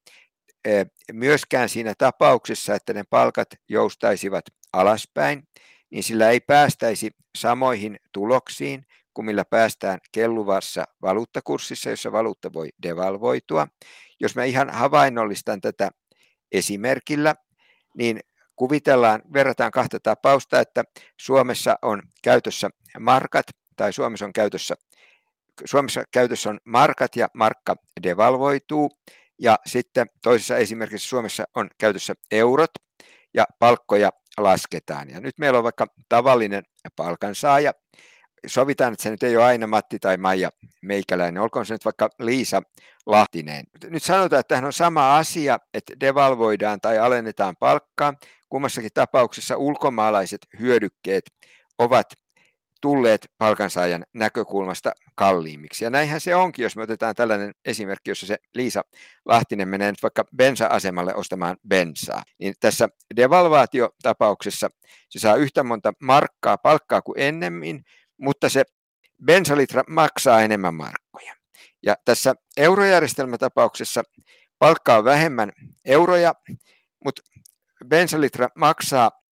myöskään 1.13 1.69
siinä 1.69 1.93
tapauksessa, 1.97 2.75
että 2.75 2.93
ne 2.93 3.03
palkat 3.09 3.47
joustaisivat 3.69 4.45
alaspäin, 4.73 5.47
niin 5.89 6.03
sillä 6.03 6.29
ei 6.29 6.39
päästäisi 6.39 7.11
samoihin 7.37 7.99
tuloksiin 8.11 8.85
kuin 9.13 9.25
millä 9.25 9.45
päästään 9.45 9.99
kelluvassa 10.11 10.83
valuuttakurssissa, 11.01 11.89
jossa 11.89 12.11
valuutta 12.11 12.53
voi 12.53 12.69
devalvoitua. 12.83 13.67
Jos 14.19 14.35
mä 14.35 14.43
ihan 14.43 14.69
havainnollistan 14.69 15.61
tätä 15.61 15.91
esimerkillä, 16.51 17.35
niin 17.97 18.19
kuvitellaan, 18.55 19.21
verrataan 19.33 19.71
kahta 19.71 19.99
tapausta, 19.99 20.59
että 20.59 20.83
Suomessa 21.19 21.75
on 21.81 22.01
käytössä 22.23 22.69
markat 22.99 23.45
tai 23.75 23.93
Suomessa 23.93 24.25
on 24.25 24.33
käytössä, 24.33 24.75
Suomessa 25.65 26.03
käytössä 26.11 26.49
on 26.49 26.59
markat 26.65 27.15
ja 27.15 27.27
markka 27.33 27.75
devalvoituu 28.03 28.91
ja 29.39 29.59
sitten 29.65 30.07
toisessa 30.23 30.57
esimerkiksi 30.57 31.07
Suomessa 31.07 31.43
on 31.55 31.69
käytössä 31.77 32.13
eurot 32.31 32.71
ja 33.33 33.45
palkkoja 33.59 34.09
lasketaan. 34.37 35.09
Ja 35.09 35.19
nyt 35.19 35.37
meillä 35.37 35.57
on 35.57 35.63
vaikka 35.63 35.87
tavallinen 36.09 36.63
palkansaaja, 36.95 37.73
sovitaan, 38.47 38.93
että 38.93 39.03
se 39.03 39.09
nyt 39.09 39.23
ei 39.23 39.37
ole 39.37 39.45
aina 39.45 39.67
Matti 39.67 39.99
tai 39.99 40.17
Maija 40.17 40.49
Meikäläinen, 40.81 41.43
olkoon 41.43 41.65
se 41.65 41.73
nyt 41.73 41.85
vaikka 41.85 42.09
Liisa 42.19 42.61
Lahtinen. 43.05 43.65
Nyt 43.83 44.03
sanotaan, 44.03 44.39
että 44.39 44.47
tähän 44.47 44.65
on 44.65 44.73
sama 44.73 45.17
asia, 45.17 45.59
että 45.73 45.93
devalvoidaan 45.99 46.81
tai 46.81 46.99
alennetaan 46.99 47.55
palkkaa. 47.59 48.13
Kummassakin 48.49 48.91
tapauksessa 48.93 49.57
ulkomaalaiset 49.57 50.41
hyödykkeet 50.59 51.25
ovat 51.77 52.13
tulleet 52.83 53.31
palkansaajan 53.37 54.05
näkökulmasta 54.13 54.91
kalliimmiksi. 55.15 55.83
Ja 55.83 55.89
näinhän 55.89 56.21
se 56.21 56.35
onkin, 56.35 56.63
jos 56.63 56.75
me 56.75 56.83
otetaan 56.83 57.15
tällainen 57.15 57.53
esimerkki, 57.65 58.11
jossa 58.11 58.25
se 58.25 58.37
Liisa 58.53 58.81
Lahtinen 59.25 59.67
menee 59.67 59.91
nyt 59.91 60.03
vaikka 60.03 60.25
bensa-asemalle 60.35 61.15
ostamaan 61.15 61.57
bensaa. 61.67 62.23
Niin 62.39 62.53
tässä 62.59 62.89
devalvaatiotapauksessa 63.15 64.69
se 65.09 65.19
saa 65.19 65.35
yhtä 65.35 65.63
monta 65.63 65.93
markkaa 66.01 66.57
palkkaa 66.57 67.01
kuin 67.01 67.19
ennemmin, 67.19 67.83
mutta 68.17 68.49
se 68.49 68.63
bensalitra 69.25 69.83
maksaa 69.89 70.41
enemmän 70.41 70.75
markkoja. 70.75 71.33
Ja 71.83 71.95
tässä 72.05 72.35
eurojärjestelmätapauksessa 72.57 74.03
palkkaa 74.59 75.03
vähemmän 75.03 75.51
euroja, 75.85 76.33
mutta 77.05 77.21
bensalitra 77.87 78.47
maksaa 78.55 79.22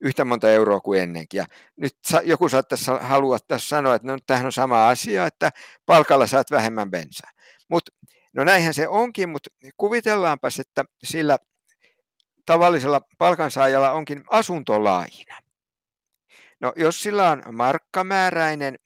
yhtä 0.00 0.24
monta 0.24 0.50
euroa 0.50 0.80
kuin 0.80 1.00
ennenkin. 1.00 1.38
Ja 1.38 1.46
nyt 1.76 1.96
joku 2.24 2.48
saattaisi 2.48 2.90
halua 3.00 3.38
tässä 3.38 3.68
sanoa, 3.68 3.94
että 3.94 4.08
no, 4.08 4.18
tämähän 4.26 4.46
on 4.46 4.52
sama 4.52 4.88
asia, 4.88 5.26
että 5.26 5.50
palkalla 5.86 6.26
saat 6.26 6.50
vähemmän 6.50 6.90
bensaa. 6.90 7.30
Mut, 7.68 7.90
no 8.32 8.44
näinhän 8.44 8.74
se 8.74 8.88
onkin, 8.88 9.28
mutta 9.28 9.50
kuvitellaanpas, 9.76 10.60
että 10.60 10.84
sillä 11.04 11.38
tavallisella 12.46 13.00
palkansaajalla 13.18 13.92
onkin 13.92 14.24
asuntolaina. 14.30 15.36
No 16.60 16.72
jos 16.76 17.02
sillä 17.02 17.30
on 17.30 17.42
markkamääräinen 17.52 18.78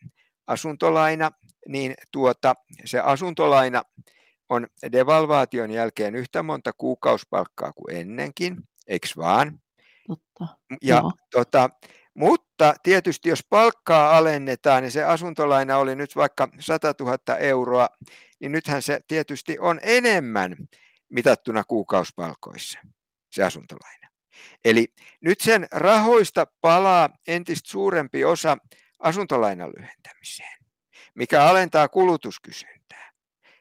asuntolaina, 0.46 1.30
niin 1.68 1.94
tuota, 2.12 2.54
se 2.84 3.00
asuntolaina 3.00 3.82
on 4.48 4.66
devalvaation 4.92 5.70
jälkeen 5.70 6.14
yhtä 6.14 6.42
monta 6.42 6.72
kuukausipalkkaa 6.72 7.72
kuin 7.72 7.96
ennenkin, 7.96 8.56
eikö 8.86 9.08
vaan? 9.16 9.60
Totta. 10.06 10.56
Ja, 10.82 11.02
tota, 11.30 11.70
mutta 12.14 12.74
tietysti 12.82 13.28
jos 13.28 13.46
palkkaa 13.50 14.16
alennetaan, 14.16 14.82
niin 14.82 14.92
se 14.92 15.04
asuntolaina 15.04 15.78
oli 15.78 15.96
nyt 15.96 16.16
vaikka 16.16 16.48
100 16.60 16.94
000 17.00 17.36
euroa, 17.38 17.88
niin 18.40 18.52
nythän 18.52 18.82
se 18.82 19.00
tietysti 19.08 19.58
on 19.58 19.80
enemmän 19.82 20.56
mitattuna 21.08 21.64
kuukausipalkoissa, 21.64 22.78
se 23.30 23.44
asuntolaina. 23.44 24.08
Eli 24.64 24.86
nyt 25.20 25.40
sen 25.40 25.66
rahoista 25.72 26.46
palaa 26.60 27.10
entistä 27.26 27.70
suurempi 27.70 28.24
osa 28.24 28.58
asuntolainan 28.98 29.72
lyhentämiseen, 29.76 30.58
mikä 31.14 31.44
alentaa 31.44 31.88
kulutuskysyntää, 31.88 33.10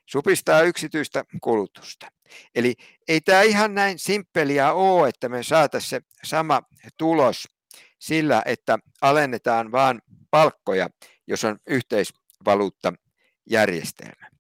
supistaa 0.05 0.61
yksityistä 0.61 1.23
kulutusta. 1.41 2.07
Eli 2.55 2.75
ei 3.07 3.21
tämä 3.21 3.41
ihan 3.41 3.75
näin 3.75 3.99
simppeliä 3.99 4.73
ole, 4.73 5.09
että 5.09 5.29
me 5.29 5.43
saataisiin 5.43 5.89
se 5.89 6.01
sama 6.23 6.61
tulos 6.97 7.47
sillä, 7.99 8.41
että 8.45 8.79
alennetaan 9.01 9.71
vain 9.71 10.01
palkkoja, 10.31 10.89
jos 11.27 11.43
on 11.43 11.57
yhteisvaluuttajärjestelmä. 11.67 14.32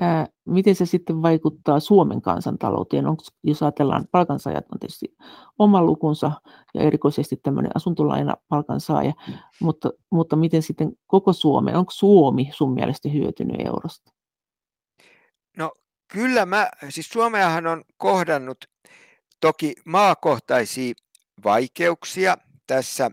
Ää, 0.00 0.26
miten 0.44 0.74
se 0.74 0.86
sitten 0.86 1.22
vaikuttaa 1.22 1.80
Suomen 1.80 2.22
kansantalouteen? 2.22 3.06
Onko, 3.06 3.22
jos 3.42 3.62
ajatellaan, 3.62 4.08
palkansaajat 4.10 4.64
on 4.72 4.78
tietysti 4.78 5.16
oma 5.58 5.82
lukunsa 5.82 6.32
ja 6.74 6.82
erikoisesti 6.82 7.36
tämmöinen 7.36 7.70
asuntolaina 7.74 8.34
palkansaaja, 8.48 9.12
mutta, 9.60 9.90
mutta 10.10 10.36
miten 10.36 10.62
sitten 10.62 10.92
koko 11.06 11.32
Suomi, 11.32 11.72
onko 11.72 11.90
Suomi 11.90 12.50
sun 12.52 12.74
mielestä 12.74 13.08
hyötynyt 13.08 13.66
eurosta? 13.66 14.12
No 15.56 15.72
kyllä 16.12 16.46
mä, 16.46 16.68
siis 16.88 17.08
Suomeahan 17.08 17.66
on 17.66 17.84
kohdannut 17.96 18.58
toki 19.40 19.74
maakohtaisia 19.84 20.94
vaikeuksia 21.44 22.36
tässä 22.66 23.10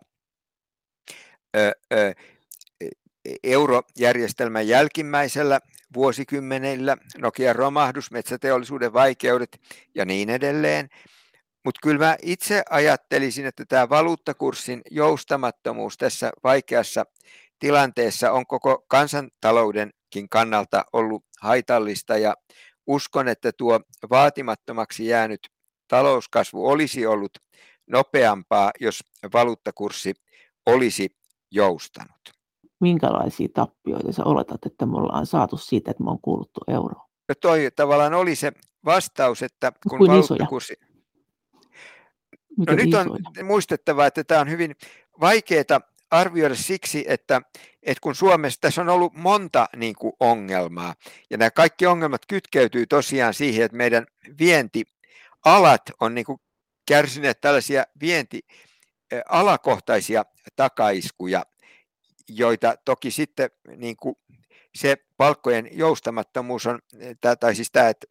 ö, 1.58 1.72
ö, 1.94 2.14
eurojärjestelmän 3.44 4.68
jälkimmäisellä 4.68 5.60
vuosikymmenillä, 5.96 6.98
Nokian 7.18 7.56
romahdus, 7.56 8.12
metsäteollisuuden 8.12 8.94
vaikeudet 8.94 9.62
ja 9.96 10.06
niin 10.06 10.30
edelleen. 10.30 10.90
Mutta 11.66 11.80
kyllä 11.84 12.06
mä 12.06 12.16
itse 12.22 12.64
ajattelisin, 12.70 13.46
että 13.46 13.66
tämä 13.66 13.90
valuuttakurssin 13.90 14.82
joustamattomuus 14.92 15.98
tässä 15.98 16.32
vaikeassa 16.44 17.06
tilanteessa 17.60 18.32
on 18.32 18.48
koko 18.48 18.86
kansantaloudenkin 18.88 20.30
kannalta 20.30 20.86
ollut 20.94 21.24
haitallista 21.42 22.18
ja 22.18 22.36
uskon, 22.88 23.28
että 23.28 23.52
tuo 23.58 23.80
vaatimattomaksi 24.10 25.08
jäänyt 25.08 25.40
talouskasvu 25.88 26.68
olisi 26.68 27.06
ollut 27.06 27.32
nopeampaa, 27.88 28.72
jos 28.80 29.00
valuuttakurssi 29.34 30.14
olisi 30.66 31.10
joustanut. 31.52 32.35
Minkälaisia 32.80 33.48
tappioita 33.54 34.12
sä 34.12 34.24
oletat, 34.24 34.66
että 34.66 34.86
me 34.86 34.98
ollaan 34.98 35.26
saatu 35.26 35.58
siitä, 35.58 35.92
että 35.92 36.04
me 36.04 36.10
on 36.10 36.22
kuuluttu 36.22 36.62
euroon? 36.68 37.06
No 37.30 37.36
toi 37.42 37.70
tavallaan 37.76 38.14
oli 38.14 38.36
se 38.36 38.52
vastaus, 38.86 39.44
että 39.44 39.72
kun 39.90 39.98
Kuin 39.98 40.12
valuuttakurssi... 40.12 40.74
No 42.68 42.74
nyt 42.74 42.94
on 42.94 43.20
muistettava, 43.46 44.06
että 44.06 44.24
tämä 44.24 44.42
on 44.42 44.50
hyvin 44.50 44.76
vaikeaa 45.22 45.82
arvioida 46.12 46.56
siksi, 46.56 47.06
että, 47.08 47.42
että 47.84 48.02
kun 48.02 48.16
Suomessa 48.16 48.62
tässä 48.62 48.82
on 48.82 48.90
ollut 48.90 49.14
monta 49.14 49.70
niin 49.76 49.96
kuin, 49.96 50.14
ongelmaa, 50.20 50.94
ja 51.30 51.38
nämä 51.38 51.52
kaikki 51.52 51.86
ongelmat 51.86 52.22
kytkeytyy 52.28 52.88
tosiaan 52.88 53.34
siihen, 53.34 53.66
että 53.66 53.78
meidän 53.78 54.06
vientialat 54.40 55.82
on 56.00 56.16
niin 56.16 56.26
kuin, 56.26 56.40
kärsineet 56.88 57.42
tällaisia 57.42 57.84
vientialakohtaisia 58.02 60.26
takaiskuja, 60.56 61.44
joita 62.30 62.76
toki 62.86 63.12
sitten 63.12 63.50
niin 63.78 63.96
kuin, 63.96 64.16
se 64.76 64.98
palkkojen 65.18 65.70
joustamattomuus 65.72 66.68
on, 66.68 66.80
tai 67.40 67.56
siis 67.56 67.72
tämä, 67.72 67.90
että 67.90 68.08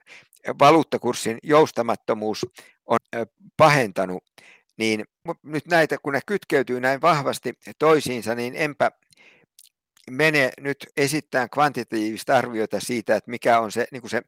valuuttakurssin 0.59 1.39
joustamattomuus 1.43 2.47
on 2.87 2.99
pahentanut 3.57 4.25
niin 4.77 5.05
nyt 5.43 5.67
näitä, 5.67 5.99
kun 5.99 6.13
ne 6.13 6.21
kytkeytyy 6.27 6.81
näin 6.81 7.01
vahvasti 7.01 7.53
toisiinsa, 7.79 8.35
niin 8.35 8.55
enpä 8.57 8.91
mene 10.11 10.51
nyt 10.61 10.87
esittämään 10.97 11.51
kvantitatiivista 11.51 12.37
arviota 12.37 12.81
siitä, 12.81 13.17
että 13.17 13.31
mikä 13.31 13.61
on 13.61 13.73
se, 13.73 13.87
niin 13.93 14.01
kuin 14.01 14.11
se 14.11 14.23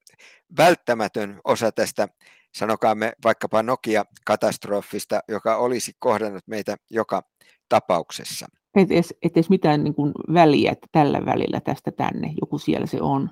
välttämätön 0.56 1.40
osa 1.44 1.72
tästä, 1.72 2.08
sanokaamme 2.54 3.12
vaikkapa 3.24 3.62
Nokia-katastrofista, 3.62 5.20
joka 5.28 5.56
olisi 5.56 5.92
kohdannut 5.98 6.46
meitä 6.46 6.76
joka 6.90 7.22
tapauksessa. 7.68 8.46
Et 8.74 8.90
edes, 8.90 9.14
et 9.22 9.32
edes 9.36 9.50
mitään 9.50 9.84
niin 9.84 9.94
kuin 9.94 10.12
väliä, 10.34 10.72
että 10.72 10.86
tällä 10.92 11.24
välillä 11.26 11.60
tästä 11.60 11.92
tänne, 11.92 12.34
joku 12.40 12.58
siellä 12.58 12.86
se 12.86 13.02
on. 13.02 13.30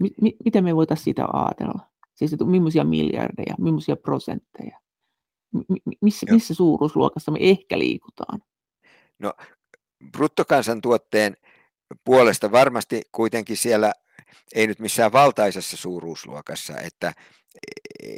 M- 0.00 0.36
mitä 0.44 0.62
me 0.62 0.76
voitaisiin 0.76 1.04
siitä 1.04 1.26
ajatella? 1.32 1.80
Siis 2.14 2.32
että 2.32 2.44
millaisia 2.44 2.84
miljardeja, 2.84 3.54
millaisia 3.58 3.96
prosentteja? 3.96 4.80
M- 5.52 5.92
missä, 6.00 6.26
missä 6.30 6.54
suuruusluokassa 6.54 7.32
me 7.32 7.38
ehkä 7.40 7.78
liikutaan? 7.78 8.42
No 9.18 9.32
bruttokansantuotteen 10.12 11.36
puolesta 12.04 12.52
varmasti 12.52 13.02
kuitenkin 13.12 13.56
siellä 13.56 13.92
ei 14.54 14.66
nyt 14.66 14.78
missään 14.78 15.12
valtaisessa 15.12 15.76
suuruusluokassa, 15.76 16.78
että, 16.78 17.12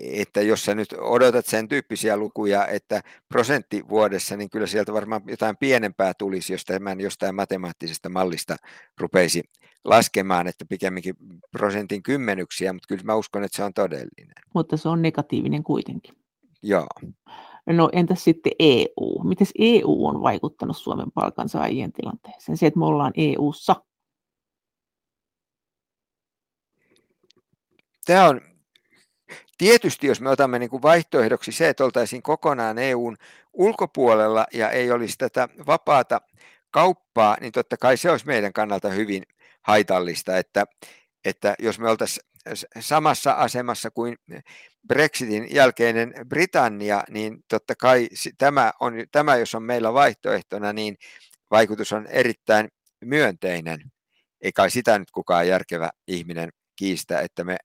että 0.03 0.43
jos 0.43 0.65
sä 0.65 0.75
nyt 0.75 0.95
odotat 0.99 1.47
sen 1.47 1.69
tyyppisiä 1.69 2.17
lukuja, 2.17 2.67
että 2.67 3.03
prosentti 3.29 3.85
vuodessa, 3.89 4.37
niin 4.37 4.51
kyllä 4.51 4.67
sieltä 4.67 4.93
varmaan 4.93 5.23
jotain 5.27 5.57
pienempää 5.57 6.13
tulisi, 6.19 6.53
jos 6.53 6.65
tämän 6.65 7.01
jostain 7.01 7.35
matemaattisesta 7.35 8.09
mallista 8.09 8.57
rupeisi 9.01 9.43
laskemaan, 9.85 10.47
että 10.47 10.65
pikemminkin 10.69 11.15
prosentin 11.53 12.03
kymmenyksiä, 12.03 12.73
mutta 12.73 12.89
kyllä 12.89 13.03
mä 13.05 13.15
uskon, 13.15 13.45
että 13.45 13.57
se 13.57 13.65
on 13.65 13.75
todellinen. 13.75 14.35
Mutta 14.55 14.77
se 14.77 14.89
on 14.89 15.03
negatiivinen 15.03 15.63
kuitenkin. 15.63 16.15
Joo. 16.63 16.87
No 17.67 17.91
entäs 17.93 18.25
sitten 18.25 18.53
EU? 18.59 19.25
Miten 19.25 19.47
EU 19.59 20.07
on 20.07 20.23
vaikuttanut 20.23 20.77
Suomen 20.77 21.13
palkansaajien 21.15 21.93
tilanteeseen? 21.93 22.59
Se, 22.59 22.67
että 22.67 22.79
me 22.79 22.87
ollaan 22.87 23.13
EUssa. 23.17 23.77
Tämä 28.07 28.29
on 28.29 28.41
tietysti, 29.59 30.07
jos 30.07 30.21
me 30.21 30.31
otamme 30.31 30.59
niin 30.59 30.71
kuin 30.71 30.83
vaihtoehdoksi 30.83 31.53
se, 31.53 31.69
että 31.69 31.85
oltaisiin 31.85 32.23
kokonaan 32.23 32.79
EUn 32.79 33.17
ulkopuolella 33.53 34.47
ja 34.53 34.71
ei 34.71 34.91
olisi 34.91 35.15
tätä 35.19 35.49
vapaata 35.67 36.21
kauppaa, 36.71 37.37
niin 37.41 37.53
totta 37.53 37.77
kai 37.77 37.97
se 37.97 38.11
olisi 38.11 38.27
meidän 38.27 38.53
kannalta 38.53 38.89
hyvin 38.89 39.23
haitallista, 39.63 40.39
että, 40.39 40.65
että 41.25 41.55
jos 41.59 41.79
me 41.79 41.91
oltaisiin 41.91 42.27
samassa 42.81 43.33
asemassa 43.33 43.91
kuin 43.91 44.17
Brexitin 44.89 45.55
jälkeinen 45.55 46.15
Britannia, 46.29 47.05
niin 47.11 47.45
totta 47.49 47.75
kai 47.77 48.09
tämä, 48.39 48.73
on, 48.81 48.95
tämä 49.13 49.37
jos 49.37 49.55
on 49.55 49.63
meillä 49.63 49.93
vaihtoehtona, 49.93 50.73
niin 50.73 50.97
vaikutus 51.51 51.93
on 51.93 52.07
erittäin 52.07 52.69
myönteinen. 53.05 53.81
Ei 54.41 54.53
kai 54.53 54.71
sitä 54.71 54.99
nyt 54.99 55.11
kukaan 55.11 55.49
järkevä 55.49 55.91
ihminen 56.09 56.49
kiistä, 56.77 57.21
että 57.21 57.45
me 57.45 57.57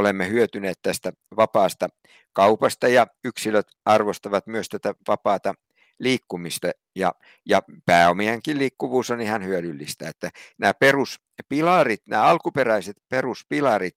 olemme 0.00 0.28
hyötyneet 0.28 0.78
tästä 0.82 1.12
vapaasta 1.36 1.88
kaupasta 2.32 2.88
ja 2.88 3.06
yksilöt 3.24 3.66
arvostavat 3.84 4.46
myös 4.46 4.68
tätä 4.68 4.94
vapaata 5.08 5.54
liikkumista 5.98 6.70
ja, 6.96 7.14
ja 7.48 7.62
pääomienkin 7.86 8.58
liikkuvuus 8.58 9.10
on 9.10 9.20
ihan 9.20 9.44
hyödyllistä, 9.44 10.08
että 10.08 10.30
nämä 10.58 10.74
peruspilarit, 10.74 12.02
nämä 12.06 12.22
alkuperäiset 12.22 12.96
peruspilarit, 13.08 13.94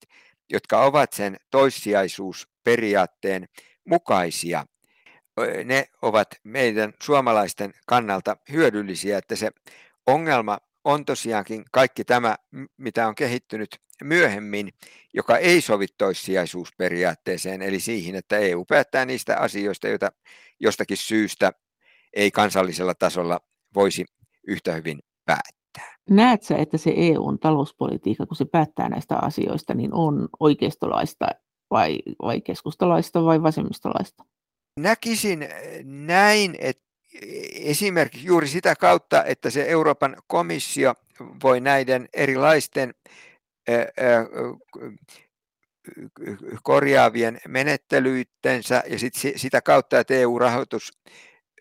jotka 0.49 0.83
ovat 0.83 1.13
sen 1.13 1.37
toissijaisuusperiaatteen 1.51 3.47
mukaisia, 3.85 4.65
ne 5.63 5.85
ovat 6.01 6.27
meidän 6.43 6.93
suomalaisten 7.03 7.73
kannalta 7.87 8.37
hyödyllisiä, 8.51 9.17
että 9.17 9.35
se 9.35 9.51
ongelma 10.07 10.57
on 10.83 11.05
tosiaankin 11.05 11.65
kaikki 11.71 12.03
tämä, 12.03 12.35
mitä 12.77 13.07
on 13.07 13.15
kehittynyt 13.15 13.69
myöhemmin, 14.03 14.69
joka 15.13 15.37
ei 15.37 15.61
sovi 15.61 15.85
toissijaisuusperiaatteeseen, 15.97 17.61
eli 17.61 17.79
siihen, 17.79 18.15
että 18.15 18.37
EU 18.37 18.65
päättää 18.65 19.05
niistä 19.05 19.37
asioista, 19.37 19.87
joita 19.87 20.11
jostakin 20.59 20.97
syystä 20.97 21.51
ei 22.13 22.31
kansallisella 22.31 22.95
tasolla 22.95 23.39
voisi 23.75 24.05
yhtä 24.47 24.73
hyvin 24.73 24.99
päättää. 25.25 25.97
Näetkö, 26.09 26.55
että 26.55 26.77
se 26.77 26.93
EUn 26.97 27.39
talouspolitiikka, 27.39 28.25
kun 28.25 28.37
se 28.37 28.45
päättää 28.45 28.89
näistä 28.89 29.17
asioista, 29.17 29.73
niin 29.73 29.93
on 29.93 30.29
oikeistolaista 30.39 31.27
vai, 31.71 31.99
vai 32.21 32.41
keskustalaista 32.41 33.23
vai 33.23 33.43
vasemmistolaista? 33.43 34.23
Näkisin 34.79 35.47
näin, 35.83 36.55
että 36.59 36.83
esimerkiksi 37.53 38.27
juuri 38.27 38.47
sitä 38.47 38.75
kautta, 38.75 39.23
että 39.23 39.49
se 39.49 39.65
Euroopan 39.69 40.15
komissio 40.27 40.93
voi 41.43 41.59
näiden 41.59 42.09
erilaisten 42.13 42.93
korjaavien 46.63 47.39
menettelyittensä 47.47 48.83
ja 48.87 48.99
sit 48.99 49.13
sitä 49.35 49.61
kautta, 49.61 49.99
että 49.99 50.13
EU-rahoitus 50.13 50.91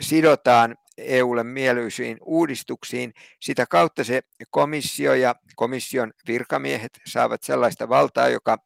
sidotaan 0.01 0.77
EUlle 0.99 1.45
mieluisiin 1.45 2.19
uudistuksiin. 2.21 3.15
Sitä 3.41 3.67
kautta 3.67 4.05
se 4.05 4.23
komissio 4.51 5.15
ja 5.15 5.35
komission 5.57 6.13
virkamiehet 6.27 7.01
saavat 7.07 7.43
sellaista 7.43 7.89
valtaa, 7.89 8.29
joka 8.29 8.59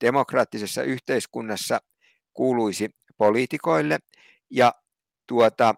demokraattisessa 0.00 0.82
yhteiskunnassa 0.82 1.80
kuuluisi 2.32 2.90
poliitikoille. 3.16 3.98
Ja 4.50 4.74
tuota, 5.26 5.74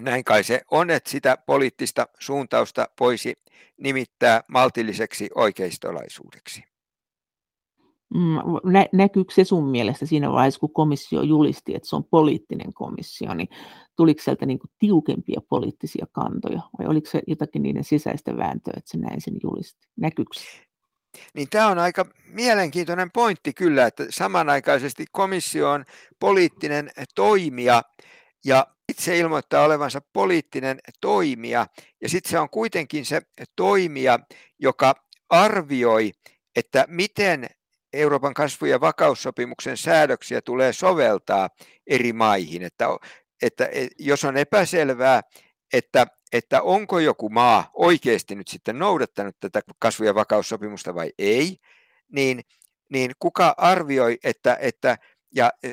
näin 0.00 0.24
kai 0.24 0.44
se 0.44 0.62
on, 0.70 0.90
että 0.90 1.10
sitä 1.10 1.36
poliittista 1.46 2.08
suuntausta 2.18 2.88
voisi 3.00 3.34
nimittää 3.76 4.40
maltilliseksi 4.48 5.28
oikeistolaisuudeksi. 5.34 6.64
Mm, 8.14 8.72
nä, 8.72 8.86
näkyykö 8.92 9.34
se 9.34 9.44
sun 9.44 9.70
mielestä 9.70 10.06
siinä 10.06 10.32
vaiheessa, 10.32 10.60
kun 10.60 10.72
komissio 10.72 11.22
julisti, 11.22 11.74
että 11.74 11.88
se 11.88 11.96
on 11.96 12.04
poliittinen 12.04 12.72
komissio, 12.74 13.34
niin 13.34 13.48
tuliko 13.96 14.22
sieltä 14.22 14.46
niin 14.46 14.58
tiukempia 14.78 15.40
poliittisia 15.48 16.06
kantoja, 16.12 16.60
vai 16.78 16.86
oliko 16.86 17.10
se 17.10 17.22
jotakin 17.26 17.62
niiden 17.62 17.84
sisäistä 17.84 18.36
vääntöä, 18.36 18.74
että 18.76 18.90
se 18.90 18.98
näin 18.98 19.20
sen 19.20 19.34
julisti? 19.42 19.88
Näkyykö? 19.96 20.40
Niin 21.34 21.48
tämä 21.50 21.68
on 21.68 21.78
aika 21.78 22.06
mielenkiintoinen 22.26 23.10
pointti 23.10 23.52
kyllä, 23.52 23.86
että 23.86 24.06
samanaikaisesti 24.10 25.04
komissio 25.12 25.70
on 25.70 25.84
poliittinen 26.18 26.90
toimija 27.14 27.82
ja 28.44 28.66
itse 28.92 29.18
ilmoittaa 29.18 29.64
olevansa 29.64 30.00
poliittinen 30.12 30.78
toimija, 31.00 31.66
ja 32.02 32.08
sitten 32.08 32.30
se 32.30 32.38
on 32.38 32.50
kuitenkin 32.50 33.04
se 33.04 33.22
toimija, 33.56 34.18
joka 34.58 34.94
arvioi, 35.28 36.12
että 36.56 36.84
miten 36.88 37.46
Euroopan 37.92 38.34
kasvu- 38.34 38.66
ja 38.66 38.80
vakaussopimuksen 38.80 39.76
säädöksiä 39.76 40.42
tulee 40.42 40.72
soveltaa 40.72 41.48
eri 41.86 42.12
maihin. 42.12 42.62
Että, 42.62 42.86
että 43.42 43.68
jos 43.98 44.24
on 44.24 44.36
epäselvää, 44.36 45.20
että, 45.72 46.06
että 46.32 46.62
onko 46.62 46.98
joku 46.98 47.28
maa 47.28 47.70
oikeasti 47.74 48.34
nyt 48.34 48.48
sitten 48.48 48.78
noudattanut 48.78 49.36
tätä 49.40 49.60
kasvu- 49.78 50.04
ja 50.04 50.14
vakaussopimusta 50.14 50.94
vai 50.94 51.12
ei, 51.18 51.56
niin, 52.08 52.40
niin 52.90 53.12
kuka 53.18 53.54
arvioi, 53.56 54.18
että, 54.24 54.56
että 54.60 54.98
ja 55.34 55.52
e, 55.62 55.68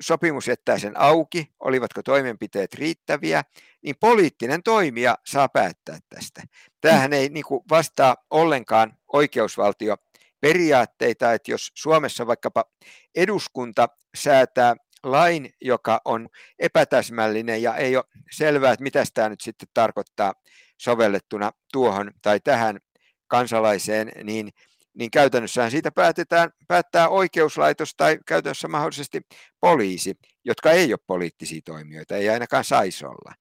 sopimus 0.00 0.48
jättää 0.48 0.78
sen 0.78 1.00
auki, 1.00 1.52
olivatko 1.60 2.02
toimenpiteet 2.02 2.74
riittäviä, 2.74 3.42
niin 3.82 3.94
poliittinen 4.00 4.62
toimija 4.62 5.18
saa 5.26 5.48
päättää 5.48 5.98
tästä. 6.08 6.42
Tämähän 6.80 7.12
ei 7.12 7.28
niin 7.28 7.44
kuin 7.44 7.62
vastaa 7.70 8.16
ollenkaan 8.30 8.96
oikeusvaltio 9.12 9.96
periaatteita, 10.40 11.32
että 11.32 11.50
jos 11.50 11.72
Suomessa 11.74 12.26
vaikkapa 12.26 12.64
eduskunta 13.14 13.88
säätää 14.16 14.76
lain, 15.02 15.50
joka 15.60 16.00
on 16.04 16.28
epätäsmällinen 16.58 17.62
ja 17.62 17.76
ei 17.76 17.96
ole 17.96 18.04
selvää, 18.30 18.72
että 18.72 18.82
mitä 18.82 19.04
tämä 19.14 19.28
nyt 19.28 19.40
sitten 19.40 19.68
tarkoittaa 19.74 20.34
sovellettuna 20.78 21.50
tuohon 21.72 22.10
tai 22.22 22.40
tähän 22.40 22.78
kansalaiseen, 23.26 24.12
niin 24.24 24.50
niin 24.94 25.10
käytännössähän 25.10 25.70
siitä 25.70 25.90
päätetään, 25.90 26.50
päättää 26.68 27.08
oikeuslaitos 27.08 27.94
tai 27.96 28.18
käytännössä 28.26 28.68
mahdollisesti 28.68 29.20
poliisi, 29.60 30.18
jotka 30.44 30.70
ei 30.70 30.92
ole 30.92 31.00
poliittisia 31.06 31.60
toimijoita, 31.64 32.16
ei 32.16 32.28
ainakaan 32.28 32.64
saisi 32.64 33.06
olla. 33.06 33.34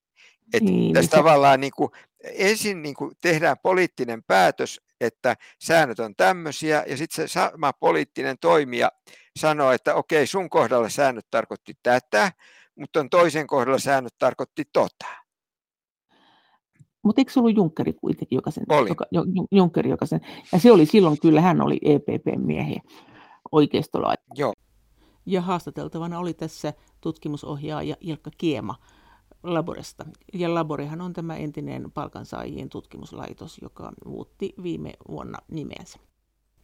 Et 0.54 0.64
niin, 0.64 0.93
tässä 0.93 1.10
se... 1.10 1.18
tavallaan 1.18 1.62
niin 1.62 1.74
kuin, 1.76 1.91
ensin 2.24 2.82
niin 2.82 2.95
kuin 2.95 3.12
tehdään 3.22 3.58
poliittinen 3.64 4.24
päätös, 4.24 4.82
että 5.02 5.36
säännöt 5.60 6.00
on 6.00 6.16
tämmöisiä, 6.16 6.84
ja 6.88 6.97
sitten 6.97 7.28
se 7.28 7.34
sama 7.34 7.74
poliittinen 7.74 8.38
toimija 8.41 8.91
sanoo, 9.39 9.72
että 9.72 9.95
okei, 9.95 10.28
sun 10.28 10.50
kohdalla 10.50 10.89
säännöt 10.89 11.28
tarkoitti 11.32 11.74
tätä, 11.84 12.32
mutta 12.76 13.00
on 13.00 13.10
toisen 13.10 13.47
kohdalla 13.47 13.80
säännöt 13.80 14.14
tarkoitti 14.20 14.64
tota. 14.74 15.06
Mutta 17.04 17.22
eikö 17.22 17.32
se 17.32 17.39
ollut 17.39 17.56
Junckeri 17.56 17.93
kuitenkin, 17.93 18.36
joka 18.36 18.52
sen, 18.52 18.66
oli. 18.70 18.89
Joka, 18.89 19.06
Junckeri, 19.52 19.89
joka 19.89 20.06
sen, 20.06 20.22
ja 20.52 20.60
se 20.60 20.72
oli 20.72 20.86
silloin, 20.86 21.20
kyllä 21.22 21.41
hän 21.41 21.62
oli 21.62 21.80
EPP-miehiä 21.82 22.82
oikeistolainen. 23.52 24.26
Joo. 24.36 24.54
Ja 25.26 25.41
haastateltavana 25.41 26.20
oli 26.20 26.34
tässä 26.34 26.74
tutkimusohjaaja 27.02 27.95
Ilkka 28.02 28.32
Kiema. 28.38 28.76
Laboresta. 29.43 30.06
Ja 30.34 30.54
Laborehan 30.54 31.02
on 31.02 31.14
tämä 31.14 31.36
entinen 31.36 31.91
palkansaajien 31.91 32.70
tutkimuslaitos, 32.70 33.60
joka 33.62 33.91
muutti 34.06 34.54
viime 34.64 34.93
vuonna 35.08 35.38
nimensä. 35.52 36.00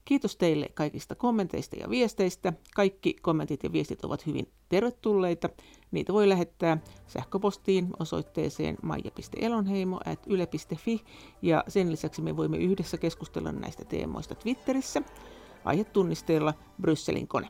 Kiitos 0.06 0.38
teille 0.38 0.70
kaikista 0.74 1.16
kommenteista 1.16 1.76
ja 1.76 1.90
viesteistä. 1.90 2.54
Kaikki 2.76 3.16
kommentit 3.22 3.64
ja 3.64 3.72
viestit 3.72 4.06
ovat 4.06 4.26
hyvin 4.26 4.52
tervetulleita. 4.70 5.50
Niitä 5.92 6.14
voi 6.14 6.30
lähettää 6.30 6.78
sähköpostiin 7.08 7.88
osoitteeseen 8.00 8.78
maija.elonheimo.yle.fi 8.84 11.02
ja 11.42 11.64
sen 11.68 11.92
lisäksi 11.92 12.22
me 12.22 12.38
voimme 12.38 12.58
yhdessä 12.58 12.98
keskustella 12.98 13.52
näistä 13.52 13.86
teemoista 13.86 14.36
Twitterissä 14.36 15.02
aihetunnisteella 15.66 16.54
Brysselin 16.82 17.28
kone. 17.28 17.50